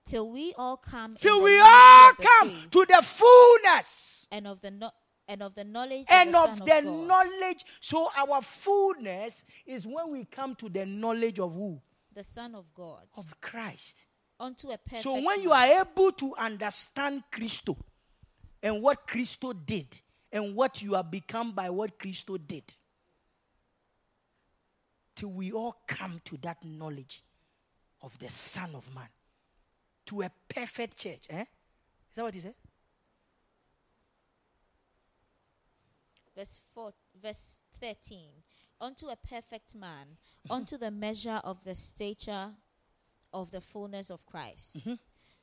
till 0.05 0.31
we 0.31 0.55
all 0.57 0.77
come 0.77 1.15
Till 1.15 1.43
we 1.43 1.59
all 1.61 2.13
come 2.15 2.51
faith 2.51 2.71
to 2.71 2.87
the 2.87 3.03
fullness 3.03 4.14
and 4.35 4.47
of 4.49 4.61
the 4.61 4.71
no- 4.71 4.91
and 5.29 5.43
of 5.43 5.55
the 5.55 5.65
knowledge 5.65 6.07
and 6.11 6.35
of 6.35 6.51
of 6.51 6.59
the, 6.59 6.65
the 6.65 6.79
of 6.79 6.85
God, 6.85 7.07
knowledge. 7.09 7.65
So 7.81 8.11
our 8.17 8.43
fullness 8.43 9.45
is 9.65 9.87
when 9.87 10.11
we 10.11 10.25
come 10.27 10.55
to 10.57 10.69
the 10.69 10.85
knowledge 10.85 11.39
of 11.39 11.53
who? 11.55 11.81
the 12.13 12.23
Son 12.23 12.55
of 12.55 12.67
God, 12.75 13.03
Of 13.17 13.41
Christ. 13.41 14.05
unto 14.39 14.71
a 14.71 14.79
perfect 14.79 15.03
So 15.03 15.21
when 15.21 15.41
you 15.43 15.51
are 15.53 15.81
able 15.81 16.13
to 16.13 16.35
understand 16.37 17.23
Christo 17.33 17.77
and 18.63 18.83
what 18.83 19.07
Christo 19.07 19.53
did 19.53 20.01
and 20.31 20.55
what 20.55 20.81
you 20.83 20.95
have 20.95 21.11
become 21.11 21.53
by 21.53 21.71
what 21.71 21.99
Christo 21.99 22.37
did, 22.37 22.73
till 25.17 25.31
we 25.31 25.53
all 25.53 25.77
come 25.87 26.21
to 26.27 26.37
that 26.39 26.65
knowledge 26.65 27.23
of 28.03 28.17
the 28.19 28.29
Son 28.29 28.75
of 28.75 28.85
Man, 28.95 29.09
to 30.07 30.23
a 30.23 30.31
perfect 30.49 30.99
church. 30.99 31.27
Eh? 31.31 31.41
Is 31.41 31.47
that 32.17 32.23
what 32.23 32.35
he 32.35 32.41
said? 32.41 32.55
Verse 36.37 36.61
four, 36.75 36.93
verse 37.21 37.59
thirteen, 37.81 38.31
unto 38.81 39.09
a 39.09 39.17
perfect 39.17 39.75
man, 39.75 40.07
unto 40.51 40.77
the 40.77 40.91
measure 40.91 41.41
of 41.45 41.63
the 41.65 41.75
stature 41.75 42.51
of 43.33 43.51
the 43.51 43.61
fullness 43.61 44.11
of 44.11 44.25
Christ. 44.27 44.77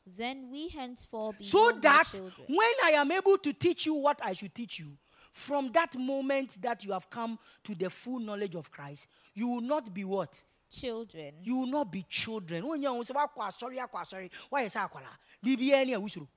Then 0.05 0.49
we 0.49 0.69
henceforth 0.69 1.37
be 1.37 1.45
Mm-hmm. 1.45 1.57
So 1.57 1.79
that 1.81 2.09
when 2.47 2.73
I 2.85 2.91
am 2.91 3.11
able 3.11 3.37
to 3.37 3.53
teach 3.53 3.85
you 3.85 3.93
what 3.93 4.19
I 4.23 4.33
should 4.33 4.55
teach 4.55 4.79
you, 4.79 4.97
from 5.33 5.71
that 5.73 5.95
moment 5.97 6.61
that 6.61 6.83
you 6.83 6.91
have 6.91 7.09
come 7.09 7.37
to 7.63 7.75
the 7.75 7.89
full 7.89 8.19
knowledge 8.19 8.55
of 8.55 8.71
Christ, 8.71 9.07
you 9.33 9.47
will 9.47 9.61
not 9.61 9.93
be 9.93 10.03
what? 10.03 10.41
children, 10.71 11.33
you 11.43 11.57
will 11.57 11.67
not 11.67 11.91
be 11.91 12.05
children. 12.09 12.65
When 12.65 12.81
you 12.81 13.03
say, 13.03 13.13
"Wakwa 13.13 13.51
sorry, 13.51 13.77
akwa 13.77 14.05
sorry," 14.05 14.31
why 14.49 14.61
is 14.63 14.73
akwala? 14.73 15.09
Bibi 15.43 15.73
any 15.73 15.93
awusuru. 15.93 16.27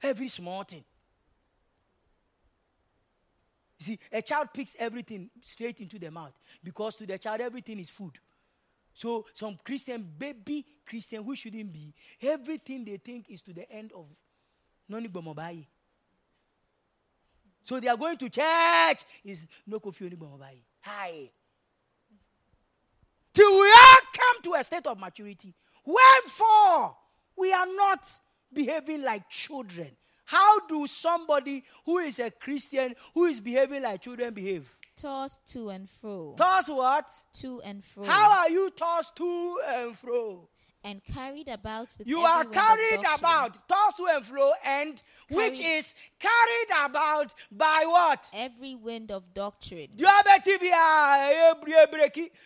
Every 0.00 0.28
small 0.28 0.62
thing. 0.62 0.84
You 3.78 3.84
see, 3.84 3.98
a 4.12 4.22
child 4.22 4.48
picks 4.52 4.76
everything 4.78 5.30
straight 5.42 5.80
into 5.80 5.98
the 5.98 6.10
mouth 6.10 6.32
because 6.62 6.96
to 6.96 7.06
the 7.06 7.18
child 7.18 7.40
everything 7.40 7.78
is 7.78 7.90
food. 7.90 8.18
So 8.92 9.26
some 9.32 9.58
Christian 9.62 10.04
baby 10.18 10.66
Christian 10.84 11.22
who 11.22 11.36
shouldn't 11.36 11.72
be, 11.72 11.94
everything 12.20 12.84
they 12.84 12.96
think 12.96 13.30
is 13.30 13.40
to 13.42 13.52
the 13.52 13.70
end 13.70 13.92
of 13.94 14.06
noni 14.88 15.08
bomobai. 15.08 15.64
So 17.64 17.78
they 17.78 17.88
are 17.88 17.96
going 17.96 18.16
to 18.16 18.30
church. 18.30 19.04
Is 19.24 19.46
no 19.66 19.78
coffee 19.78 20.10
Hi. 20.80 21.30
Till 23.34 23.60
we 23.60 23.66
all 23.70 23.96
come 24.12 24.42
to 24.44 24.54
a 24.54 24.64
state 24.64 24.86
of 24.86 24.98
maturity. 24.98 25.54
Wherefore, 25.84 26.96
we 27.36 27.52
are 27.52 27.66
not 27.66 28.04
behaving 28.52 29.02
like 29.02 29.28
children. 29.28 29.90
How 30.28 30.60
do 30.66 30.86
somebody 30.86 31.64
who 31.86 31.96
is 32.00 32.18
a 32.18 32.30
Christian, 32.30 32.94
who 33.14 33.24
is 33.24 33.40
behaving 33.40 33.82
like 33.82 34.02
children, 34.02 34.34
behave? 34.34 34.70
Tossed 34.94 35.50
to 35.52 35.70
and 35.70 35.88
fro. 35.88 36.34
Tossed 36.36 36.68
what? 36.68 37.08
To 37.40 37.62
and 37.62 37.82
fro. 37.82 38.04
How 38.04 38.40
are 38.40 38.50
you 38.50 38.68
tossed 38.68 39.16
to 39.16 39.58
and 39.66 39.96
fro? 39.96 40.46
And 40.84 41.02
carried 41.02 41.48
about 41.48 41.88
with 41.96 42.06
You 42.06 42.18
are 42.20 42.44
carried 42.44 43.00
about, 43.14 43.66
tossed 43.66 43.96
to 43.96 44.06
and 44.06 44.22
fro, 44.22 44.52
and 44.66 45.02
carried 45.30 45.50
which 45.52 45.60
is 45.62 45.94
carried 46.18 46.72
about 46.84 47.32
by 47.50 47.84
what? 47.86 48.28
Every 48.34 48.74
wind 48.74 49.10
of 49.10 49.32
doctrine. 49.32 49.88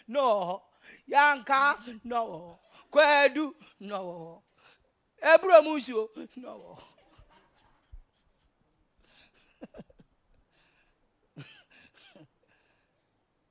No. 0.06 0.62
Yanka, 1.04 1.78
no. 2.04 2.60
Kwedu, 2.92 3.50
no. 3.80 4.42
Ebramusu, 5.20 6.06
no. 6.36 6.78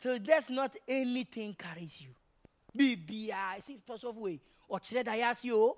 So 0.01 0.17
that's 0.17 0.49
not 0.49 0.75
anything 0.87 1.53
carries 1.53 2.01
you. 2.01 2.09
See, 2.75 3.79
first 3.85 4.03
of 4.03 4.17
way, 4.17 4.39
or 4.67 4.79
chere 4.79 5.03
da 5.03 5.13
yas 5.13 5.43
yo, 5.43 5.77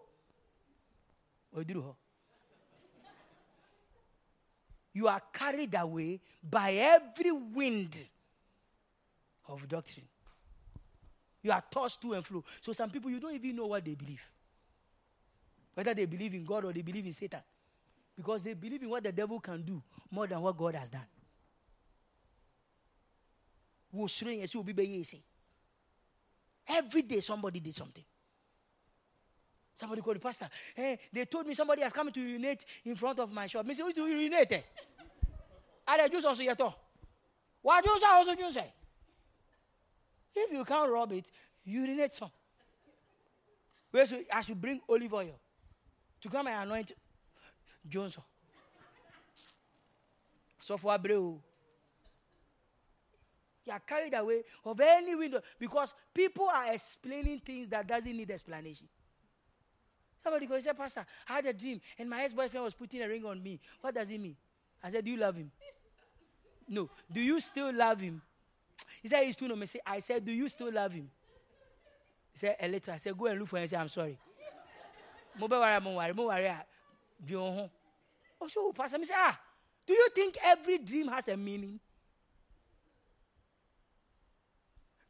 You 4.93 5.07
are 5.07 5.21
carried 5.33 5.75
away 5.75 6.21
by 6.41 6.73
every 6.73 7.31
wind 7.31 7.97
of 9.47 9.67
doctrine. 9.67 10.05
You 11.41 11.51
are 11.51 11.63
tossed 11.69 12.01
to 12.03 12.13
and 12.13 12.25
fro. 12.25 12.43
So 12.61 12.71
some 12.71 12.89
people, 12.89 13.11
you 13.11 13.19
don't 13.19 13.33
even 13.33 13.55
know 13.55 13.67
what 13.67 13.83
they 13.83 13.95
believe. 13.95 14.21
Whether 15.73 15.95
they 15.95 16.05
believe 16.05 16.33
in 16.35 16.45
God 16.45 16.65
or 16.65 16.71
they 16.71 16.83
believe 16.83 17.05
in 17.05 17.11
Satan. 17.11 17.41
Because 18.15 18.43
they 18.43 18.53
believe 18.53 18.83
in 18.83 18.89
what 18.89 19.03
the 19.03 19.11
devil 19.11 19.39
can 19.39 19.63
do 19.63 19.81
more 20.11 20.27
than 20.27 20.39
what 20.41 20.55
God 20.55 20.75
has 20.75 20.89
done. 20.89 21.05
Every 26.67 27.01
day 27.01 27.19
somebody 27.19 27.59
did 27.59 27.73
something. 27.73 28.03
Somebody 29.75 30.01
called 30.01 30.15
the 30.17 30.19
pastor. 30.19 30.49
Hey, 30.75 30.99
they 31.11 31.25
told 31.25 31.47
me 31.47 31.53
somebody 31.53 31.81
has 31.81 31.93
come 31.93 32.11
to 32.11 32.19
urinate 32.19 32.65
in 32.85 32.95
front 32.95 33.19
of 33.19 33.31
my 33.31 33.47
shop. 33.47 33.65
Me 33.65 33.73
say, 33.73 33.83
who 33.83 33.91
you 33.95 34.05
urinate? 34.05 34.51
Eh? 34.51 34.61
Are 35.87 36.03
the 36.03 36.09
Jews 36.09 36.25
also 36.25 36.43
yet? 36.43 36.59
Why 37.61 37.81
Jews 37.81 38.01
also 38.07 38.35
Jews? 38.35 38.55
Eh? 38.57 38.63
If 40.35 40.51
you 40.51 40.63
can't 40.63 40.89
rub 40.89 41.11
it, 41.11 41.29
urinate 41.65 42.13
some. 42.13 42.31
Where 43.91 44.05
so 44.05 44.17
I 44.31 44.41
should 44.41 44.59
bring 44.59 44.81
olive 44.89 45.13
oil 45.13 45.39
to 46.21 46.29
come 46.29 46.47
and 46.47 46.69
anoint 46.69 46.93
Johnson. 47.87 48.23
So 50.59 50.77
for 50.77 50.97
Abreu. 50.97 51.39
You 53.65 53.73
are 53.73 53.79
carried 53.79 54.13
away 54.13 54.43
of 54.65 54.79
any 54.79 55.15
window 55.15 55.41
because 55.59 55.93
people 56.13 56.47
are 56.47 56.73
explaining 56.73 57.39
things 57.39 57.69
that 57.69 57.87
doesn't 57.87 58.15
need 58.15 58.29
explanation. 58.29 58.87
Somebody 60.21 60.45
goes, 60.45 60.63
say, 60.63 60.71
Pastor, 60.73 61.05
I 61.27 61.33
had 61.33 61.45
a 61.45 61.53
dream 61.53 61.81
and 61.97 62.09
my 62.09 62.23
ex-boyfriend 62.23 62.63
was 62.63 62.73
putting 62.73 63.01
a 63.01 63.07
ring 63.07 63.25
on 63.25 63.41
me. 63.41 63.59
What 63.81 63.95
does 63.95 64.09
it 64.09 64.19
mean? 64.19 64.35
I 64.83 64.89
said, 64.89 65.05
Do 65.05 65.11
you 65.11 65.17
love 65.17 65.35
him? 65.35 65.51
no. 66.67 66.89
Do 67.11 67.21
you 67.21 67.39
still 67.39 67.73
love 67.73 67.99
him? 67.99 68.21
He 69.01 69.07
said, 69.07 69.23
He's 69.23 69.35
too 69.35 69.47
no 69.47 69.61
I 69.85 69.99
said, 69.99 70.25
Do 70.25 70.31
you 70.31 70.47
still 70.49 70.71
love 70.71 70.93
him? 70.93 71.09
He 72.31 72.39
said, 72.39 72.55
A 72.59 72.67
little. 72.67 72.93
I 72.93 72.97
said, 72.97 73.17
Go 73.17 73.25
and 73.27 73.39
look 73.39 73.49
for 73.49 73.57
him. 73.57 73.63
He 73.63 73.67
said, 73.67 73.79
I'm 73.79 73.89
sorry. 73.89 74.17
Mobile 75.39 75.59
worry, 75.59 75.81
mo 75.81 75.95
worry, 75.95 76.13
mo 76.13 76.27
worry. 76.27 77.69
Oh, 78.41 78.47
so 78.47 78.71
Pastor, 78.73 78.99
me 78.99 79.05
say, 79.05 79.13
ah, 79.15 79.39
do 79.85 79.93
you 79.93 80.09
think 80.13 80.37
every 80.43 80.77
dream 80.77 81.07
has 81.07 81.27
a 81.27 81.37
meaning? 81.37 81.79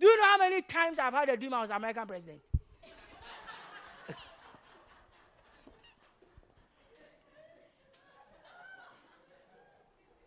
Do 0.04 0.10
you 0.10 0.18
know 0.18 0.26
how 0.26 0.38
many 0.38 0.62
times 0.62 1.00
I've 1.00 1.14
had 1.14 1.30
a 1.30 1.38
dream 1.38 1.54
I 1.54 1.62
was 1.62 1.70
American 1.70 2.06
president? 2.06 2.42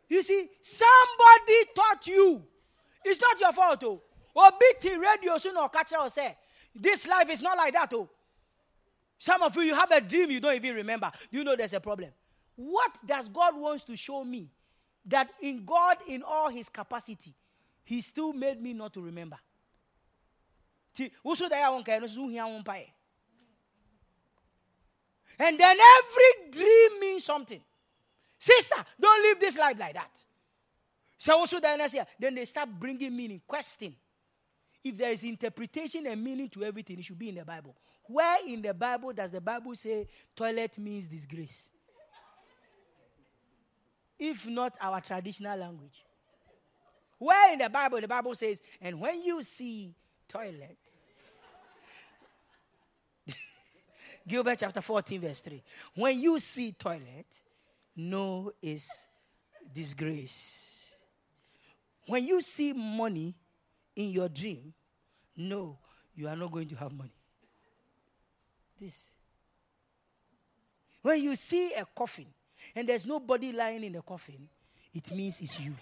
you 0.08 0.22
see, 0.22 0.48
somebody 0.62 1.64
taught 1.74 2.06
you 2.06 2.42
it's 3.04 3.20
not 3.20 3.38
your 3.38 3.52
fault, 3.52 3.84
oh. 3.84 4.00
OBT 4.34 4.98
radio 4.98 5.36
soon 5.36 5.58
or 5.58 5.68
catch 5.68 5.92
or 5.92 6.08
say, 6.08 6.28
eh? 6.28 6.32
this 6.74 7.06
life 7.06 7.28
is 7.28 7.42
not 7.42 7.58
like 7.58 7.74
that, 7.74 7.92
oh. 7.92 8.08
Some 9.18 9.42
of 9.42 9.54
you, 9.56 9.60
you 9.60 9.74
have 9.74 9.90
a 9.90 10.00
dream 10.00 10.30
you 10.30 10.40
don't 10.40 10.54
even 10.54 10.74
remember. 10.74 11.12
You 11.30 11.44
know 11.44 11.54
there's 11.54 11.74
a 11.74 11.80
problem? 11.80 12.12
What 12.54 12.96
does 13.04 13.28
God 13.28 13.54
wants 13.54 13.84
to 13.84 13.94
show 13.94 14.24
me? 14.24 14.48
That 15.04 15.28
in 15.42 15.66
God, 15.66 15.98
in 16.08 16.22
all 16.22 16.48
his 16.48 16.70
capacity, 16.70 17.34
he 17.84 18.00
still 18.00 18.32
made 18.32 18.58
me 18.62 18.72
not 18.72 18.94
to 18.94 19.02
remember. 19.02 19.36
And 25.38 25.60
then 25.60 25.76
every 25.98 26.50
dream 26.50 27.00
means 27.00 27.24
something. 27.24 27.60
Sister, 28.38 28.76
don't 29.00 29.22
live 29.22 29.40
this 29.40 29.56
life 29.56 29.78
like 29.78 29.94
that. 29.94 30.10
So 31.18 31.34
also 31.34 31.60
then 31.60 32.34
they 32.34 32.44
start 32.44 32.68
bringing 32.78 33.16
meaning, 33.16 33.40
question. 33.46 33.94
If 34.84 34.96
there 34.96 35.10
is 35.10 35.24
interpretation 35.24 36.06
and 36.06 36.22
meaning 36.22 36.48
to 36.50 36.64
everything, 36.64 36.98
it 36.98 37.04
should 37.04 37.18
be 37.18 37.30
in 37.30 37.34
the 37.34 37.44
Bible. 37.44 37.74
Where 38.04 38.38
in 38.46 38.62
the 38.62 38.72
Bible 38.72 39.12
does 39.12 39.32
the 39.32 39.40
Bible 39.40 39.74
say 39.74 40.06
toilet 40.34 40.78
means 40.78 41.06
disgrace? 41.06 41.68
If 44.18 44.46
not 44.46 44.74
our 44.80 45.00
traditional 45.00 45.58
language. 45.58 46.04
Where 47.18 47.52
in 47.52 47.58
the 47.58 47.68
Bible 47.68 48.00
the 48.00 48.08
Bible 48.08 48.34
says, 48.34 48.62
and 48.80 49.00
when 49.00 49.22
you 49.22 49.42
see 49.42 49.94
toilets, 50.28 50.92
Gilbert 54.28 54.58
chapter 54.58 54.80
14, 54.80 55.20
verse 55.20 55.40
3. 55.40 55.62
When 55.94 56.20
you 56.20 56.38
see 56.40 56.72
toilet, 56.72 57.26
no 57.96 58.52
is 58.62 58.88
disgrace. 59.72 60.84
When 62.06 62.24
you 62.24 62.40
see 62.40 62.72
money 62.72 63.34
in 63.94 64.10
your 64.10 64.28
dream, 64.28 64.72
no, 65.36 65.78
you 66.14 66.28
are 66.28 66.36
not 66.36 66.52
going 66.52 66.68
to 66.68 66.76
have 66.76 66.92
money. 66.92 67.12
This. 68.80 68.94
When 71.02 71.22
you 71.22 71.36
see 71.36 71.72
a 71.74 71.84
coffin 71.84 72.26
and 72.74 72.88
there's 72.88 73.06
nobody 73.06 73.52
lying 73.52 73.84
in 73.84 73.92
the 73.92 74.02
coffin, 74.02 74.48
it 74.94 75.10
means 75.12 75.40
it's 75.40 75.58
you. 75.60 75.74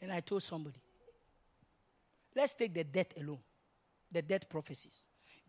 And 0.00 0.12
I 0.12 0.20
told 0.20 0.42
somebody, 0.42 0.80
let's 2.34 2.54
take 2.54 2.72
the 2.72 2.84
death 2.84 3.18
alone, 3.18 3.40
the 4.10 4.22
death 4.22 4.48
prophecies, 4.48 5.02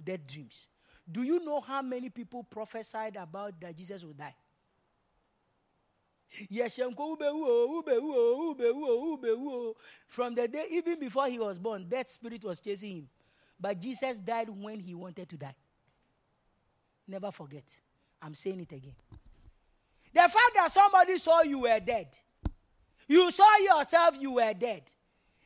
death 0.04 0.26
dreams. 0.26 0.68
Do 1.12 1.24
you 1.24 1.44
know 1.44 1.62
how 1.62 1.82
many 1.82 2.10
people 2.10 2.44
prophesied 2.44 3.16
about 3.16 3.60
that 3.62 3.76
Jesus 3.76 4.04
would 4.04 4.18
die? 4.18 4.36
Yes, 6.50 6.76
from 6.76 6.96
the 10.36 10.48
day, 10.48 10.66
even 10.72 11.00
before 11.00 11.28
he 11.28 11.40
was 11.40 11.58
born, 11.58 11.88
that 11.90 12.08
spirit 12.10 12.44
was 12.44 12.60
chasing 12.60 12.98
him. 12.98 13.10
But 13.60 13.80
Jesus 13.80 14.20
died 14.20 14.50
when 14.50 14.80
he 14.80 14.94
wanted 14.94 15.28
to 15.30 15.38
die. 15.38 15.56
Never 17.08 17.32
forget. 17.32 17.64
I'm 18.22 18.36
saying 18.36 18.60
it 18.60 18.72
again. 18.72 18.94
The 20.14 20.20
fact 20.20 20.52
that 20.56 20.72
somebody 20.72 21.18
saw 21.18 21.42
you 21.42 21.60
were 21.60 21.80
dead, 21.80 22.16
you 23.10 23.30
saw 23.31 23.57
yourself 23.57 24.15
you 24.19 24.34
were 24.34 24.53
dead, 24.53 24.84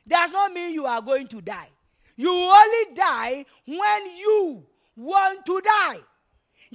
does 0.08 0.32
not 0.32 0.54
mean 0.54 0.74
you 0.74 0.86
are 0.86 1.02
going 1.02 1.28
to 1.28 1.42
die. 1.42 1.70
You 2.16 2.32
only 2.32 2.94
die 2.94 3.46
when 3.66 4.18
you 4.18 4.64
want 4.96 5.46
to 5.48 5.62
die. 5.62 6.00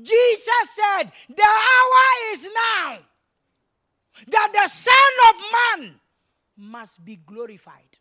Jesus 0.03 0.71
said, 0.75 1.13
The 1.29 1.45
hour 1.45 2.33
is 2.33 2.43
now 2.43 2.99
that 4.27 4.51
the 4.53 4.69
Son 4.69 4.95
of 5.31 5.83
Man 5.83 5.95
must 6.57 7.05
be 7.05 7.17
glorified. 7.17 7.99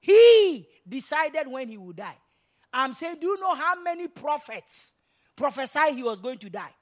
He 0.00 0.66
decided 0.88 1.46
when 1.46 1.68
he 1.68 1.78
would 1.78 1.96
die. 1.96 2.16
I'm 2.72 2.94
saying, 2.94 3.18
do 3.20 3.26
you 3.28 3.40
know 3.40 3.54
how 3.54 3.80
many 3.80 4.08
prophets 4.08 4.94
prophesied 5.36 5.94
he 5.94 6.02
was 6.02 6.20
going 6.20 6.38
to 6.38 6.50
die? 6.50 6.74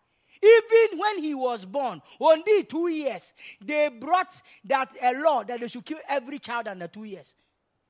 Even 0.42 0.98
when 0.98 1.22
he 1.22 1.34
was 1.34 1.64
born, 1.64 2.00
only 2.18 2.64
two 2.64 2.88
years, 2.88 3.34
they 3.60 3.88
brought 3.88 4.40
that 4.64 4.90
a 5.02 5.12
law 5.12 5.44
that 5.44 5.60
they 5.60 5.68
should 5.68 5.84
kill 5.84 5.98
every 6.08 6.38
child 6.38 6.66
under 6.68 6.88
two 6.88 7.04
years. 7.04 7.34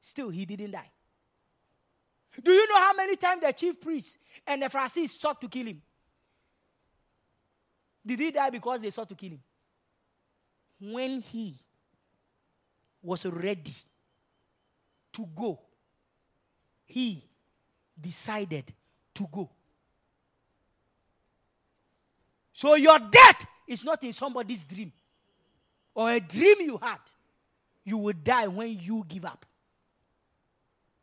Still, 0.00 0.30
he 0.30 0.44
didn't 0.44 0.72
die. 0.72 0.90
Do 2.42 2.50
you 2.50 2.68
know 2.68 2.76
how 2.76 2.92
many 2.94 3.16
times 3.16 3.42
the 3.42 3.52
chief 3.52 3.80
priest 3.80 4.18
and 4.46 4.62
the 4.62 4.68
Pharisees 4.68 5.18
sought 5.18 5.40
to 5.40 5.48
kill 5.48 5.66
him? 5.66 5.82
Did 8.04 8.20
he 8.20 8.30
die 8.30 8.50
because 8.50 8.80
they 8.80 8.90
sought 8.90 9.08
to 9.08 9.14
kill 9.14 9.30
him? 9.30 9.42
When 10.80 11.20
he 11.20 11.54
was 13.02 13.26
ready 13.26 13.74
to 15.12 15.26
go, 15.34 15.60
he 16.86 17.22
decided 18.00 18.72
to 19.14 19.26
go. 19.30 19.50
So 22.60 22.74
your 22.74 22.98
death 22.98 23.46
is 23.66 23.82
not 23.82 24.02
in 24.02 24.12
somebody's 24.12 24.64
dream 24.64 24.92
or 25.94 26.10
a 26.10 26.20
dream 26.20 26.56
you 26.60 26.76
had. 26.76 26.98
You 27.84 27.96
will 27.96 28.12
die 28.12 28.48
when 28.48 28.78
you 28.78 29.02
give 29.08 29.24
up. 29.24 29.46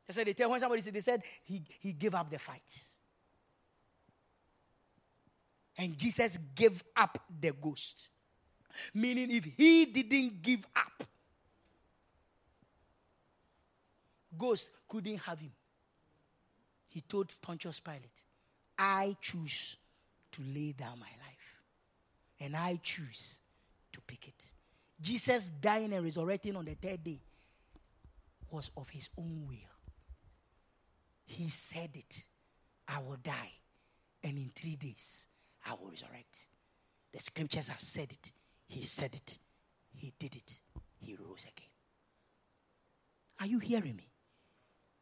They 0.05 0.13
said 0.13 0.27
they 0.27 0.33
tell 0.33 0.51
when 0.51 0.59
somebody 0.59 0.83
said 0.83 0.93
they 0.93 0.99
said 0.99 1.23
he, 1.43 1.63
he 1.79 1.93
gave 1.93 2.13
up 2.13 2.29
the 2.29 2.37
fight. 2.37 2.61
And 5.79 5.97
Jesus 5.97 6.37
gave 6.53 6.83
up 6.95 7.17
the 7.41 7.51
ghost. 7.53 8.07
Meaning, 8.93 9.31
if 9.31 9.45
he 9.45 9.85
didn't 9.85 10.39
give 10.43 10.63
up, 10.75 11.03
ghost 14.37 14.69
couldn't 14.87 15.17
have 15.17 15.39
him. 15.39 15.53
He 16.89 17.01
told 17.01 17.31
Pontius 17.41 17.79
Pilate, 17.79 18.21
I 18.77 19.17
choose 19.19 19.75
to 20.33 20.41
lay 20.53 20.73
down 20.73 20.99
my 20.99 21.07
life. 21.07 21.36
And 22.39 22.55
I 22.55 22.79
choose 22.81 23.39
to 23.93 24.01
pick 24.01 24.27
it. 24.27 24.45
Jesus 24.99 25.49
dying 25.61 25.93
and 25.93 26.03
resurrecting 26.03 26.55
on 26.55 26.65
the 26.65 26.75
third 26.75 27.03
day 27.03 27.19
was 28.49 28.71
of 28.77 28.89
his 28.89 29.09
own 29.17 29.45
will. 29.47 29.57
He 31.25 31.49
said 31.49 31.89
it. 31.93 32.25
I 32.87 32.99
will 32.99 33.17
die. 33.21 33.51
And 34.23 34.37
in 34.37 34.51
three 34.55 34.75
days, 34.75 35.27
I 35.67 35.73
will 35.73 35.89
resurrect. 35.89 36.47
The 37.11 37.19
scriptures 37.19 37.67
have 37.67 37.81
said 37.81 38.11
it. 38.11 38.31
He 38.67 38.83
said 38.83 39.13
it. 39.15 39.37
He 39.93 40.13
did 40.17 40.35
it. 40.35 40.59
He 40.99 41.15
rose 41.15 41.43
again. 41.43 41.69
Are 43.39 43.45
you 43.45 43.59
hearing 43.59 43.95
me? 43.95 44.09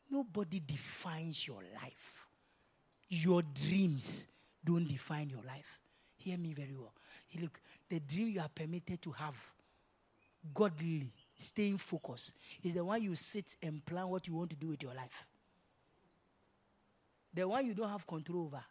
Nobody 0.10 0.60
defines 0.60 1.48
your 1.48 1.62
life. 1.82 2.28
Your 3.10 3.42
dreams 3.42 4.28
don't 4.64 4.88
define 4.88 5.30
your 5.30 5.42
life. 5.44 5.80
Hear 6.18 6.38
me 6.38 6.54
very 6.54 6.76
well. 6.76 6.94
Look, 7.40 7.60
the 7.90 8.00
dream 8.00 8.30
you 8.30 8.40
are 8.40 8.50
permitted 8.50 9.02
to 9.02 9.12
have, 9.12 9.36
godly, 10.54 11.12
staying 11.38 11.78
focused, 11.78 12.34
is 12.64 12.74
the 12.74 12.84
one 12.84 13.02
you 13.02 13.16
sit 13.16 13.58
and 13.62 13.84
plan 13.86 14.08
what 14.08 14.28
you 14.28 14.36
want 14.36 14.52
to 14.52 14.56
do 14.56 14.68
with 14.68 14.84
your 14.84 14.94
life. 14.94 15.26
The 17.34 17.48
one 17.48 17.66
you 17.66 17.74
don't 17.74 17.90
have 17.90 18.08
control 18.08 18.46
over, 18.46 18.64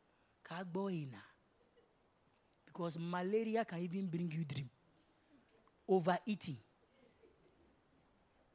because 2.67 2.99
malaria 2.99 3.65
can 3.65 3.81
even 3.81 4.07
bring 4.07 4.33
you 4.33 4.45
dream. 4.45 4.71
Overeating, 5.87 6.57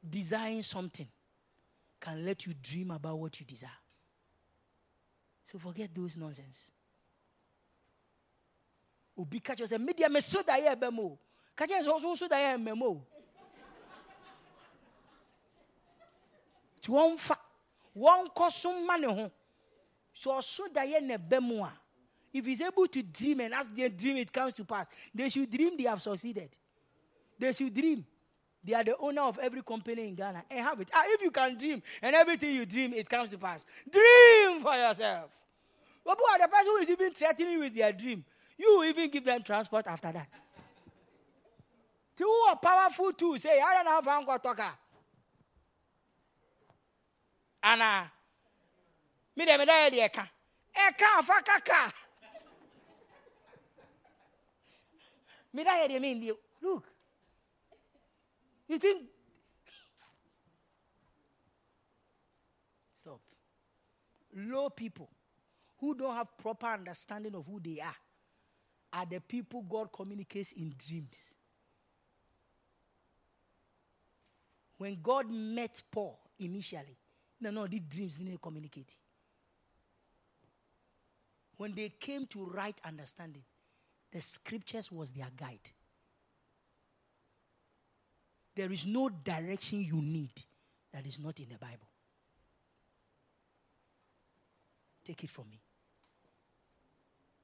desiring 0.08 0.62
something, 0.62 1.06
can 2.00 2.24
let 2.24 2.46
you 2.46 2.54
dream 2.60 2.90
about 2.90 3.18
what 3.18 3.38
you 3.38 3.46
desire. 3.46 3.70
So 5.44 5.58
forget 5.58 5.94
those 5.94 6.16
nonsense. 6.16 6.70
Obi 9.20 9.40
catch 9.40 9.60
us 9.60 9.72
a 9.72 9.78
media 9.78 10.08
me 10.08 10.20
so 10.20 10.42
da 10.42 10.56
ye 10.56 10.74
bemo. 10.74 11.18
Catch 11.56 11.72
us 11.72 11.86
also 11.86 12.14
so 12.14 12.28
da 12.28 12.36
ye 12.36 12.56
memo. 12.56 13.02
To 16.82 16.92
one 16.92 17.16
fa 17.18 17.36
one 17.92 18.28
cosum 18.28 18.86
money 18.86 19.06
ho. 19.06 19.30
So 20.14 20.40
so 20.40 20.68
da 20.72 20.82
ye 20.82 21.00
ne 21.00 21.16
bemo 21.16 21.68
If 22.32 22.46
he's 22.46 22.62
able 22.62 22.86
to 22.86 23.02
dream 23.02 23.40
and 23.40 23.54
as 23.54 23.68
they 23.68 23.88
dream 23.88 24.16
it 24.16 24.32
comes 24.32 24.54
to 24.54 24.64
pass, 24.64 24.88
they 25.14 25.28
should 25.28 25.50
dream 25.50 25.76
they 25.76 25.84
have 25.84 26.00
succeeded. 26.00 26.50
They 27.38 27.52
should 27.52 27.74
dream. 27.74 28.04
They 28.62 28.74
are 28.74 28.84
the 28.84 28.96
owner 28.98 29.22
of 29.22 29.38
every 29.38 29.62
company 29.62 30.08
in 30.08 30.14
Ghana 30.14 30.44
and 30.50 30.60
have 30.60 30.80
it. 30.80 30.90
Ah, 30.92 31.04
if 31.06 31.22
you 31.22 31.30
can 31.30 31.56
dream 31.56 31.82
and 32.02 32.14
everything 32.14 32.54
you 32.54 32.66
dream, 32.66 32.92
it 32.92 33.08
comes 33.08 33.30
to 33.30 33.38
pass. 33.38 33.64
Dream 33.90 34.60
for 34.60 34.74
yourself. 34.74 35.30
But 36.04 36.18
boy, 36.18 36.24
the 36.40 36.48
person 36.48 36.66
who 36.66 36.76
is 36.78 36.90
even 36.90 37.12
threatening 37.12 37.58
with 37.58 37.74
their 37.74 37.92
dream, 37.92 38.24
you 38.60 38.84
even 38.84 39.08
give 39.08 39.24
them 39.24 39.42
transport 39.42 39.86
after 39.86 40.12
that. 40.12 40.28
Two 42.14 42.30
are 42.48 42.56
powerful 42.56 43.12
too. 43.12 43.38
Say, 43.38 43.58
I 43.58 43.82
don't 43.82 43.86
have 43.86 44.04
if 44.04 44.08
I'm 44.08 44.26
going 44.26 44.38
to 44.38 44.42
talk. 44.42 44.78
Anna, 47.62 48.10
me 49.36 49.46
de 49.46 49.58
me 49.58 49.64
da 49.64 49.88
de 49.88 50.00
eka. 50.00 50.28
Eka 50.74 51.22
fa 51.22 51.42
kaka. 51.42 51.92
Me 55.54 55.64
da 55.64 55.88
de 55.88 55.98
me 55.98 56.32
look. 56.62 56.84
You 58.68 58.78
think? 58.78 59.08
Stop. 62.92 63.20
Low 64.36 64.68
people 64.68 65.08
who 65.78 65.94
don't 65.94 66.14
have 66.14 66.36
proper 66.36 66.66
understanding 66.66 67.34
of 67.34 67.46
who 67.46 67.58
they 67.58 67.80
are 67.80 67.96
are 68.92 69.06
the 69.06 69.20
people 69.20 69.62
God 69.68 69.92
communicates 69.92 70.52
in 70.52 70.74
dreams. 70.86 71.34
When 74.78 74.98
God 75.02 75.30
met 75.30 75.82
Paul 75.90 76.18
initially, 76.38 76.96
no, 77.40 77.50
no, 77.50 77.66
the 77.66 77.78
dreams 77.78 78.16
didn't 78.16 78.40
communicate. 78.40 78.94
When 81.56 81.74
they 81.74 81.90
came 81.90 82.26
to 82.28 82.46
right 82.46 82.78
understanding, 82.84 83.42
the 84.10 84.20
scriptures 84.20 84.90
was 84.90 85.10
their 85.10 85.28
guide. 85.36 85.70
There 88.54 88.72
is 88.72 88.86
no 88.86 89.08
direction 89.08 89.82
you 89.82 90.02
need 90.02 90.32
that 90.92 91.06
is 91.06 91.18
not 91.18 91.38
in 91.38 91.46
the 91.50 91.58
Bible. 91.58 91.88
Take 95.04 95.24
it 95.24 95.30
from 95.30 95.50
me. 95.50 95.60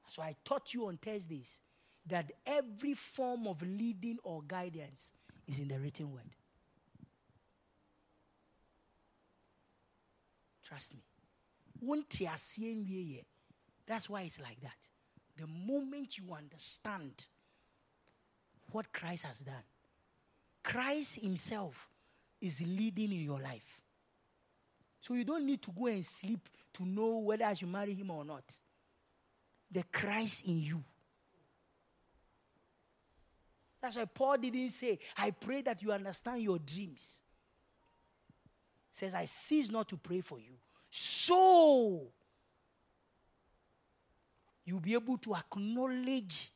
So 0.07 0.21
I 0.21 0.35
taught 0.43 0.73
you 0.73 0.87
on 0.87 0.97
Thursdays 0.97 1.59
that 2.07 2.31
every 2.45 2.93
form 2.93 3.47
of 3.47 3.61
leading 3.61 4.17
or 4.23 4.41
guidance 4.47 5.11
is 5.47 5.59
in 5.59 5.67
the 5.67 5.79
written 5.79 6.11
word. 6.11 6.23
Trust 10.65 10.93
me. 10.93 11.03
That's 13.85 14.09
why 14.09 14.21
it's 14.21 14.39
like 14.39 14.59
that. 14.61 14.77
The 15.37 15.47
moment 15.47 16.17
you 16.17 16.33
understand 16.33 17.25
what 18.71 18.91
Christ 18.91 19.25
has 19.25 19.39
done, 19.39 19.63
Christ 20.63 21.19
Himself 21.21 21.89
is 22.41 22.61
leading 22.61 23.11
in 23.11 23.21
your 23.21 23.39
life. 23.39 23.81
So 25.01 25.13
you 25.13 25.23
don't 25.23 25.45
need 25.45 25.61
to 25.61 25.71
go 25.71 25.85
and 25.87 26.03
sleep 26.03 26.49
to 26.73 26.85
know 26.85 27.19
whether 27.19 27.45
I 27.45 27.53
should 27.53 27.71
marry 27.71 27.93
him 27.93 28.11
or 28.11 28.25
not. 28.25 28.43
The 29.71 29.83
Christ 29.91 30.45
in 30.47 30.59
you. 30.59 30.83
That's 33.81 33.95
why 33.95 34.05
Paul 34.05 34.37
didn't 34.37 34.69
say, 34.69 34.99
I 35.17 35.31
pray 35.31 35.61
that 35.61 35.81
you 35.81 35.91
understand 35.91 36.41
your 36.41 36.59
dreams. 36.59 37.21
He 38.91 38.97
says, 38.97 39.13
I 39.13 39.25
cease 39.25 39.69
not 39.69 39.87
to 39.89 39.97
pray 39.97 40.21
for 40.21 40.39
you. 40.39 40.53
So 40.89 42.07
you'll 44.65 44.79
be 44.79 44.93
able 44.93 45.17
to 45.19 45.35
acknowledge 45.35 46.49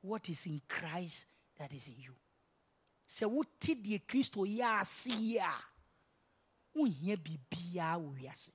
what 0.00 0.28
is 0.28 0.46
in 0.46 0.60
Christ 0.66 1.26
that 1.58 1.72
is 1.72 1.88
in 1.88 1.94
you 1.98 2.14
sɛ 3.10 3.26
wote 3.26 3.74
deɛ 3.74 3.98
kristo 4.06 4.46
yɛ 4.46 4.80
ase 4.80 5.36
a 5.38 5.52
wonhia 6.74 7.16
biribiaa 7.16 7.98
wɔ 7.98 8.14
wiase 8.14 8.52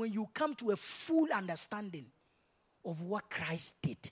when 0.00 0.12
you 0.12 0.28
come 0.32 0.54
to 0.54 0.70
a 0.70 0.76
full 0.76 1.28
understanding 1.32 2.06
of 2.84 3.02
what 3.02 3.28
christ 3.30 3.74
did 3.82 4.10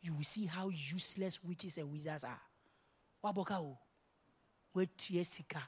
you 0.00 0.14
will 0.14 0.24
see 0.24 0.46
how 0.46 0.68
useless 0.68 1.42
witches 1.42 1.78
and 1.78 1.90
wizards 1.90 2.24
are 2.24 2.40
wabɔka 3.24 3.58
o 3.58 3.76
woatua 4.74 5.26
sika 5.26 5.62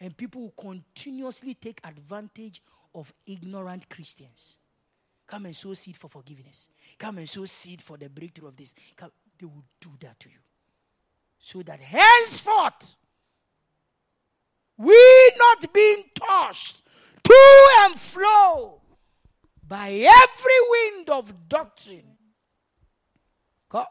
and 0.00 0.16
people 0.16 0.40
will 0.42 0.54
continuously 0.56 1.54
take 1.54 1.80
advantage 1.84 2.62
of 2.94 3.12
ignorant 3.26 3.88
christians 3.88 4.56
Come 5.30 5.46
and 5.46 5.54
sow 5.54 5.74
seed 5.74 5.96
for 5.96 6.08
forgiveness. 6.08 6.68
Come 6.98 7.18
and 7.18 7.28
sow 7.28 7.44
seed 7.44 7.80
for 7.80 7.96
the 7.96 8.08
breakthrough 8.08 8.48
of 8.48 8.56
this. 8.56 8.74
Come, 8.96 9.12
they 9.38 9.46
will 9.46 9.62
do 9.80 9.90
that 10.00 10.18
to 10.18 10.28
you. 10.28 10.38
So 11.38 11.62
that 11.62 11.80
henceforth, 11.80 12.96
we 14.80 15.32
not 15.36 15.72
being 15.72 16.04
tossed 16.14 16.82
to 17.22 17.66
and 17.82 17.98
fro 17.98 18.80
by 19.66 19.90
every 19.90 20.60
wind 20.70 21.10
of 21.10 21.48
doctrine. 21.48 22.16
Go. 23.68 23.84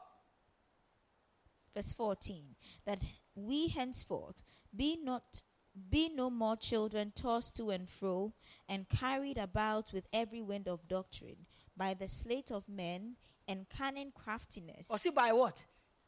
Verse 1.73 1.93
14. 1.93 2.55
That 2.85 3.01
we 3.35 3.67
henceforth 3.67 4.43
be 4.75 4.97
not 5.01 5.43
Be 5.89 6.09
no 6.09 6.29
more 6.29 6.57
children 6.57 7.13
tossed 7.15 7.55
to 7.57 7.69
and 7.69 7.87
fro 7.87 8.33
and 8.67 8.89
carried 8.89 9.37
about 9.37 9.93
with 9.93 10.05
every 10.11 10.41
wind 10.41 10.67
of 10.67 10.87
doctrine 10.87 11.45
by 11.77 11.93
the 11.93 12.07
sleight 12.07 12.51
of 12.51 12.67
men 12.67 13.15
and 13.47 13.67
cunning 13.69 14.11
craftiness. 14.11 14.87
Or 14.89 14.97
see 14.97 15.11
by 15.11 15.31
what? 15.31 15.65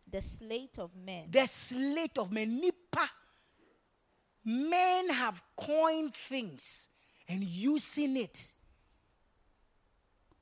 The 0.09 0.21
sleight 0.21 0.77
of 0.77 0.95
men. 0.95 1.29
The 1.31 1.45
sleight 1.45 2.17
of 2.17 2.31
men. 2.31 2.59
Nipa. 2.59 3.09
Men 4.43 5.09
have 5.09 5.41
coined 5.55 6.15
things 6.15 6.87
and 7.27 7.43
using 7.43 8.17
it 8.17 8.53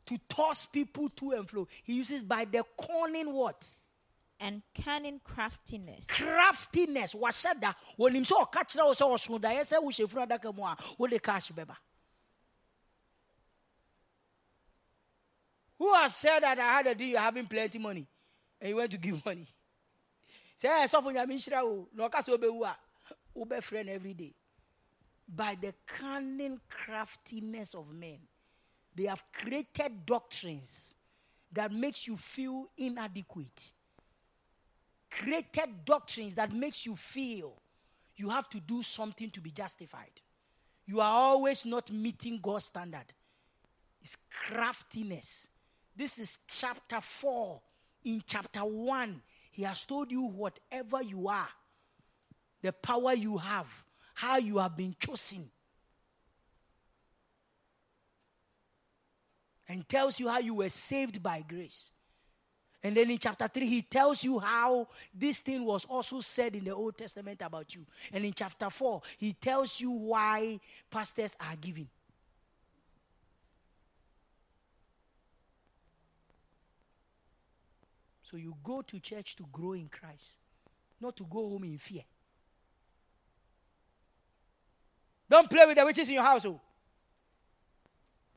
to 0.05 0.17
toss 0.29 0.65
people 0.65 1.09
to 1.09 1.31
and 1.31 1.49
fro. 1.49 1.67
He 1.83 1.93
uses 1.95 2.23
by 2.23 2.45
the 2.45 2.63
cunning 2.79 3.33
what? 3.33 3.65
and 4.39 4.61
cunning 4.83 5.19
craftiness. 5.23 6.07
Craftiness. 6.07 7.13
Washada. 7.13 7.75
When 7.97 8.15
him 8.15 8.25
so 8.25 8.45
catch 8.45 8.75
osunda 8.75 9.51
yese 9.53 9.81
wo 9.81 9.89
shefuna 9.89 10.27
daka 10.27 10.51
mu 10.51 10.63
a 10.63 10.77
de 11.07 11.19
cash 11.19 11.51
beba. 11.51 11.75
Who 15.77 15.93
has 15.93 16.15
said 16.15 16.41
that 16.41 16.59
I 16.59 16.73
had 16.73 16.87
a 16.87 16.95
deal 16.95 17.19
having 17.19 17.47
plenty 17.47 17.79
money 17.79 18.05
and 18.59 18.69
you 18.69 18.75
went 18.75 18.91
to 18.91 18.97
give 18.97 19.23
money? 19.25 19.47
Say 20.55 20.67
eh, 20.69 20.87
so 20.87 21.01
for 21.01 21.11
nyame 21.11 21.33
nhyira 21.33 21.63
wo 21.63 21.87
na 21.93 22.05
oka 22.05 22.23
be 23.33 23.61
friend 23.61 23.89
every 23.89 24.13
day. 24.13 24.33
By 25.27 25.55
the 25.61 25.73
cunning 25.85 26.59
craftiness 26.69 27.73
of 27.73 27.93
men, 27.93 28.17
they 28.95 29.05
have 29.05 29.23
created 29.31 30.05
doctrines 30.05 30.95
that 31.51 31.71
makes 31.71 32.07
you 32.07 32.17
feel 32.17 32.69
inadequate 32.77 33.71
created 35.09 35.85
doctrines 35.85 36.35
that 36.35 36.53
makes 36.53 36.85
you 36.85 36.95
feel 36.95 37.53
you 38.15 38.29
have 38.29 38.49
to 38.49 38.59
do 38.59 38.83
something 38.83 39.29
to 39.31 39.41
be 39.41 39.51
justified. 39.51 40.21
You 40.85 41.01
are 41.01 41.11
always 41.11 41.65
not 41.65 41.91
meeting 41.91 42.39
God's 42.41 42.65
standard. 42.65 43.05
It's 44.01 44.17
craftiness. 44.29 45.47
This 45.95 46.19
is 46.19 46.39
chapter 46.47 47.01
4. 47.01 47.61
In 48.05 48.23
chapter 48.25 48.61
1, 48.61 49.21
he 49.51 49.63
has 49.63 49.83
told 49.85 50.11
you 50.11 50.23
whatever 50.23 51.01
you 51.01 51.27
are, 51.27 51.47
the 52.61 52.71
power 52.71 53.13
you 53.13 53.37
have, 53.37 53.67
how 54.13 54.37
you 54.37 54.57
have 54.57 54.75
been 54.75 54.95
chosen. 54.99 55.49
And 59.67 59.87
tells 59.87 60.19
you 60.19 60.27
how 60.27 60.39
you 60.39 60.55
were 60.55 60.69
saved 60.69 61.21
by 61.21 61.43
grace. 61.47 61.91
And 62.81 62.95
then 62.95 63.11
in 63.11 63.17
chapter 63.17 63.47
3, 63.47 63.67
he 63.67 63.81
tells 63.81 64.23
you 64.23 64.39
how 64.39 64.87
this 65.13 65.41
thing 65.41 65.65
was 65.65 65.85
also 65.85 66.21
said 66.21 66.55
in 66.55 66.63
the 66.63 66.73
Old 66.73 66.97
Testament 66.97 67.41
about 67.41 67.75
you. 67.75 67.85
And 68.11 68.23
in 68.23 68.33
chapter 68.33 68.69
4, 68.69 69.01
he 69.17 69.33
tells 69.33 69.79
you 69.81 69.91
why 69.91 70.59
pastors 70.89 71.35
are 71.39 71.55
giving. 71.59 71.89
So 78.23 78.37
you 78.37 78.55
go 78.63 78.81
to 78.81 78.99
church 78.99 79.35
to 79.37 79.45
grow 79.51 79.73
in 79.73 79.87
Christ, 79.89 80.37
not 81.01 81.17
to 81.17 81.23
go 81.23 81.49
home 81.49 81.63
in 81.63 81.77
fear. 81.77 82.03
Don't 85.29 85.49
play 85.49 85.65
with 85.65 85.77
the 85.77 85.85
witches 85.85 86.07
in 86.07 86.15
your 86.15 86.23
house. 86.23 86.45
Oh. 86.45 86.59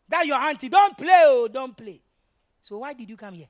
That's 0.09 0.27
your 0.27 0.37
auntie. 0.37 0.69
Don't 0.69 0.97
play. 0.97 1.11
Oh, 1.15 1.49
don't 1.49 1.77
play. 1.77 2.01
So 2.63 2.79
why 2.79 2.93
did 2.93 3.09
you 3.09 3.17
come 3.17 3.35
here? 3.35 3.49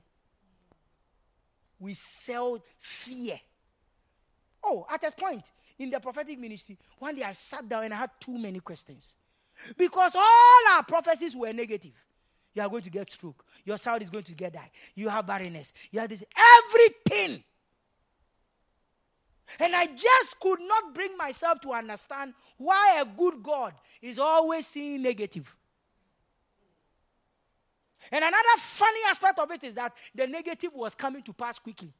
we 1.83 1.93
sell 1.93 2.63
fear. 2.79 3.39
Oh, 4.63 4.85
at 4.89 5.03
a 5.03 5.11
point 5.11 5.51
in 5.77 5.91
the 5.91 5.99
prophetic 5.99 6.39
ministry, 6.39 6.77
one 6.97 7.15
day 7.15 7.23
I 7.23 7.33
sat 7.33 7.67
down 7.67 7.83
and 7.83 7.93
I 7.93 7.97
had 7.97 8.11
too 8.19 8.37
many 8.37 8.59
questions. 8.61 9.15
Because 9.77 10.15
all 10.15 10.75
our 10.75 10.83
prophecies 10.83 11.35
were 11.35 11.51
negative. 11.53 11.91
You 12.55 12.61
are 12.61 12.69
going 12.69 12.83
to 12.83 12.89
get 12.89 13.11
stroke. 13.11 13.43
Your 13.65 13.77
child 13.77 14.01
is 14.01 14.09
going 14.09 14.23
to 14.23 14.33
get 14.33 14.53
die. 14.53 14.71
You 14.95 15.09
have 15.09 15.27
barrenness. 15.27 15.73
You 15.91 15.99
have 15.99 16.09
this. 16.09 16.23
Everything. 16.65 17.43
And 19.59 19.75
I 19.75 19.87
just 19.87 20.39
could 20.39 20.59
not 20.61 20.93
bring 20.93 21.15
myself 21.17 21.59
to 21.61 21.71
understand 21.71 22.33
why 22.57 23.01
a 23.01 23.05
good 23.05 23.43
God 23.43 23.73
is 24.01 24.17
always 24.17 24.67
seeing 24.67 25.01
negative. 25.01 25.55
And 28.11 28.23
another 28.23 28.57
funny 28.57 28.99
aspect 29.09 29.39
of 29.39 29.51
it 29.51 29.63
is 29.63 29.73
that 29.75 29.93
the 30.13 30.27
negative 30.27 30.71
was 30.73 30.95
coming 30.95 31.23
to 31.23 31.33
pass 31.33 31.59
quickly. 31.59 31.93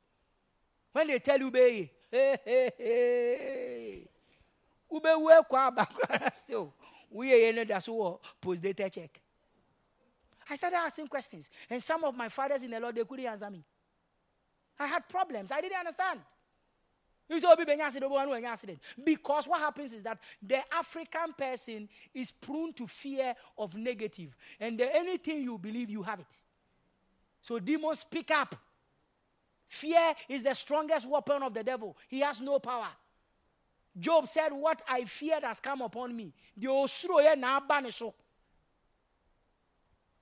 When 0.92 1.08
they 1.08 1.20
tell 1.20 1.40
you, 1.40 1.52
hey, 1.54 1.92
hey, 2.12 2.72
hey, 2.78 4.08
ube 4.92 5.08
still 6.36 6.74
we 7.14 7.50
are 7.50 7.66
that's 7.66 7.88
what 7.88 8.20
post 8.42 8.62
data 8.62 8.90
check. 8.90 9.20
I 10.50 10.56
started 10.56 10.78
asking 10.78 11.08
questions, 11.08 11.50
and 11.70 11.82
some 11.82 12.04
of 12.04 12.16
my 12.16 12.28
fathers 12.28 12.64
in 12.64 12.72
the 12.72 12.80
Lord 12.80 12.96
they 12.96 13.04
couldn't 13.04 13.26
answer 13.26 13.50
me. 13.50 13.64
I 14.80 14.88
had 14.88 15.08
problems. 15.08 15.52
I 15.52 15.62
didn't 15.62 15.78
understand. 15.78 16.20
Oh, 17.30 17.40
oh, 17.42 18.78
because 19.04 19.48
what 19.48 19.60
happens 19.60 19.94
is 19.94 20.04
that 20.04 20.20
the 20.42 20.60
African 20.74 21.34
person 21.38 21.90
is 22.14 22.32
prone 22.32 22.74
to 22.74 22.86
fear 22.86 23.34
of 23.58 23.76
negative, 23.76 24.36
and 24.60 24.78
the, 24.78 24.96
anything 24.96 25.42
you 25.44 25.58
believe, 25.58 25.90
you 25.90 26.04
have 26.04 26.20
it. 26.20 26.42
So 27.42 27.60
demons 27.60 28.06
pick 28.10 28.32
up. 28.32 28.56
Fear 29.68 30.14
is 30.30 30.44
the 30.44 30.54
strongest 30.54 31.10
weapon 31.10 31.44
of 31.44 31.54
the 31.54 31.64
devil. 31.64 31.98
He 32.08 32.20
has 32.20 32.40
no 32.40 32.60
power. 32.60 32.90
Job 33.98 34.28
said, 34.28 34.50
What 34.50 34.82
I 34.88 35.06
feared 35.06 35.44
has 35.44 35.60
come 35.60 35.82
upon 35.82 36.16
me. 36.16 36.34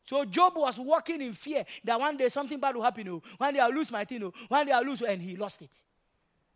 So 0.05 0.25
Job 0.25 0.53
was 0.55 0.79
walking 0.79 1.21
in 1.21 1.33
fear 1.33 1.65
that 1.83 1.99
one 1.99 2.17
day 2.17 2.29
something 2.29 2.59
bad 2.59 2.75
will 2.75 2.83
happen. 2.83 3.07
Oh. 3.07 3.21
One 3.37 3.53
day 3.53 3.59
I'll 3.59 3.71
lose 3.73 3.91
my 3.91 4.03
thing. 4.03 4.23
Oh. 4.23 4.33
One 4.47 4.65
day 4.65 4.71
I'll 4.71 4.83
lose, 4.83 5.01
and 5.01 5.21
he 5.21 5.35
lost 5.35 5.61
it. 5.61 5.81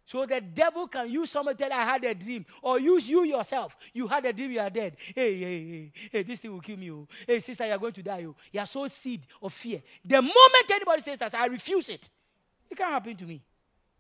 So 0.06 0.23
the 0.26 0.40
devil 0.40 0.88
can 0.88 1.10
use 1.10 1.32
someone 1.32 1.57
tell 1.57 1.73
I 1.73 1.82
had 1.84 2.03
a 2.03 2.14
dream, 2.14 2.45
or 2.61 2.80
use 2.80 3.10
you 3.10 3.23
yourself. 3.23 3.76
You 3.91 4.07
had 4.07 4.23
a 4.26 4.32
dream, 4.32 4.52
you 4.52 4.60
are 4.60 4.69
dead. 4.69 4.95
Hey, 4.98 5.40
hey, 5.40 5.68
hey, 5.68 5.91
hey, 6.11 6.23
this 6.23 6.41
thing 6.41 6.52
will 6.52 6.61
kill 6.61 6.77
me. 6.77 6.91
Oh. 6.91 7.07
Hey, 7.26 7.40
sister, 7.40 7.65
you 7.65 7.72
are 7.72 7.77
going 7.80 7.94
to 7.94 8.03
die. 8.03 8.23
Oh. 8.27 8.36
You 8.52 8.60
are 8.60 8.68
so 8.68 8.86
seed 8.88 9.22
of 9.41 9.52
fear. 9.52 9.82
The 10.03 10.22
moment 10.22 10.72
anybody 10.72 11.02
says 11.02 11.18
that, 11.18 11.34
I 11.34 11.48
refuse 11.48 11.90
it. 11.90 12.07
It 12.69 12.77
can't 12.77 12.91
happen 12.91 13.15
to 13.15 13.26
me. 13.26 13.41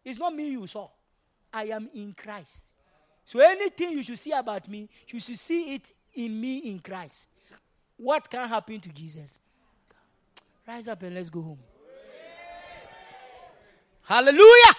It's 0.03 0.19
not 0.19 0.35
me 0.35 0.51
you 0.51 0.67
saw. 0.67 0.89
I 1.51 1.65
am 1.65 1.89
in 1.95 2.13
Christ. 2.13 2.65
So 3.23 3.39
anything 3.39 3.93
you 3.93 4.03
should 4.03 4.19
see 4.19 4.31
about 4.31 4.69
me, 4.69 4.87
you 5.07 5.19
should 5.19 5.39
see 5.39 5.73
it 5.73 5.91
in 6.13 6.39
me 6.39 6.57
in 6.57 6.79
Christ. 6.79 7.27
What 7.97 8.29
can 8.29 8.47
happen 8.47 8.79
to 8.79 8.89
Jesus? 8.89 9.39
Rise 10.67 10.87
up 10.87 11.01
and 11.01 11.15
let's 11.15 11.31
go 11.31 11.41
home. 11.41 11.59
Hallelujah. 14.03 14.75